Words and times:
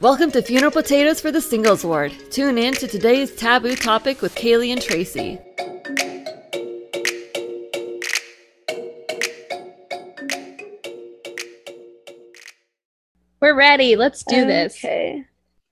Welcome 0.00 0.30
to 0.32 0.42
Funeral 0.42 0.70
Potatoes 0.70 1.22
for 1.22 1.32
the 1.32 1.40
Singles 1.40 1.82
Ward. 1.82 2.12
Tune 2.30 2.58
in 2.58 2.74
to 2.74 2.86
today's 2.86 3.34
taboo 3.34 3.74
topic 3.74 4.20
with 4.20 4.34
Kaylee 4.34 4.70
and 4.70 4.82
Tracy. 4.82 5.38
We're 13.40 13.54
ready. 13.56 13.96
Let's 13.96 14.22
do 14.22 14.44
this. 14.44 14.76
Okay. 14.76 15.24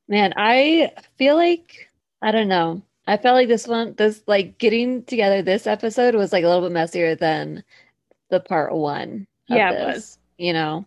Man, 0.09 0.33
I 0.39 0.93
feel 1.19 1.37
like 1.37 1.91
I 2.23 2.31
don't 2.31 2.49
know. 2.49 2.81
I 3.07 3.19
felt 3.19 3.35
like 3.35 3.49
this 3.49 3.67
one, 3.67 3.93
this 3.99 4.23
like 4.27 4.57
getting 4.57 5.05
together 5.05 5.43
this 5.43 5.67
episode 5.67 6.15
was 6.15 6.33
like 6.33 6.45
a 6.45 6.49
little 6.49 6.63
bit 6.63 6.73
messier 6.73 7.15
than 7.15 7.63
the 8.31 8.41
part 8.41 8.73
one. 8.75 9.27
of 9.51 9.57
Yeah, 9.59 9.71
it 9.71 9.75
this, 9.87 9.95
was. 9.95 10.19
You 10.39 10.55
know, 10.55 10.87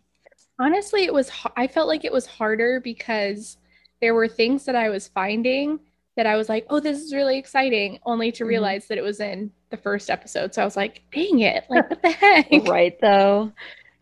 Honestly, 0.60 1.04
it 1.04 1.14
was 1.14 1.32
i 1.56 1.68
felt 1.68 1.88
like 1.88 2.04
it 2.04 2.12
was 2.12 2.26
harder 2.26 2.80
because 2.80 3.58
there 4.02 4.14
were 4.16 4.28
things 4.28 4.66
that 4.66 4.76
I 4.76 4.90
was 4.90 5.08
finding 5.08 5.80
that 6.16 6.26
I 6.26 6.36
was 6.36 6.50
like, 6.50 6.66
"Oh, 6.70 6.80
this 6.80 7.00
is 7.00 7.14
really 7.14 7.38
exciting," 7.38 8.00
only 8.06 8.32
to 8.34 8.44
Mhm. 8.44 8.48
realize 8.48 8.88
that 8.88 8.98
it 8.98 9.04
was 9.04 9.20
in 9.20 9.52
the 9.70 9.78
first 9.78 10.10
episode. 10.10 10.54
So 10.54 10.62
I 10.64 10.66
was 10.66 10.76
like, 10.78 11.02
"Dang 11.14 11.40
it. 11.42 11.64
Like 11.70 11.90
what 11.90 12.02
the 12.02 12.10
heck?" 12.10 12.48
right? 12.68 13.00
Though. 13.00 13.52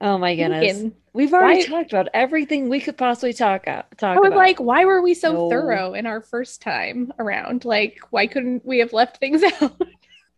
Oh 0.02 0.18
my 0.18 0.36
goodness, 0.36 0.59
Thinking. 0.78 0.95
we've 1.14 1.34
already 1.34 1.59
Why- 1.70 1.81
talked 1.81 1.91
about 1.94 2.09
everything 2.14 2.70
we 2.70 2.80
could 2.81 2.98
possibly 2.98 3.34
talk. 3.34 3.66
Talk 3.66 3.86
I 4.02 4.20
was 4.20 4.28
about. 4.28 4.38
like, 4.38 4.59
"Why 4.59 4.86
were 4.86 5.02
we 5.02 5.14
so 5.14 5.34
No. 5.34 5.50
thorough 5.50 5.94
in 5.94 6.06
our 6.06 6.22
first 6.22 6.62
time 6.62 7.12
around? 7.20 7.66
Like, 7.66 8.00
why 8.12 8.28
couldn't 8.28 8.66
we 8.66 8.80
have 8.80 8.94
left 8.94 9.17
things 9.17 9.42
out?" 9.62 9.73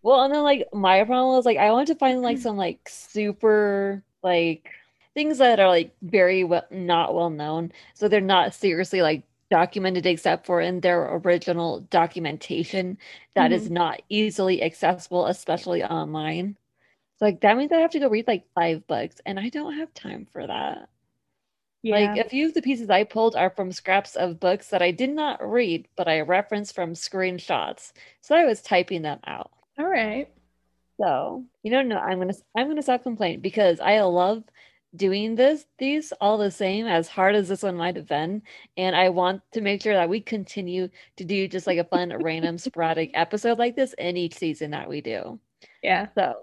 Well, 0.04 0.22
and 0.24 0.34
then 0.34 0.44
like 0.44 0.68
my 0.74 1.04
problem 1.04 1.36
was 1.36 1.46
like 1.46 1.58
I 1.58 1.72
wanted 1.72 1.88
to 1.94 1.96
find 1.96 2.20
Mm. 2.20 2.24
like 2.24 2.38
some 2.40 2.58
like 2.58 2.88
super 2.90 4.04
like 4.24 4.70
things 5.18 5.40
that 5.40 5.60
are 5.60 5.70
like 5.70 5.96
very 6.04 6.46
well 6.46 6.66
not 6.72 7.16
well 7.16 7.32
known, 7.32 7.74
so 7.96 8.08
they're 8.10 8.22
not 8.22 8.56
seriously 8.56 9.02
like 9.04 9.26
documented 9.52 10.06
except 10.08 10.46
for 10.48 10.62
in 10.62 10.82
their 10.82 11.16
original 11.18 11.82
documentation 11.92 12.98
that 13.36 13.52
is 13.54 13.70
Mhm. 13.70 13.72
not 13.72 14.02
easily 14.10 14.64
accessible, 14.64 15.28
especially 15.28 15.84
online. 15.84 16.58
So 17.20 17.26
like 17.28 17.42
that 17.42 17.58
means 17.58 17.72
I 17.74 17.80
have 17.82 17.92
to 17.92 18.00
go 18.00 18.10
read 18.10 18.28
like 18.28 18.46
five 18.56 18.88
books, 18.88 19.22
and 19.26 19.40
I 19.40 19.50
don't 19.50 19.76
have 19.78 19.94
time 19.94 20.28
for 20.32 20.48
that. 20.48 20.90
Yeah. 21.82 22.16
Like 22.16 22.26
a 22.26 22.30
few 22.30 22.48
of 22.48 22.54
the 22.54 22.62
pieces 22.62 22.90
I 22.90 23.04
pulled 23.04 23.36
are 23.36 23.50
from 23.50 23.72
scraps 23.74 24.16
of 24.16 24.40
books 24.40 24.70
that 24.70 24.82
I 24.82 24.92
did 24.92 25.10
not 25.10 25.42
read, 25.42 25.88
but 25.98 26.08
I 26.08 26.22
referenced 26.22 26.76
from 26.76 26.94
screenshots. 26.94 27.94
So 28.22 28.36
I 28.36 28.46
was 28.46 28.62
typing 28.62 29.02
them 29.02 29.20
out. 29.26 29.52
All 29.80 29.86
right. 29.88 30.30
So, 31.00 31.46
you 31.64 31.72
know, 31.72 31.82
no, 31.84 31.98
I'm 31.98 32.18
gonna 32.20 32.34
I'm 32.56 32.68
gonna 32.68 32.82
stop 32.82 33.04
complaining 33.04 33.40
because 33.42 33.80
I 33.80 34.00
love 34.02 34.44
doing 34.96 35.36
this 35.36 35.66
these 35.78 36.12
all 36.22 36.38
the 36.38 36.52
same 36.52 36.88
as 36.88 37.08
hard 37.08 37.36
as 37.36 37.50
this 37.50 37.64
one 37.64 37.76
might 37.76 37.96
have 37.96 38.08
been. 38.08 38.42
And 38.78 38.96
I 38.96 39.10
want 39.10 39.42
to 39.54 39.62
make 39.62 39.82
sure 39.82 39.94
that 39.94 40.10
we 40.10 40.22
continue 40.22 40.90
to 41.18 41.26
do 41.26 41.48
just 41.48 41.68
like 41.68 41.78
a 41.78 41.84
fun 41.84 42.14
random 42.22 42.58
sporadic 42.58 43.12
episode 43.14 43.58
like 43.58 43.76
this 43.76 43.94
in 43.94 44.18
each 44.18 44.36
season 44.36 44.72
that 44.72 44.90
we 44.90 45.02
do. 45.02 45.40
Yeah. 45.84 46.08
So 46.16 46.36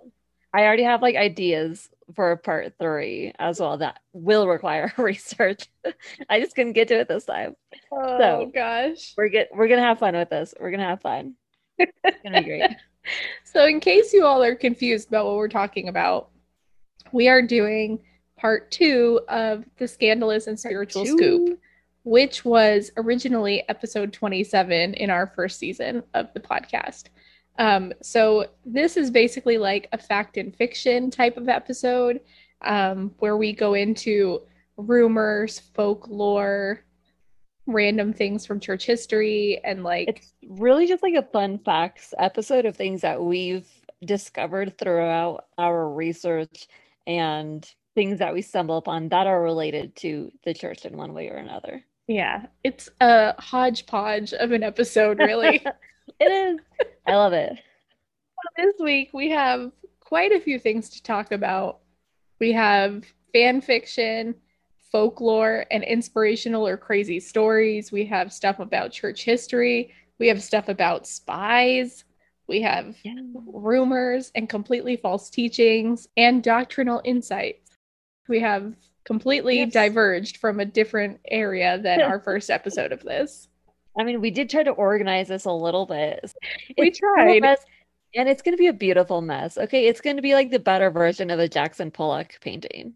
I 0.52 0.64
already 0.64 0.84
have 0.84 1.02
like 1.02 1.16
ideas 1.16 1.88
for 2.14 2.36
part 2.36 2.74
three 2.78 3.32
as 3.38 3.60
well 3.60 3.78
that 3.78 4.00
will 4.12 4.46
require 4.46 4.92
research. 4.98 5.68
I 6.28 6.40
just 6.40 6.54
couldn't 6.54 6.74
get 6.74 6.88
to 6.88 7.00
it 7.00 7.08
this 7.08 7.24
time. 7.24 7.56
Oh 7.90 8.46
gosh. 8.46 9.14
We're 9.16 9.28
get 9.28 9.50
we're 9.54 9.68
gonna 9.68 9.82
have 9.82 9.98
fun 9.98 10.14
with 10.14 10.30
this. 10.30 10.54
We're 10.58 10.70
gonna 10.70 10.84
have 10.84 11.00
fun. 11.00 11.34
It's 11.78 11.92
gonna 12.22 12.42
be 12.42 12.48
great. 12.48 12.70
So, 13.44 13.66
in 13.66 13.80
case 13.80 14.12
you 14.12 14.24
all 14.24 14.42
are 14.42 14.54
confused 14.54 15.08
about 15.08 15.26
what 15.26 15.36
we're 15.36 15.48
talking 15.48 15.88
about, 15.88 16.30
we 17.12 17.28
are 17.28 17.42
doing 17.42 18.00
part 18.44 18.70
two 18.70 19.18
of 19.30 19.64
the 19.78 19.88
Scandalous 19.88 20.48
and 20.48 20.60
Spiritual. 20.60 21.06
Scoop, 21.06 21.58
which 22.02 22.44
was 22.44 22.90
originally 22.98 23.66
episode 23.70 24.12
27 24.12 24.92
in 24.92 25.08
our 25.08 25.32
first 25.34 25.58
season 25.58 26.02
of 26.12 26.28
the 26.34 26.40
podcast. 26.40 27.04
Um, 27.58 27.94
so, 28.02 28.48
this 28.66 28.98
is 28.98 29.10
basically 29.10 29.56
like 29.56 29.88
a 29.92 29.98
fact 29.98 30.36
and 30.36 30.54
fiction 30.54 31.10
type 31.10 31.38
of 31.38 31.48
episode 31.48 32.20
um, 32.60 33.12
where 33.18 33.38
we 33.38 33.54
go 33.54 33.72
into 33.72 34.42
rumors, 34.76 35.60
folklore, 35.74 36.84
random 37.64 38.12
things 38.12 38.44
from 38.44 38.60
church 38.60 38.84
history, 38.84 39.58
and 39.64 39.84
like 39.84 40.08
It's 40.08 40.34
really 40.46 40.86
just 40.86 41.02
like 41.02 41.14
a 41.14 41.22
fun 41.22 41.60
facts 41.60 42.12
episode 42.18 42.66
of 42.66 42.76
things 42.76 43.00
that 43.00 43.22
we've 43.22 43.70
discovered 44.04 44.76
throughout 44.76 45.46
our 45.56 45.88
research 45.88 46.68
and 47.06 47.66
things 47.94 48.18
that 48.18 48.34
we 48.34 48.42
stumble 48.42 48.76
upon 48.76 49.08
that 49.10 49.26
are 49.26 49.42
related 49.42 49.94
to 49.96 50.30
the 50.44 50.54
church 50.54 50.84
in 50.84 50.96
one 50.96 51.14
way 51.14 51.28
or 51.28 51.36
another. 51.36 51.82
Yeah, 52.06 52.46
it's 52.62 52.88
a 53.00 53.34
hodgepodge 53.40 54.32
of 54.34 54.52
an 54.52 54.62
episode, 54.62 55.18
really. 55.18 55.64
It 56.20 56.24
is. 56.30 56.60
I 57.06 57.16
love 57.16 57.32
it. 57.32 57.58
this 58.58 58.74
week 58.78 59.08
we 59.14 59.30
have 59.30 59.72
quite 60.00 60.32
a 60.32 60.40
few 60.40 60.58
things 60.58 60.90
to 60.90 61.02
talk 61.02 61.32
about. 61.32 61.78
We 62.40 62.52
have 62.52 63.04
fan 63.32 63.62
fiction, 63.62 64.34
folklore, 64.92 65.64
and 65.70 65.82
inspirational 65.82 66.68
or 66.68 66.76
crazy 66.76 67.20
stories. 67.20 67.90
We 67.90 68.04
have 68.04 68.34
stuff 68.34 68.60
about 68.60 68.92
church 68.92 69.24
history. 69.24 69.94
We 70.18 70.28
have 70.28 70.42
stuff 70.42 70.68
about 70.68 71.06
spies. 71.06 72.04
We 72.48 72.60
have 72.60 72.96
Yeah. 73.02 73.14
rumors 73.46 74.30
and 74.34 74.46
completely 74.46 74.96
false 74.96 75.30
teachings 75.30 76.06
and 76.18 76.42
doctrinal 76.44 77.00
insights. 77.04 77.63
We 78.28 78.40
have 78.40 78.74
completely 79.04 79.58
Yes. 79.58 79.72
diverged 79.72 80.38
from 80.38 80.60
a 80.60 80.64
different 80.64 81.20
area 81.28 81.78
than 81.78 82.00
our 82.00 82.18
first 82.20 82.50
episode 82.50 82.92
of 82.92 83.02
this. 83.02 83.48
I 83.98 84.02
mean, 84.04 84.20
we 84.20 84.30
did 84.30 84.50
try 84.50 84.62
to 84.62 84.70
organize 84.70 85.28
this 85.28 85.44
a 85.44 85.52
little 85.52 85.86
bit. 85.86 86.32
We 86.78 86.88
It's 86.88 86.98
tried. 86.98 87.40
mess, 87.42 87.64
and 88.14 88.28
it's 88.28 88.42
going 88.42 88.54
to 88.54 88.58
be 88.58 88.66
a 88.68 88.72
beautiful 88.72 89.20
mess. 89.20 89.56
Okay, 89.58 89.86
it's 89.86 90.00
going 90.00 90.16
to 90.16 90.22
be 90.22 90.34
like 90.34 90.50
the 90.50 90.58
better 90.58 90.90
version 90.90 91.30
of 91.30 91.38
a 91.38 91.48
Jackson 91.48 91.90
Pollock 91.90 92.38
painting 92.40 92.94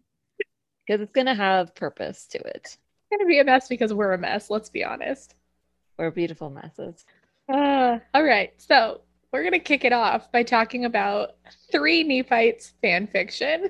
because 0.85 1.01
it's 1.01 1.11
going 1.13 1.27
to 1.27 1.35
have 1.35 1.75
purpose 1.75 2.25
to 2.27 2.39
it. 2.39 2.61
It's 2.65 2.77
going 3.11 3.19
to 3.19 3.25
be 3.27 3.39
a 3.39 3.43
mess 3.45 3.67
because 3.67 3.93
we're 3.93 4.13
a 4.13 4.17
mess, 4.17 4.49
let's 4.49 4.69
be 4.69 4.83
honest. 4.83 5.35
We're 5.97 6.11
beautiful 6.11 6.49
messes. 6.49 7.05
Uh, 7.47 7.99
all 8.13 8.23
right, 8.23 8.53
so 8.57 9.01
we're 9.31 9.41
going 9.43 9.53
to 9.53 9.59
kick 9.59 9.85
it 9.85 9.93
off 9.93 10.31
by 10.31 10.43
talking 10.43 10.85
about 10.85 11.35
three 11.71 12.03
Nephites 12.03 12.73
fan 12.81 13.07
fiction. 13.07 13.69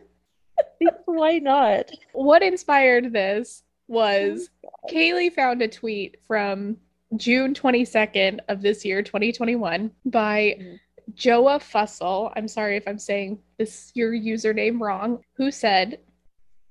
Why 1.06 1.40
not? 1.40 1.92
What 2.14 2.42
inspired 2.44 3.12
this 3.14 3.64
was 3.88 4.50
Kaylee 4.92 5.34
found 5.34 5.62
a 5.62 5.68
tweet 5.68 6.18
from 6.28 6.78
June 7.16 7.54
22nd 7.54 8.40
of 8.48 8.62
this 8.62 8.86
year, 8.86 9.02
2021, 9.02 9.92
by 10.06 10.58
Mhm. 10.60 10.80
Joa 11.16 11.60
Fussell. 11.60 12.32
I'm 12.36 12.48
sorry 12.48 12.78
if 12.78 12.88
I'm 12.88 13.00
saying 13.00 13.40
this 13.58 13.92
your 13.96 14.12
username 14.14 14.80
wrong, 14.80 15.24
who 15.34 15.52
said, 15.52 16.00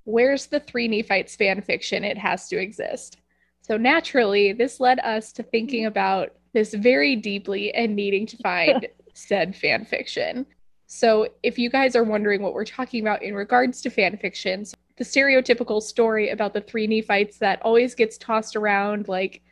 Where's 0.05 0.47
the 0.47 0.59
three 0.61 0.87
Nephites 0.87 1.35
fan 1.35 1.61
fiction? 1.61 2.03
It 2.03 2.17
has 2.17 2.47
to 2.47 2.57
exist. 2.57 3.17
So 3.61 3.77
naturally, 3.77 4.53
this 4.53 4.79
led 4.79 4.99
us 5.01 5.31
to 5.33 5.43
thinking 5.43 5.85
about 5.85 6.33
this 6.53 6.73
very 6.73 7.15
deeply 7.15 7.71
and 7.75 7.95
needing 7.95 8.25
to 8.27 8.37
find 8.37 8.87
said 9.13 9.55
fan 9.55 9.85
fiction. 9.85 10.47
So, 10.91 11.27
if 11.43 11.59
you 11.59 11.69
guys 11.69 11.95
are 11.95 12.03
wondering 12.03 12.41
what 12.41 12.55
we're 12.55 12.65
talking 12.65 13.01
about 13.01 13.21
in 13.21 13.35
regards 13.35 13.79
to 13.81 13.91
fan 13.91 14.17
fictions, 14.17 14.73
the 14.97 15.03
stereotypical 15.03 15.83
story 15.83 16.29
about 16.31 16.51
the 16.51 16.61
three 16.61 16.87
Nephites 16.87 17.37
that 17.37 17.61
always 17.61 17.93
gets 17.93 18.17
tossed 18.17 18.55
around 18.55 19.07
like 19.07 19.43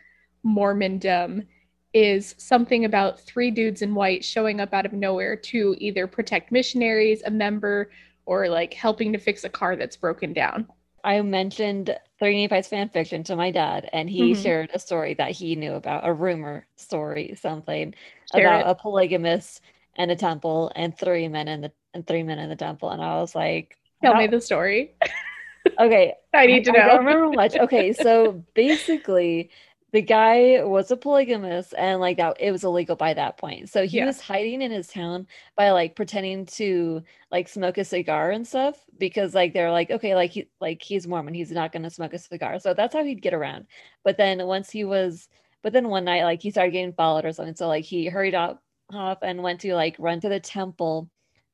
Mormondom 0.44 1.46
is 1.94 2.34
something 2.40 2.86
about 2.86 3.20
three 3.20 3.52
dudes 3.52 3.84
in 3.84 3.94
white 3.94 4.26
showing 4.26 4.60
up 4.60 4.74
out 4.74 4.88
of 4.88 4.94
nowhere 4.94 5.36
to 5.36 5.76
either 5.78 6.08
protect 6.08 6.52
missionaries, 6.52 7.22
a 7.24 7.30
member, 7.30 7.92
or 8.26 8.50
like 8.50 8.74
helping 8.74 9.14
to 9.14 9.20
fix 9.20 9.44
a 9.44 9.50
car 9.50 9.76
that's 9.76 9.96
broken 9.96 10.34
down. 10.34 10.68
I 11.04 11.22
mentioned 11.22 11.98
Three 12.20 12.42
Nephites 12.42 12.68
fan 12.68 12.90
fiction 12.90 13.24
to 13.26 13.36
my 13.36 13.52
dad, 13.52 13.90
and 13.94 14.10
he 14.10 14.34
Mhm. 14.34 14.42
shared 14.42 14.72
a 14.74 14.80
story 14.80 15.14
that 15.16 15.32
he 15.32 15.56
knew 15.56 15.74
about, 15.74 16.08
a 16.08 16.14
rumor 16.14 16.68
story, 16.76 17.36
something 17.36 17.94
Share 18.34 18.54
about 18.54 18.62
it. 18.62 18.68
a 18.68 18.76
polygamist 18.76 19.62
and 19.98 20.12
a 20.12 20.16
temple 20.16 20.72
and 20.76 20.98
three 20.98 21.28
men 21.28 21.48
in 21.48 21.62
the 21.62 21.72
and 21.94 22.06
three 22.08 22.24
men 22.24 22.40
in 22.40 22.50
the 22.50 22.56
temple. 22.56 22.90
And 22.92 23.02
I 23.02 23.20
was 23.20 23.36
like, 23.36 23.78
Tell 24.04 24.16
me 24.16 24.28
the 24.28 24.42
story. 24.42 24.96
okay, 25.80 26.14
I 26.34 26.46
need 26.48 26.66
to 26.66 26.72
I 26.74 26.82
don't 26.90 26.98
know. 27.00 27.00
remember 27.00 27.30
much. 27.32 27.56
Okay, 27.58 27.94
so 27.94 28.44
basically, 28.56 29.52
the 29.94 30.02
guy 30.02 30.64
was 30.64 30.92
a 30.92 30.98
polygamist, 30.98 31.74
and 31.78 32.00
like 32.02 32.18
that, 32.18 32.38
it 32.40 32.52
was 32.52 32.64
illegal 32.64 32.96
by 32.96 33.14
that 33.14 33.38
point. 33.38 33.70
So 33.70 33.86
he 33.88 34.02
Yeah. 34.02 34.04
was 34.04 34.20
hiding 34.22 34.62
in 34.62 34.72
his 34.72 34.88
town 34.88 35.28
by 35.56 35.72
like 35.72 35.96
pretending 35.96 36.46
to 36.48 37.04
like 37.32 37.48
smoke 37.48 37.78
a 37.78 37.86
cigar 37.86 38.32
and 38.32 38.46
stuff 38.48 38.78
because 38.98 39.34
like 39.36 39.54
they're 39.54 39.72
like, 39.72 39.92
okay, 39.92 40.16
like 40.16 40.32
he 40.32 40.50
like 40.62 40.82
he's 40.84 41.08
Mormon, 41.08 41.34
he's 41.34 41.52
not 41.52 41.72
gonna 41.72 41.90
smoke 41.90 42.14
a 42.14 42.20
cigar. 42.20 42.60
So 42.60 42.74
that's 42.74 42.94
how 42.96 43.04
he'd 43.04 43.22
get 43.22 43.34
around. 43.34 43.68
But 44.04 44.18
then 44.18 44.46
once 44.48 44.70
he 44.70 44.84
was, 44.86 45.28
but 45.64 45.74
then 45.74 45.90
one 45.90 46.06
night 46.06 46.24
like 46.24 46.42
he 46.42 46.52
started 46.52 46.72
getting 46.72 46.94
followed 46.94 47.26
or 47.26 47.34
something. 47.34 47.56
So 47.56 47.68
like 47.68 47.86
he 47.86 48.08
hurried 48.08 48.36
off 48.36 48.58
off 48.94 49.20
and 49.22 49.44
went 49.44 49.62
to 49.62 49.74
like 49.76 49.96
run 50.00 50.20
to 50.22 50.30
the 50.30 50.40
temple, 50.40 51.10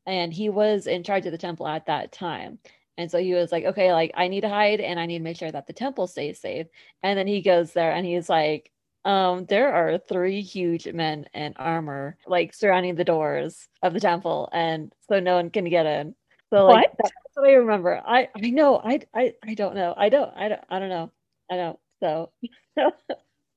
and 0.06 0.33
he 0.33 0.50
was 0.50 0.88
in 0.88 1.03
charge 1.03 1.25
of 1.25 1.31
the 1.31 1.38
temple 1.38 1.68
at 1.68 1.85
that 1.88 2.12
time. 2.12 2.59
And 2.97 3.09
so 3.09 3.18
he 3.18 3.33
was 3.33 3.51
like, 3.51 3.65
okay, 3.65 3.91
like 3.94 4.12
I 4.15 4.27
need 4.27 4.41
to 4.41 4.50
hide 4.50 4.80
and 4.80 5.00
I 5.00 5.07
need 5.07 5.18
to 5.18 5.24
make 5.24 5.38
sure 5.38 5.51
that 5.51 5.65
the 5.68 5.74
temple 5.74 6.06
stays 6.07 6.39
safe. 6.39 6.68
And 7.01 7.18
then 7.18 7.25
he 7.27 7.41
goes 7.41 7.74
there 7.74 7.91
and 7.91 8.06
he's 8.06 8.30
like, 8.30 8.71
um, 9.06 9.45
there 9.45 9.74
are 9.74 9.97
three 9.97 10.41
huge 10.41 10.88
men 10.88 11.25
in 11.33 11.53
armor 11.57 12.18
like 12.27 12.53
surrounding 12.53 12.95
the 12.95 13.03
doors 13.03 13.68
of 13.81 13.94
the 13.94 14.00
temple, 14.00 14.50
and 14.53 14.94
so 15.09 15.19
no 15.19 15.35
one 15.35 15.50
can 15.50 15.65
get 15.69 15.85
in. 15.85 16.15
So 16.53 16.65
like 16.65 16.83
What? 16.83 16.94
that's 16.97 17.12
what 17.33 17.50
I 17.50 17.53
remember. 17.53 18.01
I 18.06 18.30
I 18.35 18.50
know. 18.51 18.77
I 18.83 19.01
I 19.13 19.33
I 19.44 19.53
don't 19.56 19.75
know. 19.75 19.94
I 19.97 20.09
don't 20.09 20.31
I 20.35 20.47
don't 20.50 20.62
I 20.69 20.80
don't 20.80 20.89
know. 20.89 21.12
I 21.51 21.56
don't. 21.57 21.80
So 22.01 22.31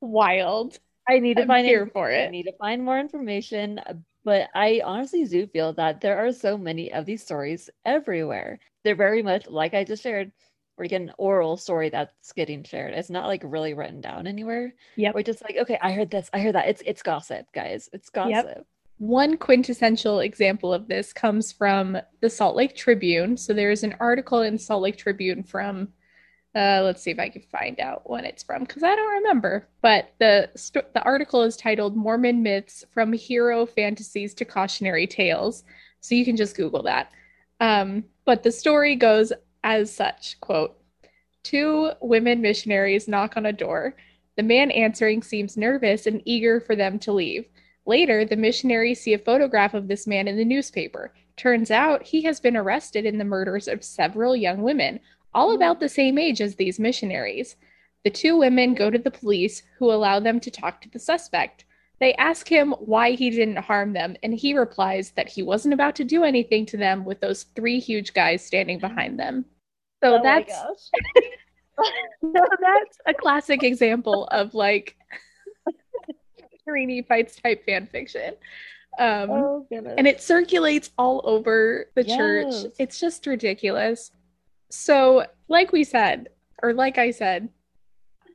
Wild. 0.00 0.78
I 1.08 1.19
need 1.19 1.37
to 1.37 1.43
I'm 1.43 1.49
find 1.49 1.67
here 1.67 1.87
for 1.87 2.11
I 2.11 2.29
need 2.29 2.44
to 2.44 2.56
find 2.58 2.82
more 2.82 2.99
information, 2.99 3.81
but 4.25 4.49
I 4.55 4.82
honestly 4.85 5.25
do 5.25 5.47
feel 5.47 5.73
that 5.75 6.00
there 6.00 6.19
are 6.19 6.32
so 6.32 6.58
many 6.58 6.93
of 6.93 7.06
these 7.06 7.23
stories 7.23 7.70
everywhere. 7.85 8.58
They're 8.82 8.97
very 8.97 9.23
much 9.23 9.49
like 9.49 9.75
I 9.75 9.85
just 9.85 10.03
shared, 10.03 10.32
where 10.75 10.85
you 10.85 10.91
get 10.91 11.00
an 11.03 11.12
oral 11.17 11.56
story 11.56 11.88
that's 11.88 12.32
getting 12.32 12.64
shared. 12.64 12.93
It's 12.93 13.08
not 13.08 13.26
like 13.29 13.43
really 13.44 13.75
written 13.75 14.00
down 14.00 14.26
anywhere. 14.26 14.75
Yeah. 14.97 15.12
We're 15.14 15.23
just 15.23 15.43
like, 15.43 15.56
okay, 15.56 15.79
I 15.81 15.93
heard 15.93 16.11
this, 16.11 16.29
I 16.32 16.41
heard 16.41 16.55
that. 16.55 16.69
It's 16.69 16.82
it's 16.85 17.03
gossip, 17.03 17.47
guys. 17.55 17.88
It's 17.93 18.11
gossip. 18.11 18.67
One 18.99 19.37
quintessential 19.37 20.20
example 20.20 20.73
of 20.73 20.88
this 20.88 21.12
comes 21.12 21.52
from 21.52 21.99
the 22.20 22.31
Salt 22.31 22.56
Lake 22.56 22.75
Tribune. 22.75 23.37
So 23.37 23.52
there's 23.52 23.85
an 23.85 23.94
article 24.00 24.41
in 24.41 24.59
Salt 24.59 24.82
Lake 24.82 24.97
Tribune 24.97 25.43
from, 25.43 25.88
uh, 26.56 26.81
let's 26.82 27.03
see 27.03 27.11
if 27.11 27.19
I 27.19 27.29
can 27.29 27.43
find 27.43 27.79
out 27.81 28.08
when 28.08 28.25
it's 28.25 28.43
from 28.43 28.64
because 28.64 28.82
I 28.82 28.97
don't 28.97 29.14
remember. 29.23 29.69
But 29.82 30.14
the 30.19 30.50
st- 30.56 30.93
the 30.94 31.03
article 31.03 31.43
is 31.43 31.56
titled 31.56 31.97
"Mormon 31.97 32.43
Myths 32.43 32.82
from 32.93 33.12
Hero 33.12 33.67
Fantasies 33.67 34.32
to 34.35 34.47
Cautionary 34.47 35.06
Tales," 35.06 35.64
so 36.00 36.14
you 36.14 36.25
can 36.25 36.37
just 36.37 36.56
Google 36.56 36.82
that. 36.85 37.12
Um, 37.61 38.05
but 38.25 38.43
the 38.43 38.53
story 38.53 38.97
goes 38.97 39.35
as 39.64 39.94
such: 39.94 40.41
"Quote: 40.41 40.81
Two 41.43 41.91
women 42.00 42.41
missionaries 42.41 43.06
knock 43.06 43.37
on 43.37 43.44
a 43.44 43.52
door. 43.52 43.94
The 44.37 44.43
man 44.43 44.70
answering 44.70 45.23
seems 45.23 45.59
nervous 45.59 46.06
and 46.06 46.23
eager 46.25 46.59
for 46.59 46.75
them 46.75 46.99
to 47.00 47.12
leave." 47.12 47.44
Later, 47.85 48.25
the 48.25 48.37
missionaries 48.37 49.00
see 49.00 49.12
a 49.12 49.19
photograph 49.19 49.75
of 49.75 49.88
this 49.88 50.06
man 50.06 50.26
in 50.26 50.37
the 50.37 50.44
newspaper. 50.44 51.12
Turns 51.37 51.70
out 51.70 52.02
he 52.02 52.23
has 52.23 52.41
been 52.41 52.56
arrested 52.56 53.05
in 53.05 53.19
the 53.19 53.25
murders 53.25 53.69
of 53.69 53.85
several 53.85 54.35
young 54.35 54.62
women, 54.62 55.00
all 55.37 55.55
about 55.55 55.79
the 55.79 55.88
same 55.88 56.19
age 56.19 56.41
as 56.41 56.56
these 56.56 56.81
missionaries. 56.81 57.56
The 58.05 58.11
two 58.11 58.37
women 58.38 58.75
go 58.75 58.91
to 58.91 58.99
the 58.99 59.11
police, 59.11 59.62
who 59.79 59.93
allow 59.93 60.19
them 60.19 60.41
to 60.41 60.50
talk 60.50 60.81
to 60.81 60.88
the 60.88 60.99
suspect. 60.99 61.67
They 62.00 62.15
ask 62.15 62.49
him 62.49 62.73
why 62.79 63.12
he 63.12 63.31
didn't 63.31 63.56
harm 63.56 63.93
them, 63.93 64.17
and 64.23 64.35
he 64.35 64.56
replies 64.56 65.11
that 65.12 65.29
he 65.29 65.43
wasn't 65.43 65.75
about 65.75 65.94
to 65.97 66.05
do 66.05 66.25
anything 66.25 66.65
to 66.67 66.77
them 66.79 67.05
with 67.05 67.21
those 67.21 67.44
three 67.55 67.79
huge 67.79 68.15
guys 68.15 68.44
standing 68.44 68.79
behind 68.79 69.19
them. 69.19 69.44
So 70.03 70.17
Oh 70.17 70.23
that's 70.23 70.53
gosh. 70.53 71.85
that's 72.23 72.99
a 73.06 73.15
classic 73.15 73.62
example 73.62 74.25
of 74.31 74.55
like 74.55 74.97
three 76.65 76.87
Nephites 76.87 77.37
type 77.37 77.65
fan 77.67 77.87
fiction. 77.87 78.35
Um, 78.99 79.31
Oh 79.31 79.67
and 79.71 80.06
it 80.06 80.23
circulates 80.23 80.91
all 80.97 81.21
over 81.25 81.91
the 81.94 82.05
church. 82.05 82.55
It's 82.79 82.99
just 82.99 83.27
ridiculous. 83.27 84.11
So, 84.70 85.24
like 85.48 85.72
we 85.72 85.84
said, 85.84 86.28
or 86.62 86.72
like 86.72 86.98
I 86.98 87.10
said, 87.10 87.48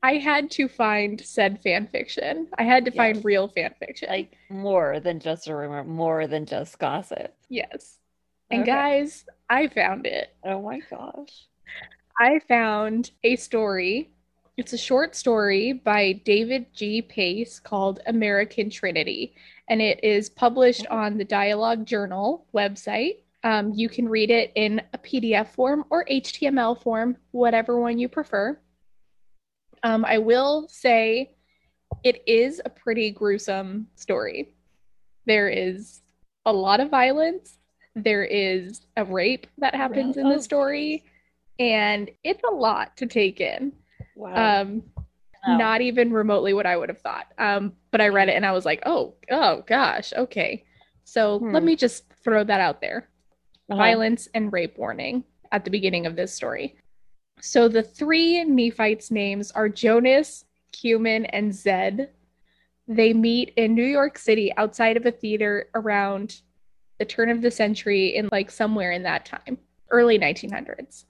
I 0.03 0.13
had 0.15 0.49
to 0.51 0.67
find 0.67 1.21
said 1.21 1.61
fan 1.61 1.87
fiction. 1.87 2.47
I 2.57 2.63
had 2.63 2.85
to 2.85 2.91
find 2.91 3.23
real 3.23 3.47
fan 3.47 3.73
fiction. 3.79 4.09
like 4.09 4.35
more 4.49 4.99
than 4.99 5.19
just 5.19 5.47
a 5.47 5.55
rumor, 5.55 5.83
more 5.83 6.25
than 6.27 6.45
just 6.45 6.79
gossip. 6.79 7.35
yes. 7.49 7.97
And 8.49 8.63
Okay. 8.63 8.71
guys, 8.71 9.25
I 9.49 9.67
found 9.67 10.05
it. 10.05 10.35
Oh 10.43 10.61
my 10.61 10.79
gosh. 10.89 11.45
I 12.19 12.39
found 12.49 13.11
a 13.23 13.37
story. 13.37 14.09
It's 14.57 14.73
a 14.73 14.77
short 14.77 15.15
story 15.15 15.71
by 15.71 16.11
David 16.25 16.65
G. 16.73 17.01
Pace 17.01 17.59
called 17.59 18.01
American 18.07 18.69
Trinity, 18.69 19.35
and 19.69 19.81
it 19.81 20.03
is 20.03 20.29
published 20.29 20.85
on 20.87 21.17
the 21.17 21.23
Dialogue 21.23 21.85
Journal 21.85 22.45
website. 22.53 23.19
Um, 23.43 23.73
you 23.73 23.89
can 23.89 24.07
read 24.07 24.29
it 24.29 24.51
in 24.55 24.81
a 24.93 24.97
PDF 24.97 25.47
form 25.47 25.83
or 25.89 26.05
HTML 26.05 26.79
form, 26.81 27.17
whatever 27.31 27.79
one 27.79 27.97
you 27.97 28.07
prefer. 28.07 28.59
Um, 29.83 30.05
I 30.05 30.19
will 30.19 30.67
say 30.69 31.31
it 32.03 32.21
is 32.27 32.61
a 32.63 32.69
pretty 32.69 33.11
gruesome 33.11 33.87
story. 33.95 34.53
There 35.25 35.49
is 35.49 36.01
a 36.45 36.53
lot 36.53 36.79
of 36.79 36.89
violence. 36.89 37.57
There 37.95 38.23
is 38.23 38.81
a 38.95 39.03
rape 39.03 39.47
that 39.57 39.75
happens 39.75 40.17
in 40.17 40.29
the 40.29 40.41
story, 40.41 41.03
and 41.59 42.09
it's 42.23 42.43
a 42.43 42.53
lot 42.53 42.95
to 42.97 43.05
take 43.07 43.41
in. 43.41 43.73
Wow. 44.15 44.61
Um, 44.61 44.83
Wow. 45.47 45.57
not 45.57 45.81
even 45.81 46.11
remotely 46.13 46.53
what 46.53 46.67
I 46.67 46.77
would 46.77 46.89
have 46.89 47.01
thought. 47.01 47.25
Um, 47.39 47.73
but 47.89 47.99
I 47.99 48.09
read 48.09 48.29
it 48.29 48.35
and 48.35 48.45
I 48.45 48.51
was 48.51 48.63
like, 48.63 48.83
oh, 48.85 49.15
oh 49.31 49.63
gosh, 49.65 50.13
okay. 50.15 50.63
So 51.03 51.37
let 51.41 51.61
Hmm. 51.61 51.65
me 51.65 51.75
just 51.75 52.03
throw 52.23 52.43
that 52.43 52.61
out 52.61 52.79
there 52.79 53.09
Uh-huh. 53.71 53.81
violence 53.81 54.27
and 54.33 54.51
rape 54.51 54.77
warning 54.77 55.23
at 55.51 55.63
the 55.63 55.71
beginning 55.71 56.05
of 56.05 56.15
this 56.15 56.33
story. 56.33 56.75
So 57.39 57.67
the 57.67 57.83
three 57.83 58.43
Nephites' 58.43 59.11
names 59.11 59.51
are 59.51 59.69
Jonas, 59.69 60.45
Kumen, 60.73 61.29
and 61.31 61.53
Zed. 61.53 62.09
They 62.87 63.13
meet 63.13 63.53
in 63.55 63.73
New 63.73 63.85
York 63.85 64.17
City 64.17 64.51
outside 64.57 64.97
of 64.97 65.05
a 65.05 65.11
theater 65.11 65.69
around 65.73 66.41
the 66.99 67.05
turn 67.05 67.29
of 67.29 67.41
the 67.41 67.49
century 67.49 68.15
in 68.15 68.29
like 68.31 68.51
somewhere 68.51 68.91
in 68.91 69.03
that 69.03 69.25
time, 69.25 69.57
early 69.89 70.19
1900s. 70.19 71.05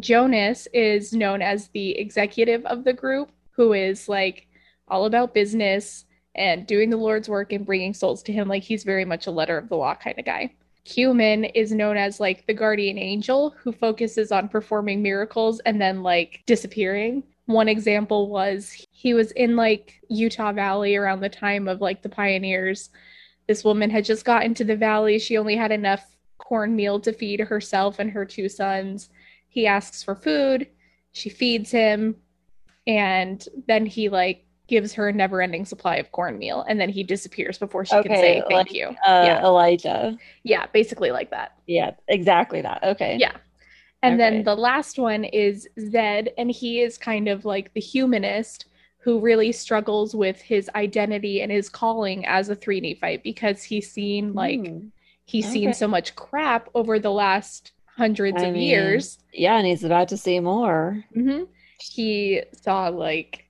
Jonas 0.00 0.66
is 0.72 1.12
known 1.12 1.42
as 1.42 1.68
the 1.68 1.90
executive 1.98 2.64
of 2.66 2.84
the 2.84 2.92
group, 2.92 3.30
who 3.50 3.72
is 3.72 4.08
like 4.08 4.48
all 4.88 5.04
about 5.04 5.34
business 5.34 6.06
and 6.34 6.66
doing 6.66 6.88
the 6.88 6.96
Lord's 6.96 7.28
work 7.28 7.52
and 7.52 7.66
bringing 7.66 7.92
souls 7.92 8.22
to 8.24 8.32
him. 8.32 8.48
Like 8.48 8.62
he's 8.62 8.84
very 8.84 9.04
much 9.04 9.26
a 9.26 9.30
letter 9.30 9.58
of 9.58 9.68
the 9.68 9.76
law 9.76 9.94
kind 9.94 10.18
of 10.18 10.24
guy. 10.24 10.54
Kumen 10.88 11.50
is 11.54 11.70
known 11.70 11.98
as 11.98 12.18
like 12.18 12.46
the 12.46 12.54
guardian 12.54 12.96
angel 12.96 13.54
who 13.62 13.72
focuses 13.72 14.32
on 14.32 14.48
performing 14.48 15.02
miracles 15.02 15.60
and 15.60 15.78
then 15.78 16.02
like 16.02 16.42
disappearing. 16.46 17.22
One 17.44 17.68
example 17.68 18.30
was 18.30 18.86
he 18.90 19.12
was 19.12 19.30
in 19.32 19.54
like 19.54 20.00
Utah 20.08 20.52
Valley 20.52 20.96
around 20.96 21.20
the 21.20 21.28
time 21.28 21.68
of 21.68 21.82
like 21.82 22.00
the 22.00 22.08
pioneers. 22.08 22.88
This 23.46 23.64
woman 23.64 23.90
had 23.90 24.06
just 24.06 24.24
got 24.24 24.44
into 24.44 24.64
the 24.64 24.76
valley. 24.76 25.18
She 25.18 25.36
only 25.36 25.56
had 25.56 25.72
enough 25.72 26.16
cornmeal 26.38 27.00
to 27.00 27.12
feed 27.12 27.40
herself 27.40 27.98
and 27.98 28.10
her 28.10 28.24
two 28.24 28.48
sons. 28.48 29.10
He 29.48 29.66
asks 29.66 30.02
for 30.02 30.14
food. 30.14 30.68
She 31.12 31.28
feeds 31.28 31.70
him. 31.70 32.16
And 32.86 33.46
then 33.66 33.84
he 33.84 34.08
like 34.08 34.46
gives 34.68 34.92
her 34.94 35.08
a 35.08 35.12
never 35.12 35.40
ending 35.42 35.64
supply 35.64 35.96
of 35.96 36.12
cornmeal. 36.12 36.64
And 36.68 36.80
then 36.80 36.88
he 36.90 37.02
disappears 37.02 37.58
before 37.58 37.84
she 37.84 38.00
can 38.02 38.14
say 38.16 38.40
thank 38.48 38.50
like, 38.50 38.72
you. 38.72 38.88
Uh, 38.88 39.24
yeah. 39.26 39.42
Elijah. 39.44 40.18
Yeah, 40.44 40.66
basically 40.72 41.10
like 41.10 41.30
that. 41.30 41.52
Yeah, 41.66 41.92
exactly 42.06 42.60
that. 42.62 42.82
Okay. 42.84 43.16
Yeah. 43.18 43.32
And 44.02 44.14
Okay. 44.14 44.30
then 44.30 44.44
the 44.44 44.54
last 44.54 44.98
one 44.98 45.24
is 45.24 45.68
Zed, 45.80 46.30
and 46.38 46.50
he 46.50 46.80
is 46.80 46.98
kind 46.98 47.28
of 47.28 47.44
like 47.44 47.72
the 47.74 47.80
humanist 47.80 48.66
who 48.98 49.20
really 49.20 49.52
struggles 49.52 50.14
with 50.14 50.40
his 50.40 50.70
identity 50.74 51.40
and 51.40 51.50
his 51.50 51.68
calling 51.68 52.24
as 52.26 52.48
a 52.48 52.54
three 52.54 52.80
Nephite 52.80 53.22
because 53.24 53.62
he's 53.62 53.90
seen 53.90 54.34
like 54.34 54.60
Hmm. 54.60 54.88
he's 55.24 55.50
seen 55.50 55.72
so 55.72 55.88
much 55.88 56.14
crap 56.14 56.68
over 56.74 56.98
the 56.98 57.10
last 57.12 57.72
hundreds 57.96 58.42
I 58.42 58.46
of 58.46 58.54
mean, 58.54 58.62
years. 58.68 59.18
Yeah, 59.32 59.56
and 59.56 59.66
he's 59.66 59.84
about 59.84 60.08
to 60.08 60.16
see 60.16 60.40
more. 60.40 61.04
hmm 61.14 61.44
He 61.78 62.42
saw 62.52 62.88
like 62.88 63.47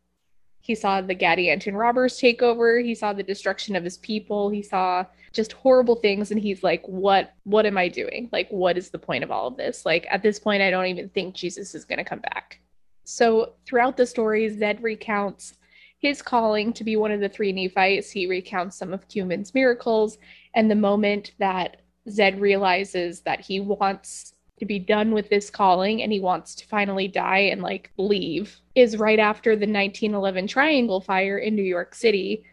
he 0.69 0.75
saw 0.75 1.01
the 1.01 1.15
Gadianton 1.15 1.73
robbers 1.73 2.19
take 2.19 2.43
over. 2.43 2.79
He 2.79 2.95
saw 2.95 3.15
the 3.15 3.23
destruction 3.23 3.75
of 3.75 3.83
his 3.83 3.97
people. 3.97 4.51
He 4.51 4.63
saw 4.63 5.07
just 5.33 5.55
horrible 5.55 5.97
things, 5.97 6.31
and 6.31 6.39
he's 6.39 6.63
like, 6.63 6.87
"What? 6.87 7.33
What 7.45 7.65
am 7.65 7.79
I 7.79 7.89
doing? 7.89 8.29
Like, 8.33 8.51
what 8.51 8.77
is 8.77 8.91
the 8.91 8.99
point 8.99 9.25
of 9.25 9.31
all 9.31 9.47
of 9.47 9.57
this? 9.57 9.87
Like, 9.87 10.07
at 10.11 10.23
this 10.23 10.39
point, 10.39 10.61
I 10.61 10.71
don't 10.71 10.85
even 10.85 11.09
think 11.09 11.35
Jesus 11.35 11.75
is 11.75 11.87
going 11.87 11.97
to 11.97 12.05
come 12.05 12.19
back." 12.19 12.61
So 13.05 13.55
throughout 13.65 13.97
the 13.97 14.05
story, 14.05 14.47
Zed 14.51 14.83
recounts 14.83 15.55
his 16.01 16.21
calling 16.21 16.75
to 16.75 16.85
be 16.85 16.97
one 16.97 17.13
of 17.13 17.21
the 17.21 17.31
three 17.31 17.51
Nephites. 17.51 18.11
He 18.11 18.27
recounts 18.27 18.77
some 18.77 18.93
of 18.93 19.09
Kumen's 19.09 19.55
miracles, 19.55 20.19
and 20.55 20.71
the 20.71 20.75
moment 20.75 21.33
that 21.39 21.81
Zed 22.11 22.43
realizes 22.43 23.23
that 23.23 23.41
he 23.41 23.59
wants 23.59 24.35
to 24.59 24.67
be 24.67 24.79
done 24.79 25.13
with 25.13 25.29
this 25.29 25.51
calling 25.51 26.03
and 26.03 26.13
he 26.13 26.21
wants 26.21 26.55
to 26.57 26.67
finally 26.67 27.09
die 27.09 27.39
and 27.39 27.63
like 27.63 27.91
leave 27.97 28.61
is 28.75 28.97
right 28.97 29.19
after 29.19 29.51
the 29.51 29.67
1911 29.67 30.47
Triangle 30.47 31.01
Fire 31.01 31.39
in 31.39 31.55
New 31.55 31.63
York 31.63 31.95
City. 31.95 32.45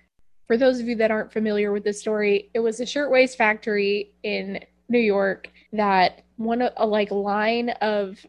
For 0.48 0.58
those 0.58 0.80
of 0.80 0.88
you 0.88 0.96
that 0.98 1.12
aren't 1.12 1.34
familiar 1.34 1.72
with 1.72 1.84
this 1.84 2.00
story, 2.00 2.50
it 2.54 2.60
was 2.60 2.80
a 2.80 2.86
shirtwaist 2.86 3.38
factory 3.38 4.14
in 4.24 4.60
New 4.90 5.00
York 5.00 5.50
that 5.74 6.24
one 6.38 6.62
a 6.62 6.86
like 6.86 7.12
line 7.12 7.70
of 7.82 8.26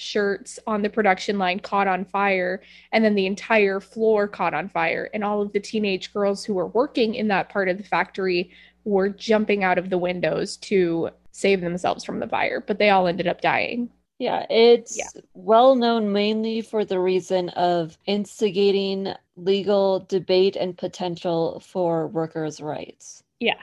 shirts 0.00 0.58
on 0.66 0.80
the 0.80 0.88
production 0.88 1.38
line 1.38 1.60
caught 1.60 1.86
on 1.86 2.06
fire 2.06 2.62
and 2.92 3.04
then 3.04 3.14
the 3.14 3.26
entire 3.26 3.80
floor 3.80 4.26
caught 4.26 4.54
on 4.54 4.66
fire 4.66 5.10
and 5.12 5.22
all 5.22 5.42
of 5.42 5.52
the 5.52 5.60
teenage 5.60 6.12
girls 6.14 6.42
who 6.42 6.54
were 6.54 6.68
working 6.68 7.14
in 7.14 7.28
that 7.28 7.50
part 7.50 7.68
of 7.68 7.76
the 7.76 7.84
factory 7.84 8.50
were 8.84 9.10
jumping 9.10 9.62
out 9.62 9.76
of 9.76 9.90
the 9.90 9.98
windows 9.98 10.56
to 10.56 11.10
save 11.32 11.60
themselves 11.60 12.04
from 12.04 12.18
the 12.20 12.28
fire 12.28 12.62
but 12.66 12.78
they 12.78 12.90
all 12.90 13.06
ended 13.06 13.26
up 13.28 13.40
dying 13.40 13.88
Yeah, 14.18 14.44
it's 14.50 14.98
Yeah. 14.98 15.22
well 15.32 15.74
known 15.76 16.12
mainly 16.12 16.60
for 16.60 16.84
the 16.84 17.00
reason 17.00 17.48
of 17.50 17.96
instigating 18.06 19.14
legal 19.36 20.00
debate 20.08 20.56
and 20.56 20.76
potential 20.76 21.60
for 21.60 22.06
workers' 22.08 22.60
rights. 22.60 23.22
Yeah. 23.40 23.56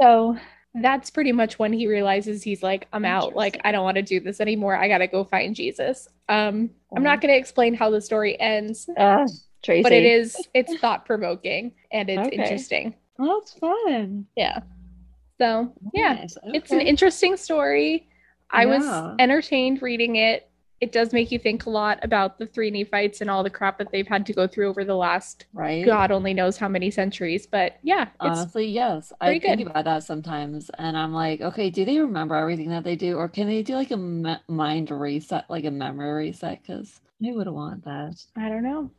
So 0.00 0.36
that's 0.74 1.08
pretty 1.10 1.32
much 1.32 1.58
when 1.58 1.72
he 1.72 1.86
realizes 1.86 2.42
he's 2.42 2.62
like, 2.62 2.88
I'm 2.92 3.06
out. 3.06 3.34
Like, 3.34 3.58
I 3.64 3.72
don't 3.72 3.84
want 3.84 3.96
to 3.96 4.02
do 4.02 4.20
this 4.20 4.40
anymore. 4.40 4.76
I 4.76 4.86
gotta 4.88 5.06
go 5.06 5.24
find 5.24 5.54
Jesus. 5.56 6.08
Um, 6.28 6.68
I'm 6.94 7.02
not 7.02 7.22
gonna 7.22 7.32
explain 7.34 7.72
how 7.72 7.88
the 7.88 8.00
story 8.02 8.38
ends, 8.38 8.90
Uh, 8.96 9.26
Tracy. 9.62 9.82
but 9.82 9.92
it 9.92 10.04
is 10.04 10.36
it's 10.52 10.76
thought 10.76 11.06
provoking 11.06 11.72
and 11.90 12.10
it's 12.10 12.26
Okay. 12.26 12.36
interesting. 12.36 12.94
Oh, 13.18 13.40
that's 13.40 13.54
fun. 13.54 14.26
Yeah. 14.36 14.60
So 15.42 15.72
yeah, 15.92 16.12
Nice. 16.14 16.36
it's 16.44 16.70
an 16.70 16.80
interesting 16.80 17.36
story. 17.36 18.08
I 18.52 18.64
was 18.64 18.84
entertained 19.18 19.82
reading 19.82 20.14
it. 20.14 20.48
It 20.80 20.92
does 20.92 21.12
make 21.12 21.32
you 21.32 21.38
think 21.38 21.66
a 21.66 21.70
lot 21.70 21.98
about 22.02 22.38
the 22.38 22.46
three 22.46 22.70
Nephites 22.70 23.20
and 23.20 23.28
all 23.28 23.42
the 23.42 23.50
crap 23.50 23.78
that 23.78 23.90
they've 23.90 24.06
had 24.06 24.24
to 24.26 24.32
go 24.32 24.46
through 24.46 24.68
over 24.68 24.84
the 24.84 24.94
last 24.94 25.46
right. 25.52 25.84
God 25.84 26.12
only 26.12 26.32
knows 26.32 26.56
how 26.58 26.68
many 26.68 26.92
centuries. 26.92 27.44
But 27.46 27.78
yeah, 27.82 28.02
it's 28.02 28.12
Honestly, 28.20 28.66
yes. 28.66 29.12
I 29.20 29.26
pretty 29.26 29.40
think 29.40 29.58
good. 29.58 29.66
about 29.68 29.84
that 29.86 30.04
sometimes, 30.04 30.70
and 30.78 30.96
I'm 30.96 31.12
like, 31.12 31.40
okay, 31.40 31.70
do 31.70 31.84
they 31.84 31.98
remember 31.98 32.36
everything 32.36 32.70
that 32.70 32.84
they 32.84 32.94
do, 32.94 33.16
or 33.16 33.28
can 33.28 33.48
they 33.48 33.64
do 33.64 33.74
like 33.74 33.90
a 33.90 33.96
me 33.96 34.36
mind 34.46 34.92
reset, 34.92 35.50
like 35.50 35.64
a 35.64 35.70
memory 35.72 36.26
reset? 36.26 36.62
Because 36.62 37.00
who 37.20 37.34
would 37.34 37.48
want 37.48 37.84
that. 37.84 38.14
I 38.36 38.48
don't 38.48 38.62
know. 38.62 38.90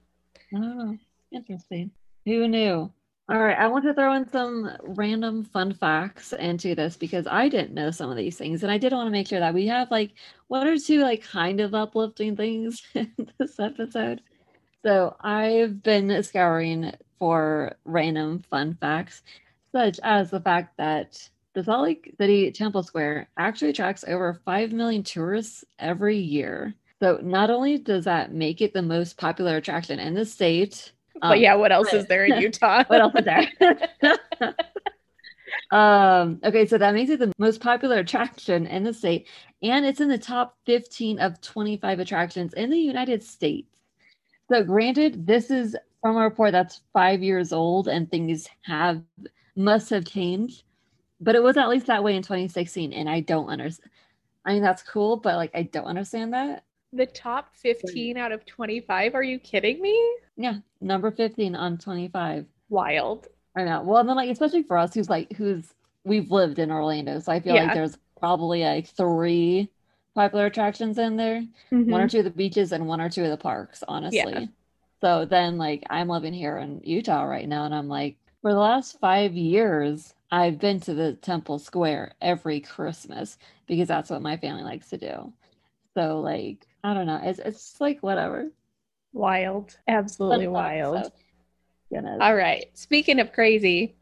I 0.53 0.57
don't 0.57 0.77
know. 0.77 0.97
Interesting. 1.31 1.91
Who 2.25 2.47
knew? 2.49 2.91
All 3.29 3.39
right, 3.39 3.57
I 3.57 3.67
want 3.67 3.85
to 3.85 3.93
throw 3.93 4.13
in 4.15 4.27
some 4.29 4.69
random 4.81 5.45
fun 5.45 5.73
facts 5.73 6.33
into 6.33 6.75
this 6.75 6.97
because 6.97 7.25
I 7.25 7.47
didn't 7.47 7.73
know 7.73 7.89
some 7.89 8.11
of 8.11 8.17
these 8.17 8.37
things, 8.37 8.63
and 8.63 8.71
I 8.71 8.77
did 8.77 8.91
want 8.91 9.07
to 9.07 9.11
make 9.11 9.27
sure 9.29 9.39
that 9.39 9.53
we 9.53 9.65
have 9.67 9.89
like 9.91 10.11
one 10.47 10.67
or 10.67 10.77
two 10.77 11.01
like 11.01 11.23
kind 11.23 11.61
of 11.61 11.73
uplifting 11.73 12.35
things 12.35 12.83
in 12.93 13.13
this 13.37 13.59
episode. 13.61 14.21
So 14.85 15.15
I've 15.21 15.81
been 15.81 16.21
scouring 16.23 16.91
for 17.17 17.77
random 17.85 18.43
fun 18.49 18.77
facts, 18.81 19.23
such 19.71 20.01
as 20.03 20.29
the 20.29 20.41
fact 20.41 20.75
that 20.77 21.29
the 21.53 21.63
Salt 21.63 21.83
Lake 21.83 22.13
City 22.19 22.51
Temple 22.51 22.83
Square 22.83 23.29
actually 23.37 23.69
attracts 23.69 24.03
over 24.05 24.41
5 24.43 24.73
million 24.73 25.03
tourists 25.03 25.63
every 25.79 26.17
year. 26.17 26.75
So 27.01 27.19
not 27.23 27.49
only 27.49 27.77
does 27.77 28.03
that 28.03 28.33
make 28.33 28.61
it 28.61 28.73
the 28.73 28.81
most 28.81 29.17
popular 29.17 29.57
attraction 29.57 29.99
in 29.99 30.13
the 30.13 30.25
state, 30.25 30.91
But 31.21 31.37
um, 31.37 31.37
yeah, 31.37 31.55
what 31.55 31.71
else 31.71 31.89
but- 31.91 32.01
is 32.01 32.07
there 32.07 32.25
in 32.25 32.41
Utah? 32.41 32.83
what 32.87 33.01
else 33.01 33.13
is 33.15 33.25
there? 33.25 34.55
um, 35.71 36.39
okay, 36.43 36.65
so 36.65 36.77
that 36.77 36.93
makes 36.93 37.09
it 37.09 37.19
the 37.19 37.31
most 37.37 37.61
popular 37.61 37.99
attraction 37.99 38.65
in 38.67 38.83
the 38.83 38.93
state, 38.93 39.27
and 39.61 39.85
it's 39.85 40.01
in 40.01 40.09
the 40.09 40.17
top 40.17 40.57
15 40.65 41.19
of 41.19 41.39
25 41.41 41.99
attractions 41.99 42.53
in 42.53 42.69
the 42.69 42.79
United 42.79 43.23
States. 43.23 43.79
So, 44.51 44.63
granted, 44.63 45.25
this 45.25 45.49
is 45.49 45.75
from 46.01 46.17
a 46.17 46.21
report 46.21 46.51
that's 46.51 46.81
five 46.91 47.23
years 47.23 47.53
old, 47.53 47.87
and 47.87 48.09
things 48.09 48.47
have 48.63 49.01
must 49.55 49.89
have 49.91 50.05
changed, 50.05 50.63
but 51.21 51.35
it 51.35 51.43
was 51.43 51.57
at 51.57 51.69
least 51.69 51.87
that 51.87 52.03
way 52.03 52.15
in 52.15 52.23
2016, 52.23 52.91
and 52.91 53.09
I 53.09 53.21
don't 53.21 53.47
understand. 53.49 53.91
I 54.45 54.53
mean, 54.53 54.61
that's 54.61 54.83
cool, 54.83 55.17
but 55.17 55.35
like, 55.37 55.51
I 55.53 55.63
don't 55.63 55.85
understand 55.85 56.33
that. 56.33 56.65
The 56.91 57.05
top 57.05 57.55
15 57.55 58.17
out 58.17 58.31
of 58.31 58.45
25? 58.45 59.15
Are 59.15 59.23
you 59.23 59.39
kidding 59.39 59.81
me? 59.81 59.97
Yeah, 60.35 60.59
number 60.81 61.11
15 61.11 61.55
on 61.55 61.77
25. 61.77 62.45
Wild. 62.69 63.27
I 63.55 63.63
know. 63.63 63.83
Well, 63.83 63.97
and 63.99 64.09
then 64.09 64.15
like 64.15 64.29
especially 64.29 64.63
for 64.63 64.77
us 64.77 64.93
who's 64.93 65.09
like 65.09 65.33
who's 65.33 65.73
we've 66.03 66.31
lived 66.31 66.59
in 66.59 66.71
Orlando, 66.71 67.19
so 67.19 67.31
I 67.31 67.39
feel 67.39 67.55
like 67.55 67.73
there's 67.73 67.97
probably 68.19 68.63
like 68.63 68.87
three 68.87 69.69
popular 70.15 70.47
attractions 70.47 70.97
in 70.97 71.17
there. 71.17 71.43
One 71.85 72.01
or 72.01 72.07
Mhm. 72.07 72.11
two 72.11 72.19
of 72.19 72.25
the 72.25 72.31
beaches 72.31 72.71
and 72.71 72.87
one 72.87 73.01
or 73.01 73.09
two 73.09 73.23
of 73.23 73.29
the 73.29 73.37
parks, 73.37 73.83
honestly. 73.87 74.49
So 75.01 75.25
then 75.25 75.57
like 75.57 75.83
I'm 75.89 76.07
living 76.09 76.33
here 76.33 76.57
in 76.57 76.81
Utah 76.83 77.23
right 77.23 77.47
now 77.47 77.65
and 77.65 77.75
I'm 77.75 77.87
like 77.89 78.17
for 78.41 78.51
the 78.53 78.59
last 78.59 78.99
5 78.99 79.33
years 79.35 80.13
I've 80.31 80.59
been 80.59 80.79
to 80.81 80.93
the 80.93 81.13
Temple 81.15 81.59
Square 81.59 82.13
every 82.21 82.59
Christmas 82.61 83.37
because 83.67 83.87
that's 83.87 84.09
what 84.09 84.21
my 84.21 84.37
family 84.37 84.63
likes 84.63 84.89
to 84.89 84.97
do. 84.97 85.33
So 85.95 86.21
like 86.21 86.67
I 86.83 86.93
don't 86.93 87.07
know, 87.07 87.19
it's 87.23 87.39
it's 87.39 87.81
like 87.81 88.01
whatever. 88.01 88.51
Wild. 89.13 89.77
Absolutely 89.87 90.45
Fun 90.45 90.53
wild. 90.53 91.11
goodness. 91.91 92.19
All 92.19 92.35
right. 92.35 92.65
Speaking 92.73 93.19
of 93.19 93.31
crazy, 93.31 93.95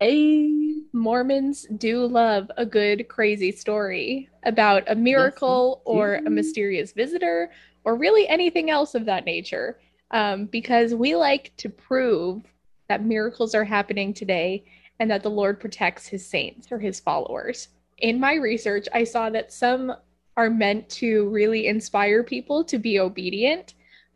a 0.00 0.50
Mormons 0.92 1.66
do 1.78 2.06
love 2.06 2.50
a 2.56 2.66
good 2.66 3.08
crazy 3.08 3.50
story 3.50 4.28
about 4.44 4.84
a 4.86 4.94
miracle 4.94 5.82
or 5.84 6.16
a 6.26 6.30
mysterious 6.30 6.92
visitor 6.92 7.50
or 7.84 7.96
really 7.96 8.28
anything 8.28 8.70
else 8.70 8.94
of 8.94 9.04
that 9.06 9.24
nature 9.24 9.78
um, 10.10 10.46
because 10.46 10.94
we 10.94 11.16
like 11.16 11.52
to 11.56 11.68
prove 11.68 12.42
that 12.88 13.04
miracles 13.04 13.54
are 13.54 13.64
happening 13.64 14.12
today 14.12 14.64
and 15.00 15.10
that 15.10 15.22
the 15.22 15.30
Lord 15.30 15.58
protects 15.58 16.06
his 16.06 16.26
saints 16.26 16.70
or 16.70 16.78
his 16.78 17.00
followers. 17.00 17.68
In 17.98 18.20
my 18.20 18.34
research, 18.34 18.86
I 18.92 19.04
saw 19.04 19.30
that 19.30 19.52
some 19.52 19.92
are 20.36 20.50
meant 20.50 20.88
to 20.90 21.28
really 21.30 21.66
inspire 21.66 22.22
people 22.22 22.62
to 22.64 22.78
be 22.78 23.00
obedient 23.00 23.74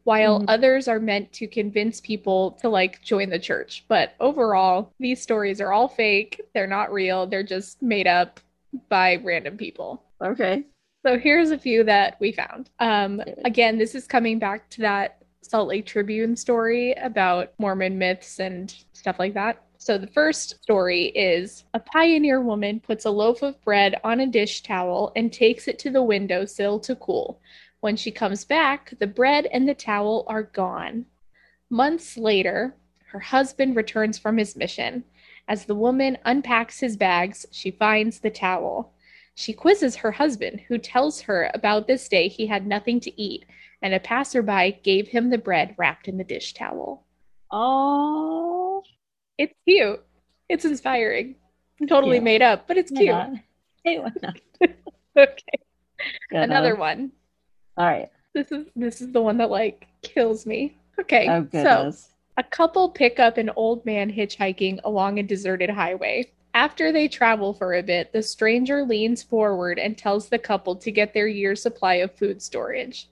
while 0.09 0.41
Mhm. 0.41 0.45
others 0.49 0.89
are 0.89 0.99
meant 0.99 1.31
to 1.35 1.47
convince 1.47 2.01
people 2.01 2.53
to 2.53 2.67
like 2.67 3.03
join 3.03 3.29
the 3.29 3.39
church. 3.39 3.85
But 3.89 4.15
overall, 4.21 4.91
these 4.99 5.21
stories 5.21 5.61
are 5.61 5.71
all 5.71 5.87
fake. 5.87 6.41
They're 6.55 6.67
not 6.67 6.91
real. 6.91 7.27
They're 7.27 7.43
just 7.43 7.83
made 7.83 8.07
up 8.07 8.41
by 8.89 9.17
random 9.17 9.59
people. 9.59 10.03
Okay. 10.23 10.65
So 11.05 11.19
here's 11.19 11.51
a 11.51 11.59
few 11.59 11.85
that 11.85 12.17
we 12.21 12.33
found. 12.33 12.71
Um, 12.79 13.23
again, 13.45 13.77
this 13.77 13.95
is 13.95 14.07
coming 14.07 14.39
back 14.39 14.71
to 14.71 14.81
that 14.81 15.19
Salt 15.43 15.69
Lake 15.69 15.85
Tribune 15.85 16.37
story 16.37 16.93
about 16.95 17.53
Mormon 17.59 17.99
myths 17.99 18.41
and 18.41 18.75
stuff 18.95 19.19
like 19.19 19.35
that. 19.35 19.63
So 19.77 19.99
the 19.99 20.07
first 20.09 20.63
story 20.63 21.05
is 21.09 21.65
a 21.75 21.81
pioneer 21.81 22.41
woman 22.41 22.81
puts 22.81 23.05
a 23.05 23.11
loaf 23.11 23.43
of 23.43 23.61
bread 23.63 24.01
on 24.05 24.21
a 24.21 24.27
dish 24.27 24.63
towel 24.63 25.13
and 25.17 25.31
takes 25.31 25.69
it 25.69 25.79
to 25.81 25.91
the 25.91 26.03
windowsill 26.03 26.81
to 26.81 26.97
cool. 26.97 27.41
When 27.81 27.97
she 27.97 28.11
comes 28.11 28.45
back, 28.45 28.95
the 28.99 29.07
bread 29.07 29.47
and 29.47 29.69
the 29.69 29.75
towel 29.75 30.25
are 30.27 30.43
gone. 30.43 31.07
Months 31.71 32.17
later, 32.17 32.75
her 33.13 33.21
husband 33.21 33.77
returns 33.77 34.19
from 34.19 34.37
his 34.37 34.57
mission. 34.57 35.05
As 35.47 35.65
the 35.65 35.75
woman 35.75 36.19
unpacks 36.25 36.81
his 36.81 36.97
bags, 36.97 37.47
she 37.53 37.71
finds 37.71 38.21
the 38.21 38.31
towel. 38.31 38.93
She 39.35 39.53
quizzes 39.53 39.97
her 39.97 40.13
husband, 40.13 40.61
who 40.69 40.79
tells 40.79 41.23
her 41.23 41.51
about 41.55 41.87
this 41.87 42.09
day 42.09 42.29
he 42.29 42.49
had 42.49 42.67
nothing 42.67 42.99
to 43.01 43.21
eat, 43.21 43.47
and 43.81 43.95
a 43.95 44.01
passerby 44.01 44.81
gave 44.83 45.09
him 45.09 45.31
the 45.31 45.39
bread 45.39 45.75
wrapped 45.79 46.09
in 46.09 46.19
the 46.19 46.25
dish 46.25 46.55
towel. 46.55 47.05
Oh, 47.51 48.83
It's 49.39 49.55
cute. 49.67 50.05
It's 50.49 50.65
inspiring. 50.65 51.37
Totally 51.89 52.17
Cute. 52.17 52.25
made 52.25 52.43
up, 52.43 52.67
but 52.67 52.77
it's 52.77 52.91
cute. 52.91 53.15
Hey, 53.85 53.99
why 54.01 54.11
not? 54.21 54.41
Okay. 55.17 55.59
Good 56.31 56.43
Another 56.43 56.77
one. 56.77 57.11
All 57.79 57.87
right. 57.87 58.11
This 58.35 58.53
is 58.53 58.67
this 58.77 59.01
is 59.01 59.13
the 59.13 59.23
one 59.23 59.39
that 59.39 59.51
like 59.51 59.87
kills 60.03 60.45
me. 60.45 60.77
Okay. 61.01 61.29
Oh, 61.29 61.47
so 61.53 61.63
goodness. 61.63 62.11
A 62.37 62.43
couple 62.43 62.91
pick 62.91 63.19
up 63.19 63.39
an 63.39 63.51
old 63.57 63.85
man 63.87 64.13
hitchhiking 64.13 64.81
along 64.85 65.19
a 65.19 65.23
deserted 65.23 65.71
highway. 65.71 66.31
After 66.55 66.91
they 66.91 67.07
travel 67.07 67.53
for 67.55 67.75
a 67.75 67.83
bit, 67.83 68.13
the 68.13 68.23
stranger 68.23 68.83
leans 68.83 69.23
forward 69.23 69.79
and 69.79 69.97
tells 69.97 70.29
the 70.29 70.39
couple 70.39 70.75
to 70.77 70.91
get 70.91 71.15
their 71.15 71.29
year's 71.29 71.63
supply 71.63 71.95
of 71.95 72.15
food 72.15 72.43
storage. 72.43 73.09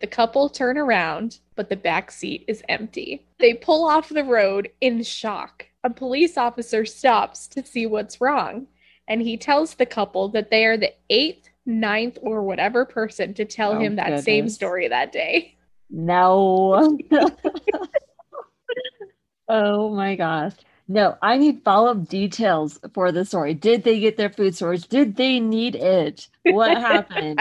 The 0.00 0.06
couple 0.06 0.48
turn 0.48 0.78
around, 0.78 1.38
but 1.54 1.68
the 1.68 1.76
back 1.76 2.10
seat 2.10 2.44
is 2.46 2.62
empty. 2.68 3.26
They 3.38 3.54
pull 3.54 3.86
off 3.86 4.08
the 4.08 4.24
road 4.24 4.70
in 4.80 5.02
shock. 5.02 5.66
A 5.84 5.90
police 5.90 6.38
officer 6.38 6.84
stops 6.84 7.46
to 7.48 7.64
see 7.64 7.84
what's 7.86 8.20
wrong, 8.20 8.68
and 9.06 9.20
he 9.22 9.36
tells 9.36 9.74
the 9.74 9.86
couple 9.86 10.28
that 10.30 10.50
they 10.50 10.64
are 10.64 10.76
the 10.76 10.94
eighth, 11.10 11.47
ninth, 11.68 12.18
or 12.22 12.42
whatever 12.42 12.84
person 12.84 13.34
to 13.34 13.44
tell 13.44 13.72
Oh, 13.74 13.78
him 13.78 13.94
that 13.96 14.24
same 14.24 14.48
story 14.48 14.88
that 14.88 15.12
day. 15.12 15.54
No. 15.90 16.98
oh 19.48 19.94
my 19.94 20.16
gosh. 20.16 20.52
No, 20.90 21.18
I 21.20 21.36
need 21.36 21.62
follow-up 21.64 22.08
details 22.08 22.80
for 22.94 23.12
the 23.12 23.24
story. 23.26 23.52
Did 23.52 23.84
they 23.84 24.00
get 24.00 24.16
their 24.16 24.30
food 24.30 24.56
storage? 24.56 24.88
Did 24.88 25.16
they 25.16 25.38
need 25.38 25.74
it? 25.74 26.28
What 26.44 26.78
happened? 26.78 27.38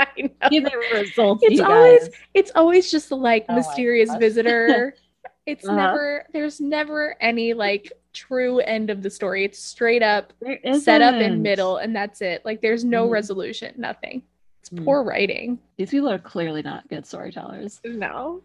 Give 0.49 0.63
me 0.63 0.71
results, 0.93 1.43
It's 1.43 1.55
you 1.55 1.63
always- 1.65 2.07
guys. 2.09 2.15
It's 2.33 2.51
always 2.55 2.91
just 2.91 3.07
the 3.09 3.15
like 3.15 3.45
Oh 3.49 3.55
mysterious 3.55 4.13
visitor. 4.15 4.93
It's 5.45 5.65
Uh-huh. 5.65 5.77
never 5.77 6.25
there's 6.33 6.59
never 6.59 7.15
any 7.21 7.53
like 7.53 7.93
true 8.17 8.59
end 8.59 8.89
of 8.89 9.03
the 9.03 9.09
story. 9.09 9.43
It's 9.45 9.59
straight 9.59 10.01
up 10.01 10.33
set 10.79 11.01
up 11.01 11.15
in 11.21 11.41
middle 11.43 11.77
and 11.77 11.95
that's 11.95 12.21
it. 12.21 12.43
Like 12.45 12.61
there's 12.61 12.83
no 12.83 13.07
Mhm. 13.07 13.11
resolution, 13.11 13.73
nothing. 13.77 14.23
It's 14.61 14.69
Mm. 14.71 14.83
poor 14.83 15.03
writing. 15.03 15.59
These 15.77 15.91
people 15.91 16.09
are 16.09 16.17
clearly 16.19 16.63
not 16.63 16.87
good 16.89 17.05
storytellers. 17.05 17.79
No. 17.85 18.41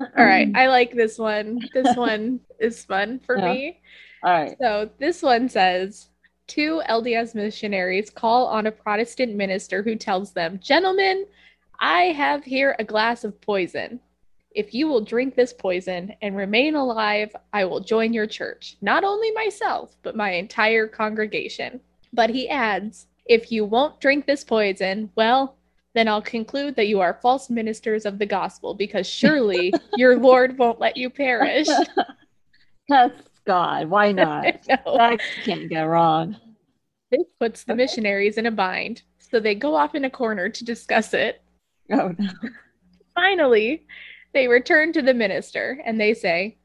All 0.00 0.08
right, 0.24 0.50
I 0.54 0.66
like 0.66 0.92
this 0.92 1.18
one. 1.18 1.68
This 1.72 1.96
one 1.96 2.40
is 2.58 2.84
fun 2.84 3.20
for 3.20 3.38
Yeah. 3.38 3.52
me. 3.52 3.80
All 4.22 4.32
right. 4.32 4.56
So 4.60 4.90
this 4.98 5.22
one 5.22 5.48
says 5.48 6.10
two 6.46 6.82
LDS 6.86 7.34
missionaries 7.34 8.10
call 8.10 8.46
on 8.46 8.66
a 8.66 8.72
Protestant 8.72 9.34
minister 9.34 9.82
who 9.82 9.94
tells 9.96 10.32
them, 10.32 10.58
Gentlemen, 10.62 11.24
I 11.80 12.04
have 12.12 12.44
here 12.44 12.76
a 12.78 12.84
glass 12.84 13.24
of 13.24 13.40
poison. 13.40 14.00
If 14.54 14.72
you 14.72 14.86
will 14.86 15.00
drink 15.00 15.34
this 15.34 15.52
poison 15.52 16.14
and 16.22 16.36
remain 16.36 16.76
alive, 16.76 17.34
I 17.52 17.64
will 17.64 17.80
join 17.80 18.12
your 18.12 18.26
church. 18.28 18.76
Not 18.80 19.02
only 19.02 19.32
myself, 19.32 19.96
but 20.02 20.16
my 20.16 20.30
entire 20.30 20.86
congregation. 20.86 21.80
But 22.12 22.30
he 22.30 22.48
adds, 22.48 23.06
if 23.26 23.50
you 23.50 23.64
won't 23.64 24.00
drink 24.00 24.26
this 24.26 24.44
poison, 24.44 25.10
well, 25.16 25.56
then 25.94 26.06
I'll 26.06 26.22
conclude 26.22 26.76
that 26.76 26.86
you 26.86 27.00
are 27.00 27.18
false 27.20 27.50
ministers 27.50 28.06
of 28.06 28.18
the 28.18 28.26
gospel 28.26 28.74
because 28.74 29.08
surely 29.08 29.72
your 29.96 30.18
Lord 30.18 30.56
won't 30.56 30.80
let 30.80 30.96
you 30.96 31.10
perish. 31.10 31.68
That's 32.88 33.20
God. 33.44 33.88
Why 33.88 34.12
not? 34.12 34.60
No. 34.68 34.96
that 34.96 35.20
can't 35.44 35.68
go 35.68 35.84
wrong. 35.84 36.36
This 37.10 37.24
puts 37.40 37.64
the 37.64 37.74
missionaries 37.74 38.38
in 38.38 38.46
a 38.46 38.50
bind, 38.50 39.02
so 39.18 39.38
they 39.40 39.54
go 39.54 39.74
off 39.74 39.94
in 39.94 40.04
a 40.04 40.10
corner 40.10 40.48
to 40.48 40.64
discuss 40.64 41.14
it. 41.14 41.42
Oh 41.92 42.14
no. 42.18 42.30
Finally, 43.14 43.86
they 44.34 44.48
return 44.48 44.92
to 44.92 45.02
the 45.02 45.14
minister 45.14 45.80
and 45.84 46.00
they 46.00 46.12
say, 46.12 46.58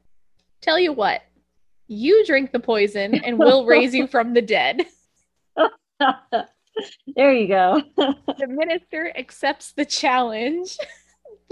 Tell 0.60 0.78
you 0.78 0.92
what, 0.92 1.22
you 1.88 2.24
drink 2.26 2.52
the 2.52 2.60
poison 2.60 3.14
and 3.14 3.38
we'll 3.38 3.64
raise 3.66 3.94
you 3.94 4.06
from 4.06 4.34
the 4.34 4.42
dead. 4.42 4.84
there 7.16 7.32
you 7.32 7.48
go. 7.48 7.82
The 8.38 8.46
minister 8.46 9.12
accepts 9.16 9.72
the 9.72 9.84
challenge, 9.84 10.78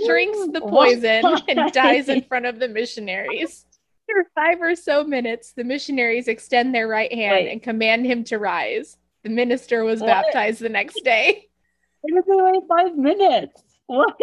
drinks 0.07 0.39
the 0.53 0.61
poison, 0.61 1.25
and 1.49 1.71
dies 1.73 2.09
in 2.09 2.23
front 2.23 2.47
of 2.47 2.59
the 2.59 2.69
missionaries. 2.69 3.67
After 4.09 4.31
five 4.35 4.63
or 4.63 4.75
so 4.75 5.05
minutes, 5.05 5.53
the 5.53 5.65
missionaries 5.65 6.29
extend 6.29 6.75
their 6.75 6.89
right 6.89 7.13
hand 7.13 7.47
and 7.49 7.63
command 7.63 8.07
him 8.07 8.25
to 8.25 8.39
rise. 8.39 8.97
The 9.23 9.29
minister 9.29 9.85
was 9.85 10.01
What? 10.01 10.07
baptized 10.07 10.61
the 10.61 10.71
next 10.71 11.05
day. 11.05 11.49
It 12.05 12.15
was 12.15 12.25
only 12.31 12.61
five 12.69 12.97
minutes. 12.97 13.63
What? 13.87 14.17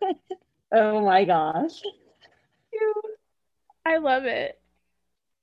oh 0.72 1.04
my 1.04 1.24
gosh. 1.24 1.82
I 3.84 3.98
love 3.98 4.24
it. 4.24 4.60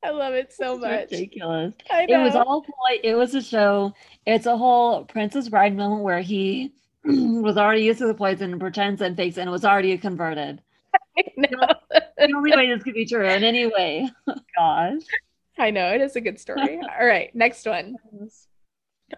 I 0.04 0.12
love 0.12 0.34
it 0.36 0.54
so 0.54 0.78
much. 0.78 1.10
ridiculous. 1.12 1.74
I 1.90 2.06
It 2.08 2.18
was 2.18 2.36
all 2.36 2.64
like 2.88 3.02
it 3.04 3.16
was 3.16 3.34
a 3.34 3.42
show. 3.42 3.94
It's 4.26 4.46
a 4.46 4.56
whole 4.56 5.06
Princess 5.06 5.50
Bride 5.50 5.76
moment 5.76 6.04
where 6.04 6.22
he 6.22 6.72
was 7.04 7.58
already 7.58 7.82
used 7.82 8.00
to 8.00 8.08
the 8.08 8.14
poison 8.14 8.52
and 8.52 8.60
pretends 8.60 9.02
and 9.02 9.18
fakes 9.18 9.38
and 9.38 9.50
was 9.50 9.66
already 9.66 9.98
converted. 9.98 10.62
I 11.18 11.24
know. 11.38 11.74
The 11.90 12.34
only 12.36 12.56
way 12.56 12.74
this 12.74 12.84
could 12.84 12.94
be 12.94 13.06
true 13.06 13.28
in 13.28 13.44
any 13.44 13.66
way. 13.66 14.10
Gosh. 14.56 15.02
I 15.58 15.72
know. 15.72 15.92
It 15.94 16.02
is 16.02 16.16
a 16.16 16.22
good 16.22 16.40
story. 16.40 16.80
All 17.00 17.06
right. 17.06 17.34
Next 17.34 17.66
one. 17.66 17.96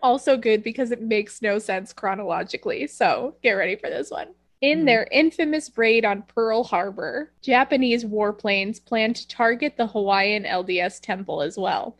Also 0.01 0.37
good 0.37 0.63
because 0.63 0.91
it 0.91 1.01
makes 1.01 1.41
no 1.41 1.59
sense 1.59 1.91
chronologically. 1.91 2.87
So 2.87 3.35
get 3.43 3.53
ready 3.53 3.75
for 3.75 3.89
this 3.89 4.09
one. 4.09 4.27
In 4.59 4.81
Mhm. 4.81 4.85
their 4.85 5.07
infamous 5.11 5.77
raid 5.77 6.03
on 6.03 6.23
Pearl 6.23 6.63
Harbor, 6.63 7.31
Japanese 7.41 8.03
warplanes 8.03 8.83
planned 8.83 9.15
to 9.17 9.27
target 9.27 9.77
the 9.77 9.87
Hawaiian 9.87 10.45
LDS 10.45 10.99
temple 10.99 11.41
as 11.41 11.57
well. 11.57 11.97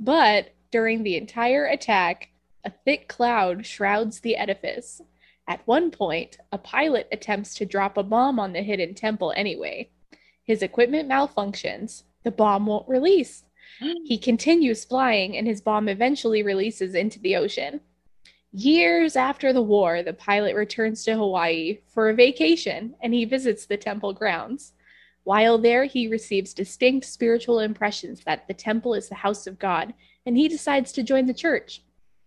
But 0.00 0.52
during 0.72 1.02
the 1.02 1.16
entire 1.16 1.64
attack, 1.66 2.30
a 2.64 2.70
thick 2.70 3.06
cloud 3.08 3.66
shrouds 3.66 4.20
the 4.20 4.36
edifice. 4.36 5.00
At 5.46 5.66
one 5.66 5.90
point, 5.90 6.38
a 6.50 6.58
pilot 6.58 7.08
attempts 7.12 7.54
to 7.56 7.66
drop 7.66 7.96
a 7.96 8.02
bomb 8.02 8.40
on 8.40 8.52
the 8.52 8.62
hidden 8.62 8.94
temple 8.94 9.32
anyway. 9.36 9.90
His 10.44 10.62
equipment 10.62 11.08
malfunctions. 11.08 12.02
The 12.24 12.30
bomb 12.30 12.66
won't 12.66 12.88
release. 12.88 13.44
He 14.04 14.18
continues 14.18 14.84
flying, 14.84 15.36
and 15.36 15.46
his 15.46 15.60
bomb 15.60 15.88
eventually 15.88 16.42
releases 16.42 16.94
into 16.94 17.18
the 17.20 17.36
ocean. 17.36 17.80
Years 18.52 19.16
after 19.16 19.52
the 19.52 19.62
war, 19.62 20.02
the 20.02 20.12
pilot 20.12 20.54
returns 20.54 21.04
to 21.04 21.14
Hawaii 21.14 21.78
for 21.86 22.10
a 22.10 22.14
vacation 22.14 22.94
and 23.02 23.14
he 23.14 23.24
visits 23.24 23.64
the 23.64 23.78
temple 23.78 24.12
grounds. 24.12 24.74
While 25.24 25.56
there, 25.56 25.84
he 25.84 26.08
receives 26.08 26.52
distinct 26.52 27.06
spiritual 27.06 27.60
impressions 27.60 28.22
that 28.24 28.46
the 28.48 28.54
temple 28.54 28.94
is 28.94 29.08
the 29.08 29.14
house 29.14 29.46
of 29.46 29.58
God, 29.58 29.94
and 30.26 30.36
he 30.36 30.48
decides 30.48 30.92
to 30.92 31.02
join 31.02 31.26
the 31.26 31.34
church. 31.34 31.82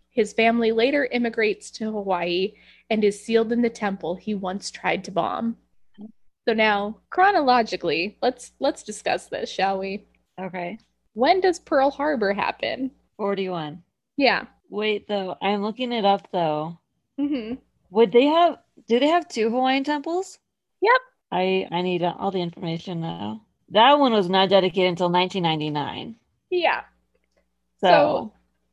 His 0.10 0.32
family 0.32 0.72
later 0.72 1.06
immigrates 1.12 1.70
to 1.72 1.92
Hawaii 1.92 2.54
and 2.90 3.04
is 3.04 3.24
sealed 3.24 3.52
in 3.52 3.62
the 3.62 3.70
temple 3.70 4.16
he 4.16 4.34
once 4.34 4.72
tried 4.72 5.04
to 5.04 5.12
bomb. 5.12 5.58
So 6.48 6.54
now, 6.54 7.00
chronologically, 7.10 8.18
let's 8.22 8.54
let's 8.60 8.84
discuss 8.84 9.28
this, 9.28 9.50
shall 9.50 9.80
we? 9.80 10.06
Okay. 10.40 10.78
When 11.14 11.42
does 11.42 11.60
Pearl 11.60 11.92
Harbor 11.92 12.34
happen? 12.34 12.92
41. 13.18 13.84
Yeah. 14.16 14.46
Wait 14.76 15.08
though, 15.08 15.38
I'm 15.42 15.62
looking 15.62 15.94
it 15.94 16.04
up 16.04 16.28
though. 16.34 16.78
hmm 17.18 17.54
Would 17.92 18.12
they 18.12 18.26
have 18.26 18.58
do 18.90 19.00
they 19.00 19.08
have 19.08 19.28
two 19.30 19.50
Hawaiian 19.50 19.86
temples? 19.86 20.38
Yep. 20.82 21.02
I 21.32 21.66
I 21.72 21.82
need 21.82 22.04
all 22.04 22.30
the 22.32 22.42
information 22.42 23.00
now. 23.00 23.42
That 23.70 23.98
one 24.00 24.12
was 24.12 24.28
not 24.30 24.50
dedicated 24.50 24.90
until 24.90 25.10
1999. 25.10 26.16
Yeah. 26.50 26.82
So, 27.80 27.88
So- 27.88 28.32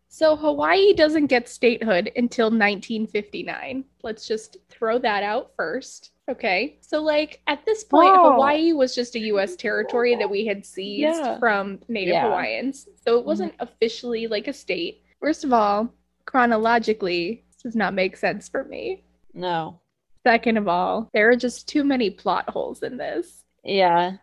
So 0.08 0.36
Hawaii 0.36 0.92
doesn't 0.92 1.28
get 1.28 1.48
statehood 1.48 2.10
until 2.16 2.50
1959. 2.50 3.84
Let's 4.02 4.26
just 4.26 4.56
throw 4.68 4.98
that 4.98 5.22
out 5.22 5.52
first. 5.56 6.10
Okay. 6.28 6.78
So 6.80 7.00
like 7.00 7.40
at 7.46 7.64
this 7.64 7.84
point 7.84 8.12
Wow. 8.12 8.32
Hawaii 8.32 8.72
was 8.72 8.92
just 8.94 9.14
a 9.14 9.20
US 9.32 9.54
territory 9.56 10.16
that 10.16 10.28
we 10.28 10.44
had 10.46 10.66
seized 10.66 11.00
Yeah. 11.24 11.38
from 11.38 11.78
Native 11.88 12.14
Yeah. 12.14 12.24
Hawaiians. 12.26 12.88
So 13.06 13.18
it 13.20 13.24
wasn't 13.24 13.54
officially 13.60 14.26
like 14.26 14.48
a 14.48 14.52
state. 14.52 14.98
First 15.22 15.44
of 15.44 15.52
all, 15.52 15.94
chronologically, 16.26 17.44
this 17.48 17.62
does 17.62 17.76
not 17.76 17.94
make 17.94 18.16
sense 18.16 18.48
for 18.48 18.64
me. 18.64 19.04
no. 19.32 19.78
Second 20.24 20.56
of 20.56 20.68
all, 20.68 21.10
there 21.12 21.28
are 21.30 21.36
just 21.36 21.66
too 21.66 21.82
many 21.82 22.08
plot 22.08 22.48
holes 22.48 22.84
in 22.84 22.96
this. 22.96 23.42
Yeah. 23.64 24.18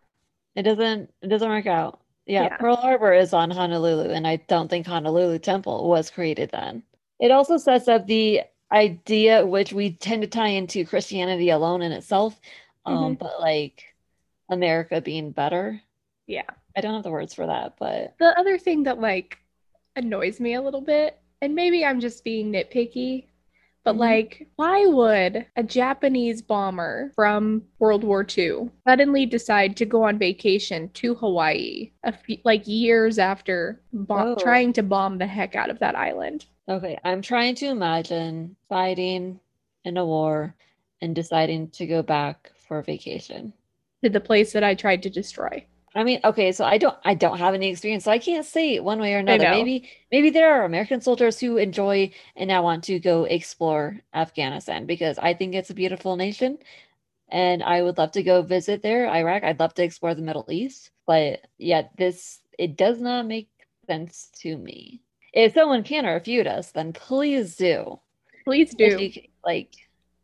It 0.55 0.63
doesn't 0.63 1.11
it 1.21 1.27
doesn't 1.27 1.49
work 1.49 1.67
out. 1.67 1.99
Yeah, 2.25 2.43
Yeah. 2.43 2.57
Pearl 2.57 2.77
Harbor 2.77 3.11
is 3.11 3.33
on 3.33 3.51
Honolulu, 3.51 4.09
and 4.11 4.25
I 4.25 4.37
don't 4.47 4.69
think 4.69 4.87
Honolulu 4.87 5.39
Temple 5.39 5.89
was 5.89 6.09
created 6.09 6.51
then. 6.51 6.83
It 7.19 7.31
also 7.31 7.57
sets 7.57 7.89
up 7.89 8.07
the 8.07 8.43
idea 8.71 9.45
which 9.45 9.73
we 9.73 9.91
tend 9.91 10.21
to 10.21 10.27
tie 10.29 10.47
into 10.49 10.85
Christianity 10.85 11.49
alone 11.49 11.81
in 11.81 11.91
itself, 11.91 12.39
um, 12.85 13.15
but 13.15 13.41
like 13.41 13.83
America 14.49 15.01
being 15.01 15.31
better. 15.31 15.81
Yeah. 16.27 16.43
I 16.77 16.81
don't 16.81 16.93
have 16.93 17.03
the 17.03 17.11
words 17.11 17.33
for 17.33 17.45
that, 17.47 17.75
but 17.77 18.15
The 18.19 18.39
other 18.39 18.57
thing 18.57 18.83
that 18.83 19.01
like 19.01 19.37
annoys 20.03 20.39
me 20.39 20.53
a 20.55 20.61
little 20.61 20.81
bit, 20.81 21.17
and 21.41 21.53
maybe 21.55 21.85
I'm 21.85 21.99
just 21.99 22.23
being 22.23 22.51
nitpicky, 22.51 23.25
but 23.83 23.95
Mhm. 23.95 23.99
like, 23.99 24.47
why 24.55 24.85
would 24.85 25.45
a 25.55 25.63
Japanese 25.63 26.41
bomber 26.41 27.11
from 27.15 27.63
World 27.79 28.03
War 28.03 28.23
II 28.25 28.69
suddenly 28.87 29.25
decide 29.25 29.75
to 29.77 29.85
go 29.85 30.03
on 30.03 30.17
vacation 30.17 30.89
to 30.95 31.15
Hawaii 31.15 31.91
a 32.03 32.11
few, 32.11 32.37
like 32.43 32.67
years 32.67 33.19
after 33.19 33.81
bom- 33.93 34.29
Oh. 34.29 34.35
trying 34.35 34.73
to 34.73 34.83
bomb 34.83 35.17
the 35.17 35.27
heck 35.27 35.55
out 35.55 35.69
of 35.69 35.79
that 35.79 35.95
island? 35.95 36.45
okay, 36.67 36.97
I'm 37.03 37.21
trying 37.23 37.55
to 37.55 37.65
imagine 37.65 38.55
fighting 38.69 39.39
in 39.85 39.97
a 39.97 40.05
war 40.05 40.55
and 41.01 41.15
deciding 41.15 41.69
to 41.71 41.87
go 41.87 42.03
back 42.03 42.51
for 42.57 42.81
vacation. 42.83 43.53
To 44.03 44.09
the 44.09 44.19
place 44.21 44.53
that 44.53 44.63
I 44.63 44.75
tried 44.75 45.01
to 45.03 45.09
destroy. 45.09 45.65
I 45.95 46.03
mean, 46.03 46.19
okay, 46.23 46.51
so 46.51 46.65
I 46.65 46.77
don't 46.77 46.95
I 47.03 47.15
don't 47.15 47.39
have 47.39 47.53
any 47.53 47.69
experience, 47.69 48.03
so 48.03 48.11
I 48.11 48.19
can't 48.19 48.45
say 48.45 48.79
one 48.79 48.99
way 48.99 49.15
or 49.15 49.19
another. 49.19 49.49
Maybe 49.49 49.89
maybe 50.11 50.29
there 50.29 50.53
are 50.53 50.65
American 50.65 51.01
soldiers 51.01 51.39
who 51.39 51.57
enjoy 51.57 52.11
and 52.35 52.47
now 52.47 52.63
want 52.63 52.83
to 52.85 52.99
go 52.99 53.23
explore 53.23 53.99
Afghanistan 54.13 54.85
because 54.85 55.17
I 55.17 55.33
think 55.33 55.55
it's 55.55 55.71
a 55.71 55.73
beautiful 55.73 56.15
nation 56.15 56.59
and 57.31 57.63
I 57.63 57.81
would 57.81 57.97
love 57.97 58.11
to 58.13 58.23
go 58.23 58.41
visit 58.41 58.81
there, 58.81 59.09
Iraq. 59.09 59.43
I'd 59.43 59.59
love 59.59 59.73
to 59.75 59.83
explore 59.83 60.15
the 60.15 60.21
Middle 60.21 60.45
East. 60.49 60.91
But 61.05 61.41
yet 61.57 61.91
this 61.97 62.39
it 62.57 62.75
does 62.75 62.99
not 62.99 63.25
make 63.25 63.49
sense 63.87 64.29
to 64.41 64.57
me. 64.57 65.01
If 65.33 65.53
someone 65.53 65.83
can 65.83 66.05
refute 66.05 66.47
us, 66.47 66.71
then 66.71 66.93
please 66.93 67.55
do. 67.55 67.99
Please 68.45 68.73
do. 68.73 69.11
like 69.43 69.73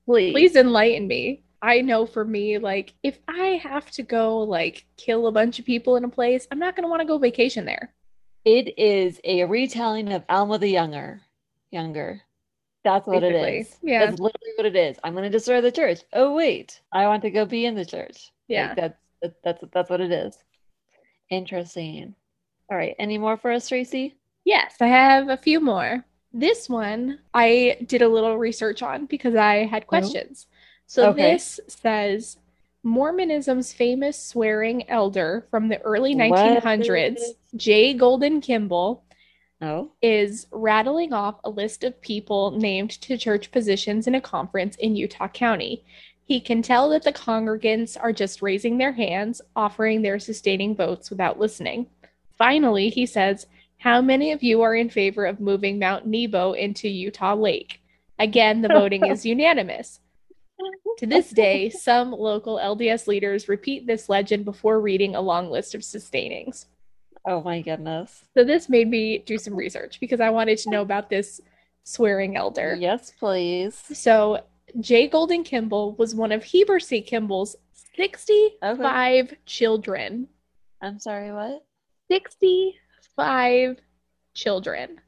please. 0.05 0.33
Please 0.33 0.55
enlighten 0.55 1.07
me. 1.07 1.44
I 1.65 1.81
know 1.81 2.05
for 2.05 2.23
me, 2.23 2.59
like, 2.59 2.93
if 3.01 3.17
I 3.27 3.59
have 3.63 3.89
to 3.91 4.03
go, 4.03 4.37
like, 4.37 4.85
kill 4.97 5.25
a 5.25 5.31
bunch 5.31 5.57
of 5.57 5.65
people 5.65 5.95
in 5.95 6.03
a 6.03 6.09
place, 6.09 6.47
I'm 6.51 6.59
not 6.59 6.75
going 6.75 6.83
to 6.83 6.89
want 6.89 7.01
to 7.01 7.07
go 7.07 7.17
vacation 7.17 7.65
there. 7.65 7.91
It 8.45 8.77
is 8.77 9.19
a 9.23 9.45
retelling 9.45 10.13
of 10.13 10.23
Alma 10.29 10.59
the 10.59 10.69
Younger. 10.69 11.21
Younger. 11.71 12.21
That's 12.83 13.07
what 13.07 13.23
it 13.23 13.33
Basically. 13.33 13.57
is. 13.57 13.77
Yeah. 13.81 14.05
That's 14.05 14.19
literally 14.19 14.51
what 14.57 14.67
it 14.67 14.75
is. 14.75 14.97
I'm 15.03 15.13
going 15.13 15.23
to 15.23 15.29
destroy 15.35 15.59
the 15.59 15.71
church. 15.71 16.01
Oh 16.13 16.35
wait, 16.35 16.81
I 16.91 17.07
want 17.07 17.23
to 17.23 17.31
go 17.31 17.45
be 17.45 17.65
in 17.65 17.73
the 17.73 17.83
church. 17.83 18.31
Like, 18.47 18.57
Yeah. 18.57 18.73
that's 18.75 18.99
that, 19.23 19.33
that's 19.43 19.63
that's 19.73 19.89
what 19.89 20.01
it 20.01 20.11
is. 20.11 20.37
Interesting. 21.31 22.13
All 22.69 22.77
right. 22.77 22.95
Any 22.99 23.17
more 23.17 23.37
for 23.37 23.51
us, 23.51 23.67
Tracy? 23.67 24.13
Yes, 24.43 24.75
I 24.81 24.87
have 24.87 25.29
a 25.29 25.37
few 25.37 25.59
more. 25.59 26.05
This 26.31 26.69
one 26.69 27.21
I 27.33 27.77
did 27.87 28.03
a 28.03 28.07
little 28.07 28.37
research 28.37 28.83
on 28.83 29.07
because 29.07 29.33
I 29.33 29.65
had 29.65 29.85
oh. 29.85 29.87
questions. 29.87 30.45
So 30.87 31.09
Okay. 31.09 31.33
this 31.33 31.59
says 31.67 32.37
Mormonism's 32.83 33.73
famous 33.73 34.19
swearing 34.19 34.87
elder 34.89 35.47
from 35.49 35.67
the 35.69 35.81
early 35.81 36.15
What? 36.15 36.33
1900s, 36.39 37.19
J. 37.55 37.93
Golden 37.93 38.41
Kimball, 38.41 39.03
Oh, 39.61 39.91
is 40.01 40.47
rattling 40.51 41.13
off 41.13 41.39
a 41.43 41.49
list 41.49 41.83
of 41.85 41.99
people 42.01 42.51
named 42.51 42.91
to 43.01 43.17
church 43.17 43.51
positions 43.51 44.05
in 44.05 44.13
a 44.13 44.21
conference 44.21 44.75
in 44.75 44.95
Utah 44.97 45.29
County. 45.29 45.83
He 46.25 46.39
can 46.41 46.61
tell 46.61 46.89
that 46.89 47.03
the 47.03 47.13
congregants 47.13 47.95
are 47.99 48.11
just 48.11 48.41
raising 48.41 48.77
their 48.77 48.91
hands, 48.91 49.41
offering 49.55 50.01
their 50.01 50.19
sustaining 50.19 50.75
votes 50.75 51.09
without 51.09 51.39
listening. 51.39 51.87
Finally, 52.37 52.89
he 52.89 53.05
says, 53.05 53.47
How 53.77 54.01
many 54.01 54.31
of 54.33 54.43
you 54.43 54.61
are 54.61 54.75
in 54.75 54.89
favor 54.89 55.25
of 55.25 55.39
moving 55.39 55.79
Mount 55.79 56.05
Nebo 56.05 56.51
into 56.51 56.89
Utah 56.89 57.33
Lake? 57.35 57.81
Again, 58.19 58.61
the 58.61 58.67
voting 58.69 59.05
is 59.05 59.25
unanimous. 59.25 59.99
To 60.99 61.05
this 61.05 61.29
day, 61.31 61.69
some 61.69 62.11
local 62.13 62.57
LDS 62.57 63.05
leaders 63.07 63.49
repeat 63.49 63.85
this 63.85 64.07
legend 64.07 64.45
before 64.45 64.79
reading 64.79 65.13
a 65.13 65.19
long 65.21 65.49
list 65.51 65.75
of 65.75 65.83
sustainings. 65.83 66.67
oh 67.27 67.41
my 67.41 67.61
goodness. 67.61 68.23
So 68.33 68.43
this 68.45 68.69
made 68.69 68.89
me 68.89 69.17
do 69.17 69.37
some 69.37 69.55
research 69.55 69.99
because 69.99 70.21
I 70.21 70.29
wanted 70.29 70.57
to 70.59 70.69
know 70.69 70.81
about 70.81 71.09
this 71.09 71.41
swearing 71.83 72.37
elder. 72.37 72.77
Yes, 72.79 73.11
please. 73.19 73.75
So 73.93 74.41
J. 74.79 75.07
Golden 75.07 75.43
Kimball 75.43 75.95
was 75.95 76.15
one 76.15 76.31
of 76.31 76.43
Heber 76.43 76.79
C. 76.79 77.01
Kimball's 77.01 77.55
65 77.97 79.33
children. 79.45 80.27
I'm 80.81 80.99
sorry, 80.99 81.31
what? 81.33 81.65
65 82.09 83.77
children. 84.33 85.01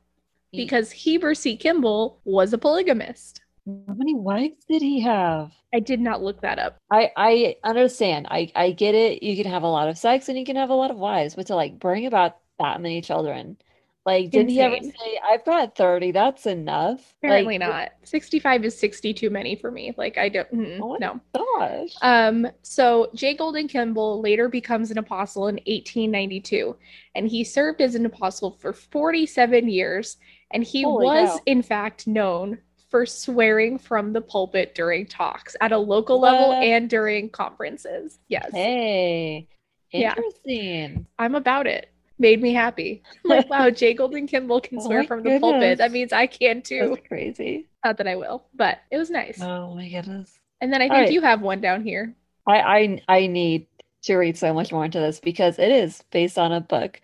Because 0.52 0.92
Heber 0.92 1.34
C. 1.36 1.56
Kimball 1.58 2.20
was 2.24 2.54
a 2.54 2.58
polygamist. 2.58 3.42
How 3.68 3.94
many 3.96 4.16
wives 4.16 4.64
did 4.70 4.82
he 4.82 5.02
have? 5.02 5.52
I 5.74 5.82
did 5.82 6.00
not 6.00 6.24
look 6.24 6.42
that 6.42 6.58
up. 6.58 6.78
I 6.90 7.12
I 7.18 7.56
understand. 7.66 8.28
I 8.32 8.50
I 8.56 8.72
get 8.72 8.96
it. 8.96 9.22
You 9.22 9.36
can 9.36 9.52
have 9.52 9.64
a 9.64 9.68
lot 9.68 9.90
of 9.90 9.98
sex 9.98 10.30
and 10.30 10.40
you 10.40 10.46
can 10.46 10.56
have 10.56 10.70
a 10.70 10.76
lot 10.76 10.90
of 10.90 10.98
wives, 10.98 11.36
but 11.36 11.48
to 11.48 11.56
like 11.56 11.78
bring 11.78 12.06
about 12.06 12.38
that 12.60 12.80
many 12.80 13.02
children, 13.02 13.58
like 14.06 14.32
didn't 14.32 14.50
he 14.50 14.62
ever 14.62 14.78
say, 14.82 15.20
"I've 15.22 15.44
got 15.44 15.76
30, 15.76 16.12
that's 16.12 16.46
enough"? 16.46 17.14
Apparently 17.22 17.58
Like, 17.60 17.70
not. 17.70 17.90
65 18.04 18.64
is 18.64 18.80
60 18.80 19.14
too 19.14 19.30
many 19.30 19.56
for 19.58 19.70
me. 19.70 19.94
Like 19.98 20.18
I 20.18 20.30
don't 20.30 20.50
mm, 20.50 20.80
Oh 20.82 20.96
no. 20.96 21.20
Gosh. 21.36 21.94
Um, 22.02 22.48
so 22.62 23.10
Jay 23.16 23.36
Golden 23.36 23.68
Kimball 23.68 24.22
later 24.22 24.48
becomes 24.48 24.92
an 24.92 24.98
apostle 24.98 25.50
in 25.50 25.56
1892, 25.56 26.74
and 27.16 27.28
he 27.28 27.44
served 27.44 27.82
as 27.82 27.96
an 27.96 28.06
apostle 28.06 28.52
for 28.52 28.72
47 28.72 29.68
years, 29.68 30.16
and 30.52 30.64
he 30.64 30.84
Holy 30.84 31.06
was 31.06 31.32
cow. 31.32 31.42
in 31.46 31.62
fact 31.62 32.08
known 32.08 32.60
for 32.90 33.06
swearing 33.06 33.78
from 33.80 34.14
the 34.14 34.22
pulpit 34.22 34.76
during 34.76 35.06
talks 35.08 35.56
at 35.62 35.72
a 35.72 35.78
local 35.78 36.20
level 36.20 36.56
and 36.62 36.90
during 36.90 37.30
conferences. 37.30 38.20
Yes, 38.28 38.52
Hey, 38.52 39.48
Yeah. 39.96 40.16
interesting. 40.16 41.08
I'm 41.20 41.36
about 41.36 41.68
it. 41.68 41.90
Made 42.20 42.42
me 42.42 42.54
happy. 42.54 43.04
Like, 43.24 43.48
wow, 43.50 43.70
Jay 43.72 43.94
Golden 43.94 44.28
Kimball 44.28 44.62
can 44.62 44.80
Oh 44.80 44.82
swear 44.82 45.04
from 45.04 45.24
the 45.24 45.32
pulpit. 45.32 45.78
That 45.78 45.92
means 45.92 46.12
I 46.14 46.28
can 46.28 46.62
too. 46.64 46.80
That's 46.80 47.08
crazy. 47.08 47.70
Not 47.84 47.98
that 47.98 48.08
I 48.08 48.16
will, 48.16 48.48
but 48.56 48.80
it 48.92 48.98
was 48.98 49.10
nice. 49.10 49.40
Oh 49.42 49.74
my 49.76 49.90
goodness. 49.90 50.40
And 50.62 50.72
then 50.72 50.82
I 50.84 50.90
All 50.90 50.96
think 50.96 50.98
right. 50.98 51.12
you 51.12 51.22
have 51.22 51.42
one 51.42 51.62
down 51.62 51.84
here. 51.84 52.16
I, 52.46 52.60
I 52.62 53.02
I 53.08 53.28
need 53.28 53.68
to 54.04 54.16
read 54.18 54.38
so 54.38 54.54
much 54.54 54.72
more 54.72 54.86
into 54.86 55.00
this 55.00 55.20
because 55.20 55.60
it 55.60 55.70
is 55.72 56.04
based 56.12 56.38
on 56.38 56.52
a 56.52 56.62
book, 56.62 57.02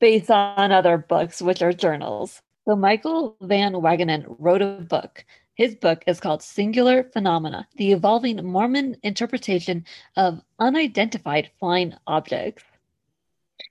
based 0.00 0.30
on 0.30 0.72
other 0.72 0.98
books, 0.98 1.42
which 1.42 1.62
are 1.62 1.72
journals. 1.74 2.42
So 2.66 2.76
Michael 2.76 3.36
Van 3.42 3.74
Wagenen 3.74 4.24
wrote 4.38 4.62
a 4.62 4.80
book. 4.88 5.24
His 5.54 5.74
book 5.74 6.02
is 6.06 6.18
called 6.18 6.42
Singular 6.42 7.04
Phenomena: 7.04 7.68
The 7.76 7.92
Evolving 7.92 8.44
Mormon 8.44 8.96
Interpretation 9.02 9.84
of 10.16 10.40
Unidentified 10.58 11.50
Flying 11.60 11.94
Objects. 12.06 12.64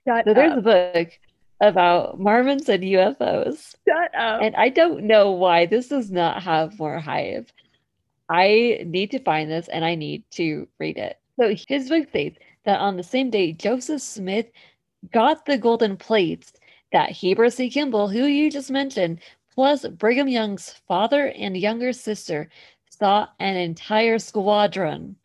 Shut 0.07 0.25
So 0.25 0.33
there's 0.33 0.57
a 0.57 0.61
book 0.61 1.09
about 1.59 2.19
Mormons 2.19 2.69
and 2.69 2.83
UFOs. 2.83 3.75
Shut 3.87 4.15
up. 4.15 4.41
And 4.41 4.55
I 4.55 4.69
don't 4.69 5.05
know 5.05 5.31
why 5.31 5.65
this 5.65 5.87
does 5.87 6.11
not 6.11 6.43
have 6.43 6.77
more 6.77 6.99
hype. 6.99 7.49
I 8.29 8.83
need 8.85 9.11
to 9.11 9.19
find 9.19 9.49
this 9.49 9.67
and 9.69 9.83
I 9.83 9.95
need 9.95 10.23
to 10.31 10.67
read 10.79 10.97
it. 10.97 11.19
So 11.39 11.55
his 11.67 11.89
book 11.89 12.09
states 12.09 12.37
that 12.65 12.79
on 12.79 12.95
the 12.97 13.03
same 13.03 13.29
day, 13.29 13.53
Joseph 13.53 14.01
Smith 14.01 14.47
got 15.11 15.45
the 15.45 15.57
golden 15.57 15.97
plates 15.97 16.53
that 16.93 17.11
Heber 17.11 17.49
C. 17.49 17.69
Kimball, 17.69 18.07
who 18.07 18.25
you 18.25 18.49
just 18.49 18.71
mentioned, 18.71 19.19
plus 19.53 19.85
Brigham 19.85 20.29
Young's 20.29 20.69
father 20.87 21.27
and 21.27 21.57
younger 21.57 21.91
sister 21.91 22.49
saw 22.89 23.27
an 23.39 23.57
entire 23.57 24.19
squadron 24.19 25.17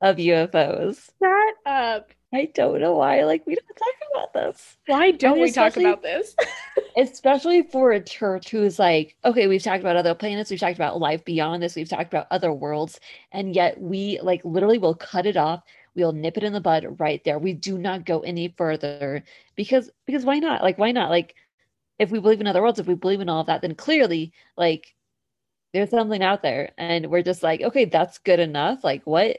of 0.00 0.16
UFOs. 0.16 1.10
Shut 1.22 1.54
up. 1.66 2.12
I 2.32 2.50
don't 2.54 2.80
know 2.80 2.94
why, 2.94 3.24
like, 3.24 3.46
we 3.46 3.54
don't 3.54 3.76
talk 3.76 3.94
about 4.14 4.32
this. 4.32 4.76
Why 4.86 5.10
don't 5.10 5.34
mean, 5.34 5.42
we 5.42 5.52
talk 5.52 5.76
about 5.76 6.02
this? 6.02 6.34
especially 6.96 7.62
for 7.62 7.92
a 7.92 8.00
church 8.02 8.50
who's 8.50 8.78
like, 8.78 9.16
okay, 9.24 9.46
we've 9.46 9.62
talked 9.62 9.80
about 9.82 9.96
other 9.96 10.14
planets, 10.14 10.50
we've 10.50 10.60
talked 10.60 10.76
about 10.76 10.98
life 10.98 11.24
beyond 11.24 11.62
this, 11.62 11.76
we've 11.76 11.88
talked 11.88 12.12
about 12.12 12.26
other 12.30 12.52
worlds, 12.52 13.00
and 13.32 13.54
yet 13.54 13.80
we 13.80 14.18
like 14.22 14.40
literally 14.44 14.78
will 14.78 14.94
cut 14.94 15.26
it 15.26 15.36
off. 15.36 15.62
We'll 15.96 16.12
nip 16.12 16.36
it 16.36 16.44
in 16.44 16.52
the 16.52 16.60
bud 16.60 17.00
right 17.00 17.22
there. 17.24 17.38
We 17.38 17.54
do 17.54 17.78
not 17.78 18.04
go 18.04 18.20
any 18.20 18.54
further 18.56 19.24
because 19.56 19.90
because 20.06 20.24
why 20.24 20.38
not? 20.38 20.62
Like 20.62 20.78
why 20.78 20.92
not? 20.92 21.10
Like 21.10 21.34
if 21.98 22.10
we 22.10 22.20
believe 22.20 22.40
in 22.40 22.46
other 22.46 22.62
worlds, 22.62 22.78
if 22.78 22.86
we 22.86 22.94
believe 22.94 23.20
in 23.22 23.28
all 23.30 23.40
of 23.40 23.46
that, 23.46 23.62
then 23.62 23.74
clearly 23.74 24.32
like 24.56 24.94
there's 25.72 25.90
something 25.90 26.22
out 26.22 26.42
there, 26.42 26.72
and 26.78 27.10
we're 27.10 27.22
just 27.22 27.42
like, 27.42 27.60
okay, 27.62 27.86
that's 27.86 28.18
good 28.18 28.40
enough. 28.40 28.84
Like 28.84 29.02
what? 29.06 29.38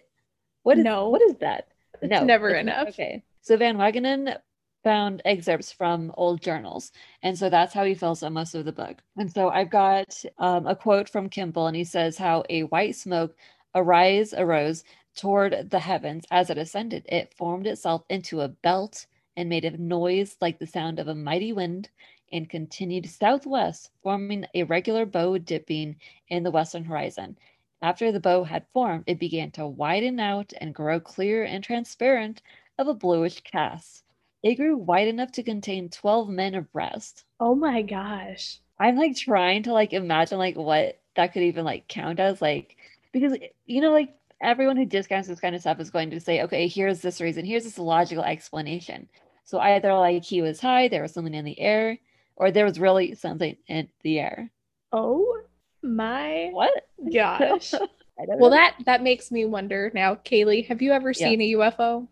What 0.63 0.78
is 0.78 0.84
No. 0.84 1.10
what 1.10 1.22
is 1.22 1.36
that? 1.36 1.67
It's 2.02 2.12
No, 2.12 2.24
never 2.24 2.50
not- 2.52 2.60
enough. 2.60 2.88
Okay. 2.89 3.24
So 3.41 3.56
Van 3.58 3.78
Wagenen 3.78 4.38
found 4.84 5.22
excerpts 5.26 5.72
from 5.72 6.12
old 6.17 6.41
journals. 6.41 6.91
And 7.24 7.38
so 7.38 7.50
that's 7.50 7.74
how 7.74 7.84
he 7.84 7.93
fills 7.96 8.24
out 8.24 8.32
most 8.32 8.56
of 8.56 8.65
the 8.65 8.72
book. 8.72 8.98
And 9.17 9.32
so 9.32 9.50
I've 9.50 9.70
got 9.70 10.22
um, 10.38 10.67
a 10.67 10.76
quote 10.76 11.10
from 11.10 11.30
Kimball, 11.30 11.67
and 11.67 11.76
he 11.76 11.84
says 11.84 12.17
how 12.17 12.43
a 12.50 12.63
white 12.63 12.96
smoke 12.96 13.36
arise 13.76 14.34
arose 14.34 14.84
toward 15.18 15.70
the 15.70 15.80
heavens 15.80 16.26
as 16.32 16.50
it 16.50 16.58
ascended. 16.58 17.06
It 17.10 17.34
formed 17.34 17.68
itself 17.68 18.04
into 18.10 18.42
a 18.42 18.48
belt 18.48 19.06
and 19.36 19.50
made 19.50 19.66
a 19.66 19.78
noise 19.78 20.38
like 20.40 20.60
the 20.60 20.68
sound 20.68 21.00
of 21.00 21.08
a 21.08 21.16
mighty 21.16 21.52
wind 21.52 21.90
and 22.32 22.50
continued 22.50 23.10
southwest, 23.10 23.90
forming 24.02 24.46
a 24.54 24.64
regular 24.64 25.06
bow 25.06 25.38
dipping 25.38 25.96
in 26.30 26.44
the 26.44 26.52
western 26.52 26.86
horizon. 26.86 27.38
After 27.82 28.12
the 28.12 28.20
bow 28.20 28.44
had 28.44 28.66
formed, 28.74 29.04
it 29.08 29.20
began 29.20 29.52
to 29.52 29.68
widen 29.68 30.20
out 30.20 30.54
and 30.60 30.74
grow 30.74 31.00
clear 31.00 31.44
and 31.44 31.64
transparent 31.64 32.42
of 32.78 32.88
a 32.88 32.94
bluish 32.94 33.42
cast. 33.42 34.04
It 34.44 34.56
grew 34.56 34.78
wide 34.78 35.08
enough 35.08 35.32
to 35.34 35.44
contain 35.44 35.90
12 35.90 36.30
men 36.30 36.56
abreast. 36.56 37.26
Oh 37.40 37.56
my 37.56 37.82
gosh. 37.82 38.60
I'm 38.80 38.96
like 38.96 39.16
trying 39.16 39.64
to 39.64 39.74
like 39.74 39.94
imagine 39.94 40.38
like 40.38 40.56
what 40.56 41.00
that 41.16 41.34
could 41.34 41.44
even 41.44 41.66
like 41.66 41.88
count 41.88 42.20
as 42.20 42.42
like 42.42 42.78
because 43.12 43.38
you 43.66 43.82
know 43.82 43.92
like 43.92 44.16
everyone 44.41 44.78
who 44.78 44.86
discounts 44.86 45.28
this 45.28 45.39
kind 45.39 45.56
of 45.56 45.62
stuff 45.62 45.80
is 45.80 45.89
going 45.89 46.10
to 46.12 46.19
say 46.19 46.43
okay 46.43 46.67
here's 46.67 47.02
this 47.02 47.19
reason 47.21 47.45
here's 47.45 47.63
this 47.63 47.80
logical 47.80 48.23
explanation 48.23 49.08
so 49.43 49.60
either 49.60 49.93
like 49.93 50.23
he 50.23 50.41
was 50.41 50.60
high 50.60 50.88
there 50.88 51.02
was 51.02 51.13
something 51.13 51.34
in 51.34 51.45
the 51.45 51.60
air 51.60 51.97
or 52.36 52.52
there 52.52 52.65
was 52.65 52.80
really 52.80 53.15
something 53.15 53.56
in 53.67 53.88
the 54.04 54.19
air 54.19 54.52
Oh 54.91 55.38
my 55.84 56.50
what 56.52 56.71
gosh. 57.13 57.73
Well, 58.17 58.50
know. 58.50 58.56
that 58.56 58.76
that 58.86 59.04
makes 59.04 59.32
me 59.32 59.45
wonder 59.45 59.91
now, 59.93 60.15
Kaylee, 60.15 60.67
have 60.67 60.82
you 60.82 60.91
ever 60.91 61.10
Yes. 61.10 61.17
seen 61.19 61.41
a 61.41 61.52
UFO? 61.52 62.08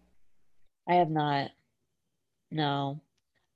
I 0.88 0.96
have 0.96 1.10
not 1.10 1.50
no 2.52 3.02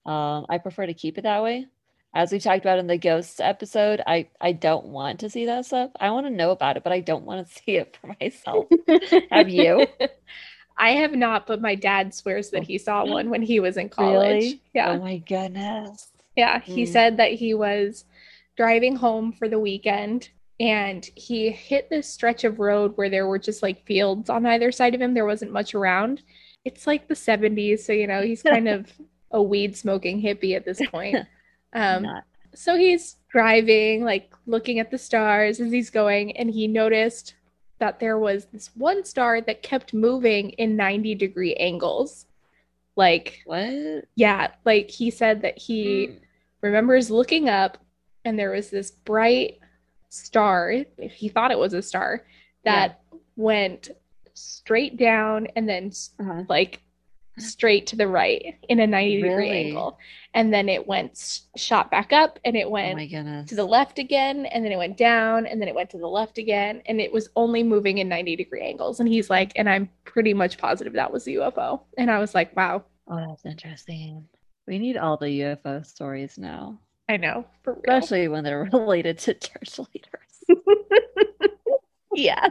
um 0.05 0.45
I 0.49 0.58
prefer 0.58 0.86
to 0.88 0.93
keep 0.93 1.17
it 1.17 1.21
that 1.21 1.43
way 1.43 1.67
as 2.13 2.32
we 2.32 2.39
talked 2.39 2.65
about 2.65 2.80
in 2.80 2.88
the 2.88 2.98
ghosts 2.98 3.39
episode 3.39 4.02
I 4.08 4.28
I 4.41 4.52
don't 4.52 4.88
want 4.88 5.19
to 5.22 5.30
see 5.30 5.45
that 5.45 5.65
stuff 5.65 5.91
I 6.00 6.12
want 6.12 6.26
to 6.26 6.32
know 6.32 6.52
about 6.52 6.78
it 6.78 6.84
but 6.84 6.93
I 6.93 7.00
don't 7.02 7.26
want 7.26 7.48
to 7.48 7.54
see 7.63 7.78
it 7.78 7.98
for 8.00 8.15
myself 8.19 8.67
Have 9.32 9.50
you? 9.50 9.88
I 10.78 10.91
have 10.91 11.12
not, 11.13 11.45
but 11.45 11.62
my 11.62 11.76
dad 11.76 12.13
swears 12.13 12.52
that 12.52 12.63
he 12.63 12.78
saw 12.78 13.04
one 13.06 13.30
when 13.30 13.41
he 13.41 13.60
was 13.60 13.76
in 13.76 13.89
college. 13.89 14.13
Really? 14.13 14.62
Yeah. 14.74 14.91
Oh 14.91 15.00
my 15.00 15.17
goodness. 15.17 16.08
Yeah, 16.36 16.62
he 16.62 16.84
Mm. 16.84 16.88
said 16.88 17.17
that 17.17 17.34
he 17.34 17.54
was 17.54 18.06
driving 18.56 18.95
home 18.95 19.34
for 19.34 19.50
the 19.50 19.60
weekend 19.60 20.30
and 20.60 21.06
he 21.15 21.50
hit 21.52 21.89
this 21.89 22.08
stretch 22.08 22.43
of 22.45 22.60
road 22.60 22.93
where 22.95 23.10
there 23.10 23.28
were 23.28 23.39
just 23.39 23.62
like 23.62 23.86
fields 23.86 24.30
on 24.30 24.45
either 24.45 24.72
side 24.72 24.95
of 24.95 25.02
him. 25.02 25.13
There 25.13 25.26
wasn't 25.26 25.52
much 25.52 25.76
around. 25.76 26.22
It's 26.65 26.88
like 26.88 27.08
the 27.08 27.15
70s, 27.15 27.86
so 27.86 27.91
you 27.93 28.08
know, 28.08 28.22
he's 28.22 28.43
kind 28.43 28.67
of 28.76 28.91
a 29.32 29.41
weed 29.41 29.76
smoking 29.78 30.22
hippie 30.22 30.56
at 30.56 30.65
this 30.65 30.82
point. 30.82 31.26
Um, 31.73 32.08
so 32.55 32.75
he's 32.75 33.17
driving, 33.29 34.03
like 34.03 34.34
looking 34.45 34.79
at 34.79 34.91
the 34.91 34.97
stars 34.97 35.60
as 35.60 35.71
he's 35.71 35.89
going, 35.89 36.36
and 36.38 36.49
he 36.49 36.67
noticed 36.67 37.36
that 37.79 37.99
there 37.99 38.17
was 38.19 38.45
this 38.45 38.71
one 38.75 39.05
star 39.05 39.39
that 39.41 39.62
kept 39.63 39.93
moving 39.93 40.49
in 40.51 40.75
90 40.75 41.15
degree 41.15 41.53
angles. 41.55 42.25
Like, 42.95 43.41
What? 43.45 44.05
yeah, 44.15 44.51
like 44.65 44.89
he 44.89 45.12
said 45.12 45.41
that 45.43 45.58
he 45.58 46.08
Mm. 46.08 46.19
remembers 46.62 47.10
looking 47.10 47.47
up 47.47 47.77
and 48.25 48.38
there 48.38 48.51
was 48.51 48.69
this 48.69 48.91
bright 48.91 49.60
star, 50.10 50.71
if 50.97 51.13
he 51.13 51.29
thought 51.29 51.51
it 51.51 51.58
was 51.60 51.73
a 51.73 51.82
star, 51.82 52.25
that 52.63 52.99
went 53.38 53.91
straight 54.34 54.97
down 54.97 55.47
and 55.55 55.69
then 55.69 55.91
Uh-huh. 56.19 56.43
like 56.49 56.82
straight 57.39 57.88
to 57.88 57.95
the 57.95 58.08
right 58.08 58.56
in 58.69 58.80
a 58.80 58.88
90 58.88 59.21
degree 59.21 59.49
angle. 59.49 59.97
And 60.34 60.54
then 60.54 60.69
it 60.69 60.86
went 60.88 61.41
shot 61.58 61.89
back 61.89 62.13
up 62.13 62.39
and 62.45 62.56
it 62.56 62.67
Oh 62.67 62.69
went 62.69 62.97
goodness. 63.10 63.49
to 63.49 63.56
the 63.56 63.65
left 63.65 63.97
again 63.99 64.45
and 64.45 64.63
then 64.63 64.71
it 64.71 64.78
went 64.78 64.97
down 64.97 65.45
and 65.47 65.60
then 65.60 65.67
it 65.67 65.73
went 65.75 65.89
to 65.91 65.97
the 65.97 66.08
left 66.08 66.38
again 66.38 66.82
and 66.86 67.02
it 67.02 67.12
was 67.12 67.30
only 67.36 67.63
moving 67.63 67.97
in 67.97 68.08
90 68.08 68.36
degree 68.36 68.62
angles 68.62 68.99
and 68.99 69.10
he's 69.10 69.30
like 69.30 69.52
and 69.56 69.67
i'm 69.67 69.89
pretty 70.06 70.34
much 70.34 70.58
positive 70.60 70.93
that 70.93 71.12
was 71.12 71.23
the 71.25 71.36
ufo 71.36 71.82
and 71.97 72.12
i 72.12 72.19
was 72.19 72.36
like 72.36 72.56
wow 72.56 72.84
Oh, 73.12 73.17
that's 73.28 73.43
interesting. 73.43 74.28
We 74.67 74.78
need 74.78 74.95
all 74.95 75.17
the 75.17 75.25
UFO 75.41 75.84
stories 75.84 76.38
now, 76.38 76.78
i 77.10 77.17
know 77.17 77.43
especially 77.65 78.28
when 78.28 78.43
they're 78.43 78.69
related 78.71 79.17
to 79.19 79.34
church 79.34 79.80
leaders. 79.80 80.62
yeah 82.13 82.49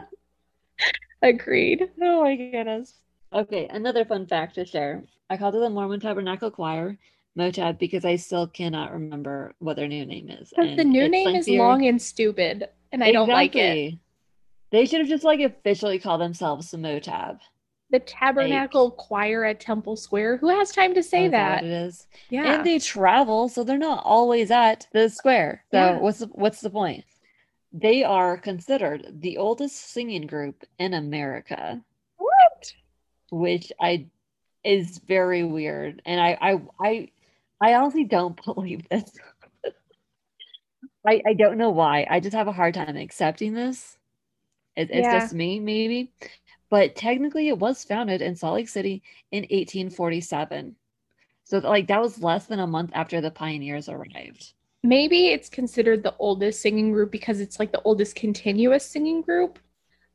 agreed 1.21 1.89
Oh 2.01 2.23
my 2.23 2.35
goodness. 2.35 2.93
Okay, 3.33 3.67
another 3.69 4.05
fun 4.05 4.25
fact 4.25 4.55
to 4.55 4.65
share. 4.65 5.03
I 5.29 5.37
called 5.37 5.55
it 5.55 5.59
the 5.59 5.69
Mormon 5.69 5.99
Tabernacle 5.99 6.49
Choir, 6.49 6.97
MOTAB, 7.37 7.77
because 7.77 8.03
I 8.03 8.15
still 8.15 8.47
cannot 8.47 8.91
remember 8.91 9.53
what 9.59 9.75
their 9.75 9.87
new 9.87 10.05
name 10.05 10.29
is. 10.29 10.49
because 10.49 10.75
the 10.77 10.83
new 10.83 11.07
name 11.07 11.35
is 11.35 11.47
long 11.47 11.85
and 11.85 12.01
stupid 12.01 12.67
and 12.91 13.03
i 13.03 13.11
don't 13.11 13.27
like 13.29 13.55
it 13.55 13.93
They 14.71 14.85
should 14.85 14.99
have 14.99 15.07
just 15.09 15.23
like 15.23 15.39
officially 15.39 15.99
called 15.99 16.21
themselves 16.21 16.71
the 16.71 16.77
MOTAB. 16.77 17.39
the 17.91 17.99
tabernacle 17.99 18.91
choir 18.91 19.45
at 19.45 19.59
temple 19.59 19.95
square 19.95 20.37
who 20.37 20.49
has 20.49 20.71
time 20.71 20.95
to 20.95 21.03
say 21.03 21.27
that 21.27 21.63
it 21.63 21.69
is? 21.69 22.07
yeah 22.29 22.55
And 22.55 22.65
they 22.65 22.79
travel, 22.79 23.47
so 23.47 23.63
they're 23.63 23.77
not 23.77 24.03
always 24.03 24.49
at 24.49 24.87
the 24.91 25.07
square. 25.09 25.63
So 25.71 25.77
Yeah. 25.77 25.99
what's 25.99 26.19
the, 26.19 26.27
what's 26.27 26.61
the 26.61 26.69
point? 26.71 27.05
They 27.71 28.03
are 28.03 28.37
considered 28.37 29.21
the 29.21 29.37
oldest 29.37 29.75
singing 29.75 30.25
group 30.25 30.63
in 30.79 30.95
America, 30.95 31.83
which 33.31 33.71
I 33.79 34.07
is 34.63 34.99
very 34.99 35.43
weird. 35.43 36.01
And 36.05 36.21
I 36.21 36.37
I 36.41 36.61
I, 36.81 37.11
I 37.61 37.75
honestly 37.75 38.05
don't 38.05 38.41
believe 38.45 38.87
this. 38.89 39.11
I, 41.05 41.21
I 41.25 41.33
don't 41.33 41.57
know 41.57 41.69
why. 41.71 42.05
I 42.09 42.19
just 42.19 42.35
have 42.35 42.47
a 42.47 42.51
hard 42.53 42.73
time 42.73 42.95
accepting 42.95 43.53
this. 43.53 43.97
It, 44.75 44.89
it's 44.91 45.09
Yeah. 45.09 45.09
just 45.09 45.33
me, 45.33 45.59
maybe. 45.59 46.13
But 46.69 46.95
technically, 46.95 47.49
it 47.49 47.59
was 47.59 47.83
founded 47.85 48.21
in 48.21 48.35
Salt 48.35 48.55
Lake 48.55 48.69
City 48.69 49.03
in 49.31 49.45
1847. 49.51 50.77
So, 51.45 51.59
like, 51.59 51.87
that 51.87 52.01
was 52.01 52.23
less 52.23 52.47
than 52.47 52.59
a 52.59 52.67
month 52.67 52.91
after 52.93 53.21
the 53.21 53.31
pioneers 53.31 53.89
arrived. 53.89 54.53
maybe 54.83 55.27
it's 55.29 55.49
considered 55.49 56.03
the 56.03 56.15
oldest 56.19 56.61
singing 56.61 56.91
group 56.91 57.11
because 57.11 57.39
it's 57.41 57.59
like 57.59 57.71
the 57.71 57.81
oldest 57.83 58.15
continuous 58.15 58.85
singing 58.85 59.21
group 59.21 59.59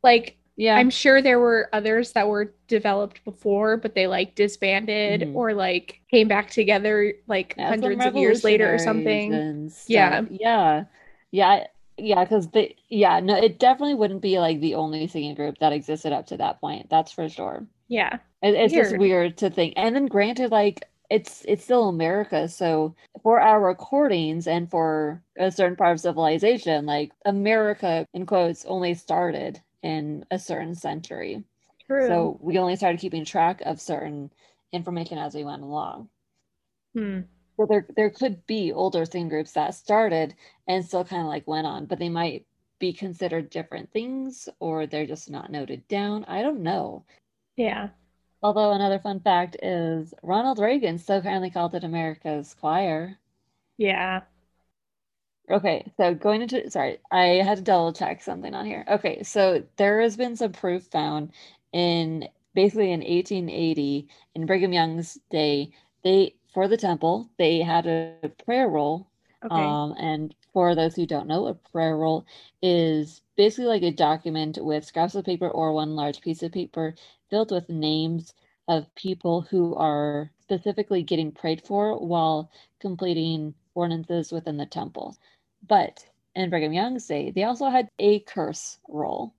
like 0.03 0.37
Yeah. 0.57 0.77
I'm 0.77 0.91
sure 0.91 1.21
there 1.21 1.41
were 1.41 1.69
others 1.73 2.13
that 2.13 2.29
were 2.29 2.55
developed 2.69 3.25
before, 3.25 3.77
but 3.77 3.95
they 3.95 4.07
like 4.07 4.35
disbanded 4.37 5.23
Mhm. 5.23 5.35
or 5.35 5.53
like 5.55 6.01
came 6.11 6.29
back 6.29 6.51
together 6.51 7.13
like 7.27 7.55
Yeah, 7.59 7.69
hundreds 7.69 8.05
of 8.05 8.17
years 8.17 8.45
later 8.45 8.73
or 8.73 8.79
something. 8.79 9.71
Yeah. 9.89 10.23
Yeah. 10.31 10.85
Yeah. 11.33 11.67
Yeah. 11.97 12.25
Because 12.25 12.49
they, 12.51 12.77
yeah, 12.89 13.19
no, 13.21 13.35
it 13.37 13.59
definitely 13.59 13.95
wouldn't 13.95 14.23
be 14.23 14.39
like 14.39 14.61
the 14.61 14.75
only 14.77 15.07
singing 15.09 15.35
group 15.35 15.59
that 15.59 15.73
existed 15.73 16.13
up 16.13 16.27
to 16.29 16.37
that 16.37 16.61
point. 16.61 16.89
That's 16.89 17.11
for 17.11 17.29
sure. 17.29 17.67
Yeah. 17.89 18.19
It, 18.43 18.55
it's 18.55 18.73
just 18.73 18.91
Weird. 18.93 19.01
weird 19.01 19.37
to 19.39 19.51
think. 19.51 19.75
And 19.77 19.97
then 19.97 20.07
granted, 20.07 20.51
like 20.53 20.85
it's 21.11 21.45
it's 21.47 21.63
still 21.65 21.89
America, 21.89 22.49
so 22.49 22.95
for 23.23 23.39
our 23.41 23.61
recordings 23.61 24.47
and 24.47 24.71
for 24.71 25.23
a 25.39 25.51
certain 25.51 25.77
part 25.77 25.93
of 25.93 26.01
civilization, 26.01 26.87
like 26.87 27.13
America 27.27 28.07
in 28.15 28.25
quotes 28.25 28.65
only 28.65 28.95
started 28.95 29.61
in 29.85 30.25
a 30.31 30.39
certain 30.39 30.75
century. 30.75 31.45
True. 31.87 32.09
So 32.09 32.39
we 32.41 32.59
only 32.59 32.75
started 32.75 33.01
keeping 33.01 33.25
track 33.25 33.61
of 33.67 33.81
certain 33.81 34.33
information 34.73 35.19
as 35.19 35.35
we 35.35 35.45
went 35.45 35.63
along. 35.63 36.09
Hmm. 36.95 37.21
So 37.57 37.67
there 37.69 37.87
there 37.95 38.11
could 38.11 38.45
be 38.47 38.73
older 38.73 39.05
singing 39.05 39.29
groups 39.29 39.53
that 39.53 39.75
started 39.75 40.35
and 40.67 40.85
still 40.85 41.05
kind 41.05 41.23
of 41.23 41.29
like 41.29 41.47
went 41.47 41.67
on, 41.67 41.85
but 41.85 41.99
they 41.99 42.09
might 42.09 42.47
be 42.79 42.93
considered 42.93 43.51
different 43.51 43.93
things 43.93 44.49
or 44.59 44.87
they're 44.87 45.07
just 45.07 45.31
not 45.31 45.53
noted 45.53 45.87
down. 45.87 46.25
I 46.25 46.43
don't 46.43 46.63
know. 46.63 47.05
Yeah. 47.57 47.91
Although 48.43 48.73
another 48.73 48.99
fun 48.99 49.21
fact 49.21 49.57
is 49.63 50.15
Ronald 50.23 50.59
Reagan 50.59 50.99
so 50.99 51.21
kindly 51.21 51.51
called 51.51 51.75
it 51.75 51.85
America's 51.85 52.55
choir. 52.55 53.19
Yeah. 53.77 54.23
Okay, 55.51 55.93
so 55.99 56.15
going 56.15 56.41
into, 56.43 56.71
sorry, 56.71 56.99
I 57.11 57.43
had 57.45 57.59
to 57.59 57.63
double 57.63 57.93
check 57.93 58.23
something 58.23 58.55
on 58.55 58.65
here. 58.65 58.85
Okay, 58.89 59.23
so 59.23 59.63
there 59.77 60.01
has 60.01 60.17
been 60.17 60.37
some 60.37 60.53
proof 60.53 60.85
found 60.85 61.33
in 61.73 62.29
basically 62.55 62.93
in 62.93 63.01
1880 63.01 64.09
in 64.35 64.47
Brigham 64.47 64.73
Young's 64.73 65.19
day, 65.31 65.71
they 66.03 66.35
for 66.55 66.69
the 66.69 66.77
temple, 66.77 67.29
they 67.37 67.59
had 67.61 67.87
a 67.87 68.31
prayer 68.45 68.69
roll. 68.69 69.09
Okay. 69.45 69.55
Um, 69.55 69.95
and 69.99 70.35
for 70.53 70.75
those 70.75 70.95
who 70.95 71.05
don't 71.05 71.27
know, 71.27 71.47
a 71.47 71.55
prayer 71.55 71.97
roll 71.97 72.25
is 72.63 73.21
basically 73.37 73.67
like 73.67 73.83
a 73.83 73.91
document 73.91 74.57
with 74.61 74.85
scraps 74.85 75.15
of 75.15 75.25
paper 75.25 75.49
or 75.49 75.73
one 75.73 75.95
large 75.97 76.21
piece 76.23 76.43
of 76.43 76.53
paper 76.53 76.95
filled 77.29 77.51
with 77.51 77.69
names 77.69 78.33
of 78.69 78.95
people 78.95 79.43
who 79.43 79.75
are 79.75 80.31
specifically 80.41 81.03
getting 81.03 81.33
prayed 81.33 81.61
for 81.67 81.99
while 81.99 82.51
completing 82.81 83.55
ordinances 83.75 84.33
within 84.33 84.57
the 84.57 84.67
temple. 84.67 85.17
But 85.67 86.05
in 86.35 86.51
Brigham 86.51 86.73
Young's 86.73 87.07
day, 87.07 87.31
they 87.31 87.45
also 87.45 87.69
had 87.71 87.89
a 87.99 88.21
curse 88.21 88.79
roll. 88.89 89.35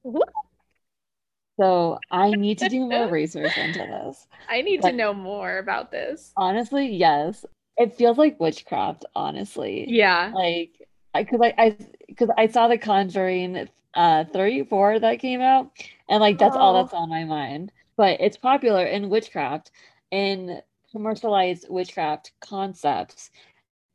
So 1.60 2.00
I 2.12 2.32
need 2.32 2.58
to 2.60 2.70
do 2.70 2.82
more 2.82 3.08
research 3.08 3.58
into 3.58 3.80
this. 3.80 4.28
I 4.50 4.62
need 4.62 4.84
Like- 4.84 4.92
to 4.94 4.98
know 4.98 5.14
more 5.14 5.58
about 5.58 5.92
this. 5.92 6.34
Honestly, 6.36 6.88
yes. 6.88 7.46
It 7.78 7.96
feels 7.96 8.18
like 8.18 8.40
witchcraft, 8.40 9.06
honestly. 9.16 9.86
Yeah. 9.88 10.32
Like, 10.34 10.82
I 11.14 11.24
because 11.24 11.42
I, 11.42 11.54
I, 11.58 11.78
because 12.08 12.30
I 12.38 12.48
saw 12.48 12.68
The 12.68 12.78
Conjuring, 12.78 13.70
uh, 13.94 14.26
three, 14.34 14.64
four 14.64 15.00
that 15.00 15.20
came 15.20 15.42
out, 15.42 15.72
and 16.10 16.20
like 16.22 16.38
that's 16.38 16.56
all 16.56 16.76
Oh. 16.76 16.82
that's 16.84 16.94
on 16.94 17.10
my 17.10 17.24
mind. 17.26 17.72
But 17.98 18.20
it's 18.22 18.38
popular 18.38 18.86
in 18.86 19.10
witchcraft, 19.10 19.72
in 20.12 20.62
commercialized 20.92 21.68
witchcraft 21.70 22.32
concepts 22.42 23.30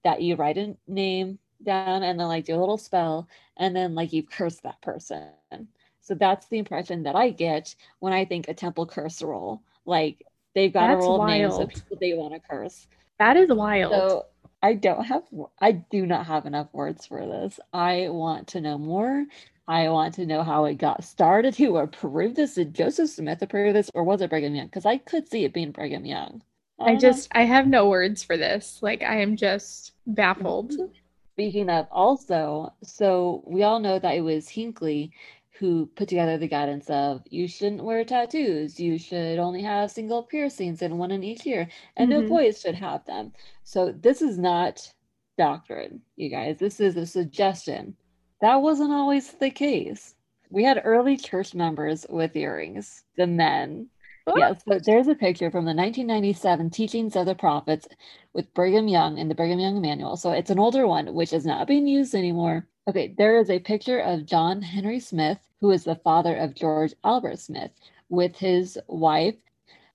that 0.04 0.20
you 0.22 0.36
write 0.36 0.56
a 0.58 0.76
name 0.86 1.38
down 1.64 2.02
and 2.02 2.18
then 2.18 2.28
like 2.28 2.44
do 2.44 2.54
a 2.54 2.60
little 2.60 2.78
spell, 2.78 3.28
and 3.56 3.74
then 3.74 3.94
like 3.94 4.12
you 4.12 4.22
curse 4.22 4.56
that 4.60 4.80
person. 4.82 5.28
So 6.00 6.14
that's 6.14 6.46
the 6.48 6.58
impression 6.58 7.02
that 7.04 7.14
I 7.14 7.30
get 7.30 7.74
when 8.00 8.12
I 8.12 8.24
think 8.24 8.48
a 8.48 8.54
temple 8.54 8.86
curse 8.86 9.22
roll. 9.22 9.62
Like 9.84 10.26
they've 10.54 10.72
got 10.72 10.90
a 10.90 10.94
That's 10.94 11.04
roll 11.04 11.22
of 11.22 11.28
names 11.28 11.58
of 11.58 11.68
people 11.68 11.98
they 12.00 12.14
want 12.14 12.34
to 12.34 12.40
curse. 12.40 12.86
That 13.18 13.36
is 13.36 13.50
wild. 13.50 13.92
So 13.92 14.26
I 14.62 14.74
don't 14.74 15.04
have, 15.04 15.22
I 15.60 15.72
do 15.72 16.06
not 16.06 16.26
have 16.26 16.46
enough 16.46 16.68
words 16.72 17.06
for 17.06 17.26
this. 17.26 17.60
I 17.72 18.08
want 18.08 18.48
to 18.48 18.60
know 18.60 18.78
more. 18.78 19.24
I 19.68 19.88
want 19.88 20.14
to 20.14 20.26
know 20.26 20.42
how 20.42 20.64
it 20.64 20.74
got 20.74 21.04
started, 21.04 21.54
who 21.54 21.76
approved 21.76 22.36
this. 22.36 22.54
Did 22.54 22.74
Joseph 22.74 23.10
Smith 23.10 23.40
approve 23.40 23.72
this, 23.72 23.90
or 23.94 24.02
was 24.02 24.20
it 24.20 24.30
Brigham 24.30 24.54
Young? 24.54 24.66
Because 24.66 24.84
I 24.84 24.98
could 24.98 25.28
see 25.28 25.44
it 25.44 25.54
being 25.54 25.70
Brigham 25.70 26.04
Young. 26.04 26.42
I 26.80 26.94
know. 26.94 26.98
just 26.98 27.28
I 27.32 27.44
have 27.44 27.66
no 27.66 27.88
words 27.88 28.24
for 28.24 28.36
this. 28.36 28.80
Like 28.82 29.02
I 29.02 29.20
am 29.20 29.36
just 29.36 29.92
baffled. 30.06 30.72
Mm-hmm. 30.72 30.92
Speaking 31.40 31.70
of 31.70 31.86
also, 31.90 32.74
so 32.82 33.42
we 33.46 33.62
all 33.62 33.80
know 33.80 33.98
that 33.98 34.14
it 34.14 34.20
was 34.20 34.50
Hinckley 34.50 35.10
who 35.58 35.86
put 35.86 36.06
together 36.06 36.36
the 36.36 36.46
guidance 36.46 36.90
of 36.90 37.22
you 37.30 37.48
shouldn't 37.48 37.82
wear 37.82 38.04
tattoos, 38.04 38.78
you 38.78 38.98
should 38.98 39.38
only 39.38 39.62
have 39.62 39.90
single 39.90 40.22
piercings 40.22 40.82
and 40.82 40.98
one 40.98 41.10
in 41.10 41.24
each 41.24 41.46
ear, 41.46 41.66
and 41.96 42.10
no 42.10 42.22
Mhm. 42.22 42.28
boys 42.28 42.60
should 42.60 42.74
have 42.74 43.06
them. 43.06 43.32
So 43.62 43.90
this 43.90 44.20
is 44.20 44.36
not 44.36 44.92
doctrine, 45.38 46.02
you 46.14 46.28
guys. 46.28 46.58
This 46.58 46.78
is 46.78 46.94
a 46.98 47.06
suggestion. 47.06 47.96
That 48.42 48.56
wasn't 48.56 48.92
always 48.92 49.32
the 49.32 49.50
case. 49.50 50.14
We 50.50 50.64
had 50.64 50.82
early 50.84 51.16
church 51.16 51.54
members 51.54 52.04
with 52.10 52.36
earrings, 52.36 53.04
the 53.16 53.26
men. 53.26 53.88
Yes, 54.36 54.62
but 54.66 54.84
there's 54.84 55.08
a 55.08 55.14
picture 55.14 55.50
from 55.50 55.64
the 55.64 55.74
1997 55.74 56.70
Teachings 56.70 57.16
of 57.16 57.26
the 57.26 57.34
Prophets 57.34 57.88
with 58.32 58.52
Brigham 58.54 58.88
Young 58.88 59.18
in 59.18 59.28
the 59.28 59.34
Brigham 59.34 59.58
Young 59.60 59.80
Manual. 59.80 60.16
So 60.16 60.30
it's 60.32 60.50
an 60.50 60.58
older 60.58 60.86
one, 60.86 61.14
which 61.14 61.32
is 61.32 61.46
not 61.46 61.66
being 61.66 61.86
used 61.86 62.14
anymore. 62.14 62.66
Okay, 62.88 63.14
there 63.16 63.38
is 63.38 63.50
a 63.50 63.58
picture 63.58 64.00
of 64.00 64.26
John 64.26 64.62
Henry 64.62 65.00
Smith, 65.00 65.38
who 65.60 65.70
is 65.70 65.84
the 65.84 65.96
father 65.96 66.36
of 66.36 66.54
George 66.54 66.94
Albert 67.04 67.38
Smith, 67.38 67.70
with 68.08 68.36
his 68.36 68.78
wife. 68.88 69.36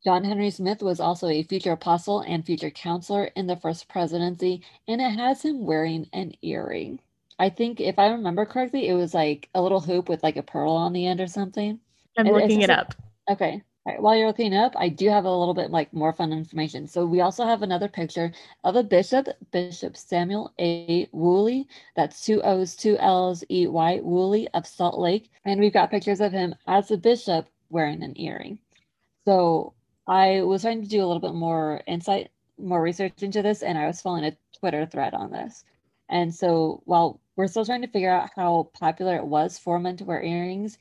John 0.03 0.23
Henry 0.23 0.51
Smith 0.51 0.83
was 0.83 0.99
also 0.99 1.27
a 1.27 1.43
future 1.43 1.71
apostle 1.71 2.19
and 2.21 2.45
future 2.45 2.69
counselor 2.69 3.25
in 3.35 3.47
the 3.47 3.55
first 3.55 3.87
presidency, 3.87 4.61
and 4.87 5.01
it 5.01 5.09
has 5.11 5.41
him 5.41 5.65
wearing 5.65 6.07
an 6.13 6.33
earring. 6.43 6.99
I 7.39 7.49
think, 7.49 7.81
if 7.81 7.97
I 7.99 8.07
remember 8.09 8.45
correctly, 8.45 8.87
it 8.87 8.93
was 8.93 9.13
like 9.13 9.49
a 9.55 9.61
little 9.61 9.81
hoop 9.81 10.07
with 10.07 10.23
like 10.23 10.37
a 10.37 10.43
pearl 10.43 10.73
on 10.73 10.93
the 10.93 11.07
end 11.07 11.19
or 11.19 11.27
something. 11.27 11.79
I'm 12.17 12.27
It- 12.27 12.33
looking 12.33 12.61
it 12.61 12.69
up. 12.69 12.93
Okay. 13.29 13.61
While 13.85 14.15
you're 14.15 14.27
looking 14.27 14.55
up, 14.55 14.73
I 14.75 14.89
do 14.89 15.09
have 15.09 15.25
a 15.25 15.31
little 15.35 15.53
bit 15.53 15.69
like 15.69 15.93
more 15.93 16.11
fun 16.11 16.33
information. 16.33 16.87
So 16.87 17.05
we 17.05 17.21
also 17.21 17.45
have 17.45 17.61
another 17.61 17.87
picture 17.87 18.31
of 18.63 18.75
a 18.75 18.83
bishop, 18.83 19.27
Bishop 19.51 19.95
Samuel 19.95 20.51
A. 20.59 21.07
Woolley. 21.11 21.67
That's 21.95 22.25
two 22.25 22.41
O's, 22.41 22.75
two 22.75 22.97
L's, 22.97 23.43
E 23.51 23.67
Y 23.67 23.99
Woolley 24.01 24.47
of 24.55 24.65
Salt 24.65 24.97
Lake. 24.99 25.29
And 25.45 25.59
we've 25.59 25.71
got 25.73 25.91
pictures 25.91 26.19
of 26.19 26.31
him 26.31 26.55
as 26.65 26.89
a 26.89 26.97
bishop 26.97 27.47
wearing 27.69 28.01
an 28.01 28.19
earring. 28.19 28.57
So 29.23 29.75
I 30.07 30.41
was 30.41 30.63
trying 30.63 30.81
to 30.81 30.89
do 30.89 31.03
a 31.03 31.05
little 31.05 31.19
bit 31.19 31.35
more 31.35 31.81
insight, 31.85 32.31
more 32.57 32.81
research 32.81 33.21
into 33.21 33.43
this, 33.43 33.61
and 33.61 33.77
I 33.77 33.85
was 33.85 34.01
following 34.01 34.25
a 34.25 34.37
Twitter 34.57 34.87
thread 34.87 35.13
on 35.13 35.31
this. 35.31 35.63
And 36.09 36.33
so 36.33 36.81
while 36.85 37.21
we're 37.35 37.47
still 37.47 37.65
trying 37.65 37.81
to 37.83 37.87
figure 37.87 38.11
out 38.11 38.31
how 38.35 38.71
popular 38.73 39.15
it 39.15 39.25
was 39.27 39.59
for 39.59 39.77
men 39.79 39.97
to 39.97 40.05
wear 40.05 40.23
earrings, 40.23 40.79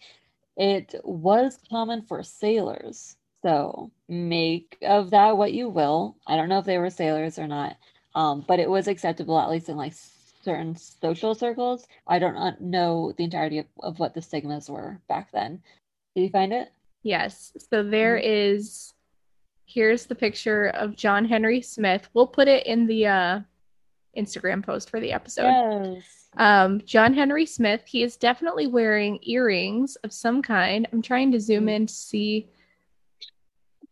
it 0.56 0.94
was 1.04 1.58
common 1.70 2.02
for 2.02 2.22
sailors. 2.22 3.16
So 3.42 3.90
make 4.08 4.78
of 4.82 5.10
that 5.10 5.36
what 5.36 5.52
you 5.52 5.68
will. 5.68 6.16
I 6.26 6.36
don't 6.36 6.48
know 6.48 6.58
if 6.58 6.64
they 6.64 6.78
were 6.78 6.90
sailors 6.90 7.38
or 7.38 7.46
not, 7.46 7.76
um, 8.14 8.44
but 8.46 8.58
it 8.58 8.70
was 8.70 8.88
acceptable 8.88 9.38
at 9.38 9.50
least 9.50 9.68
in 9.68 9.76
like 9.76 9.94
certain 10.42 10.76
social 10.76 11.34
circles. 11.34 11.86
I 12.06 12.18
don't 12.18 12.60
know 12.60 13.12
the 13.16 13.24
entirety 13.24 13.58
of, 13.58 13.66
of 13.82 13.98
what 13.98 14.14
the 14.14 14.22
stigmas 14.22 14.70
were 14.70 15.00
back 15.08 15.30
then. 15.32 15.60
Did 16.14 16.22
you 16.22 16.30
find 16.30 16.52
it? 16.52 16.70
Yes. 17.02 17.52
So 17.70 17.82
there 17.82 18.16
mm-hmm. 18.16 18.26
is. 18.58 18.90
Here's 19.66 20.04
the 20.04 20.14
picture 20.14 20.68
of 20.68 20.94
John 20.94 21.24
Henry 21.24 21.62
Smith. 21.62 22.08
We'll 22.12 22.26
put 22.26 22.48
it 22.48 22.66
in 22.66 22.86
the 22.86 23.06
uh, 23.06 23.40
Instagram 24.16 24.64
post 24.64 24.90
for 24.90 25.00
the 25.00 25.12
episode. 25.12 25.48
Yes. 25.96 26.28
Um, 26.36 26.80
John 26.84 27.14
Henry 27.14 27.46
Smith, 27.46 27.82
he 27.86 28.02
is 28.02 28.16
definitely 28.16 28.66
wearing 28.66 29.18
earrings 29.22 29.96
of 29.96 30.12
some 30.12 30.42
kind. 30.42 30.88
I'm 30.92 31.02
trying 31.02 31.30
to 31.32 31.40
zoom 31.40 31.66
mm. 31.66 31.76
in 31.76 31.86
to 31.86 31.94
see. 31.94 32.48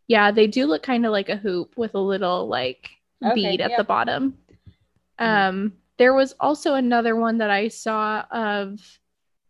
Yeah, 0.08 0.30
they 0.30 0.46
do 0.46 0.66
look 0.66 0.82
kind 0.82 1.06
of 1.06 1.12
like 1.12 1.28
a 1.28 1.36
hoop 1.36 1.76
with 1.76 1.94
a 1.94 2.00
little 2.00 2.48
like 2.48 2.90
okay, 3.24 3.34
bead 3.34 3.60
at 3.60 3.76
the 3.76 3.84
bottom. 3.84 4.36
Mm. 5.20 5.48
Um, 5.48 5.72
there 5.98 6.14
was 6.14 6.34
also 6.40 6.74
another 6.74 7.14
one 7.14 7.38
that 7.38 7.50
I 7.50 7.68
saw 7.68 8.24
of 8.30 8.80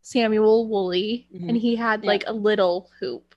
Samuel 0.03 0.69
Woolley, 0.69 1.29
mm-hmm. 1.35 1.49
and 1.49 1.57
he 1.57 1.77
had 1.77 2.05
like 2.05 2.25
a 2.27 2.33
little 2.33 2.91
hoop. 3.01 3.35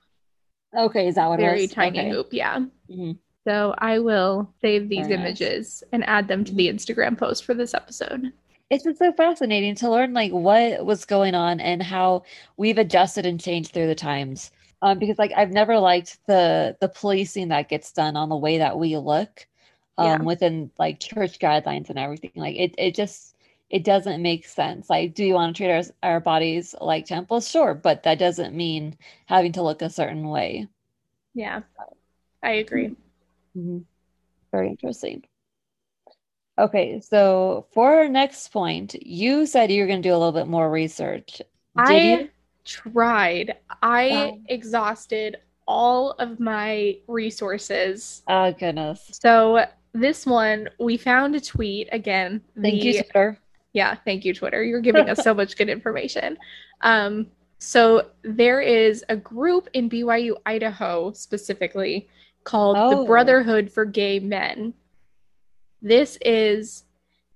Okay, 0.78 1.08
is 1.08 1.15
that 1.15 1.28
what 1.28 1.39
Very 1.39 1.67
tiny 1.67 2.00
okay. 2.00 2.10
hoop, 2.10 2.28
yeah. 2.32 2.60
Mm-hmm. 2.89 3.12
So 3.48 3.76
I 3.78 4.00
will 4.00 4.52
save 4.62 4.90
these 4.90 5.08
Very 5.08 5.20
images 5.20 5.84
nice. 5.84 5.90
and 5.92 6.10
add 6.10 6.28
them 6.28 6.44
to 6.44 6.54
the. 6.54 6.68
Instagram 6.68 7.18
post 7.18 7.46
for 7.46 7.54
this 7.54 7.74
episode. 7.74 8.34
It's 8.72 8.84
been 8.84 8.96
so 8.96 9.14
fascinating 9.14 9.76
to 9.76 9.90
learn 9.92 10.14
like 10.14 10.32
what 10.32 10.84
was 10.84 11.06
going 11.06 11.36
on 11.36 11.60
and 11.60 11.82
how 11.82 12.24
we've 12.58 12.80
adjusted 12.80 13.26
and 13.26 13.40
changed 13.40 13.72
through 13.72 13.88
the 13.88 13.96
times. 13.96 14.52
Um, 14.82 14.98
because 14.98 15.20
like 15.20 15.32
I've 15.38 15.52
never 15.52 15.78
liked 15.78 16.18
the 16.26 16.76
the 16.82 16.90
policing 16.90 17.50
that 17.50 17.70
gets 17.70 17.92
done 17.92 18.18
on 18.18 18.30
the 18.30 18.36
way 18.36 18.58
that 18.58 18.78
we 18.78 18.98
look 18.98 19.48
um 19.98 20.06
yeah. 20.06 20.18
within 20.18 20.72
like 20.80 21.00
church 21.00 21.40
guidelines 21.40 21.90
and 21.90 22.00
everything. 22.00 22.32
Like 22.36 22.56
it 22.56 22.74
it 22.78 22.96
just 22.96 23.36
it 23.70 23.84
doesn't 23.84 24.22
make 24.22 24.48
sense. 24.48 24.90
Like, 24.90 25.14
do 25.14 25.24
you 25.24 25.34
want 25.34 25.56
to 25.56 25.64
treat 25.64 25.72
our, 25.72 25.84
our 26.04 26.20
bodies 26.20 26.76
like 26.82 27.06
temples? 27.06 27.50
Sure, 27.50 27.74
but 27.74 28.04
that 28.04 28.20
doesn't 28.20 28.56
mean 28.56 28.98
having 29.26 29.52
to 29.54 29.64
look 29.64 29.82
a 29.82 29.90
certain 29.90 30.28
way. 30.30 30.68
Yeah, 31.34 31.62
I 32.44 32.52
agree. 32.52 32.96
Mm-hmm. 33.56 33.80
Very 34.52 34.70
interesting. 34.70 35.24
Okay, 36.58 37.02
so 37.02 37.68
for 37.74 37.96
our 37.96 38.08
next 38.08 38.54
point, 38.54 38.96
you 39.06 39.46
said 39.46 39.72
you 39.72 39.82
were 39.82 39.88
going 39.88 40.02
to 40.02 40.08
do 40.08 40.13
a 40.13 40.18
little 40.18 40.32
bit 40.32 40.48
more 40.48 40.70
research. 40.72 41.38
Did 41.38 41.46
I 41.76 42.00
you? 42.00 42.30
tried. 42.63 43.56
I 43.82 44.10
um, 44.10 44.46
exhausted 44.48 45.38
all 45.68 46.12
of 46.12 46.39
my 46.39 46.98
resources. 47.08 48.24
Oh 48.28 48.54
goodness. 48.54 49.20
So 49.22 49.65
this 49.94 50.26
one, 50.26 50.70
we 50.80 50.98
found 50.98 51.36
a 51.36 51.41
tweet 51.41 51.89
again. 51.91 52.41
Thank 52.62 52.82
the, 52.82 52.88
you, 52.88 53.04
Twitter. 53.04 53.39
Yeah, 53.74 53.96
thank 54.06 54.24
you, 54.26 54.34
Twitter. 54.34 54.63
You're 54.63 54.82
giving 54.82 55.10
us 55.10 55.24
so 55.24 55.34
much 55.34 55.58
good 55.58 55.70
information. 55.70 56.38
Um, 56.82 57.28
so 57.60 58.10
there 58.24 58.62
is 58.62 59.04
a 59.10 59.15
group 59.15 59.70
in 59.74 59.89
BYU, 59.89 60.36
Idaho, 60.46 61.12
specifically 61.13 62.08
called 62.46 62.78
oh. 62.80 63.02
the 63.02 63.06
Brotherhood 63.06 63.70
for 63.70 63.84
Gay 63.84 64.20
Men. 64.20 64.74
This 65.82 66.18
is 66.24 66.86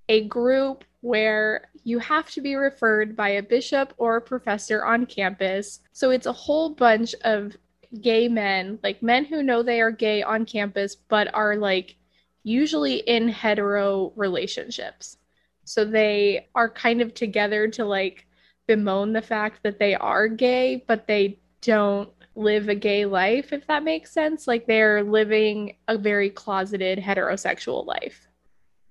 a 0.08 0.24
group 0.26 0.86
where 1.02 1.70
you 1.84 2.00
have 2.00 2.30
to 2.32 2.42
be 2.42 2.56
referred 2.56 3.16
by 3.16 3.30
a 3.30 3.44
bishop 3.44 3.94
or 3.98 4.16
a 4.16 4.22
professor 4.22 4.86
on 4.86 5.06
campus. 5.06 5.82
So 5.92 6.12
it's 6.12 6.26
a 6.26 6.34
whole 6.34 6.70
bunch 6.70 7.14
of 7.24 7.58
gay 8.02 8.28
men, 8.28 8.80
like 8.84 9.02
men 9.02 9.26
who 9.26 9.44
know 9.44 9.64
they 9.64 9.82
are 9.82 9.92
gay 9.92 10.22
on 10.22 10.46
campus, 10.46 10.96
but 10.96 11.34
are 11.34 11.56
like 11.56 11.96
usually 12.44 12.98
in 12.98 13.28
hetero 13.28 14.14
relationships. 14.16 15.18
So 15.64 15.86
they 15.86 16.48
are 16.56 16.70
kind 16.70 17.02
of 17.02 17.14
together 17.14 17.68
to 17.70 17.86
like 17.86 18.28
bemoan 18.68 19.14
the 19.14 19.22
fact 19.22 19.64
that 19.64 19.80
they 19.80 19.96
are 19.96 20.28
gay, 20.28 20.84
but 20.88 21.08
they 21.08 21.40
don't 21.62 22.10
live 22.36 22.70
a 22.70 22.76
gay 22.76 23.06
life, 23.06 23.52
if 23.52 23.68
that 23.68 23.84
makes 23.84 24.12
sense. 24.12 24.48
Like 24.48 24.66
they're 24.66 25.04
living 25.04 25.76
a 25.88 25.98
very 25.98 26.30
closeted 26.30 27.00
heterosexual 27.00 27.86
life, 27.86 28.28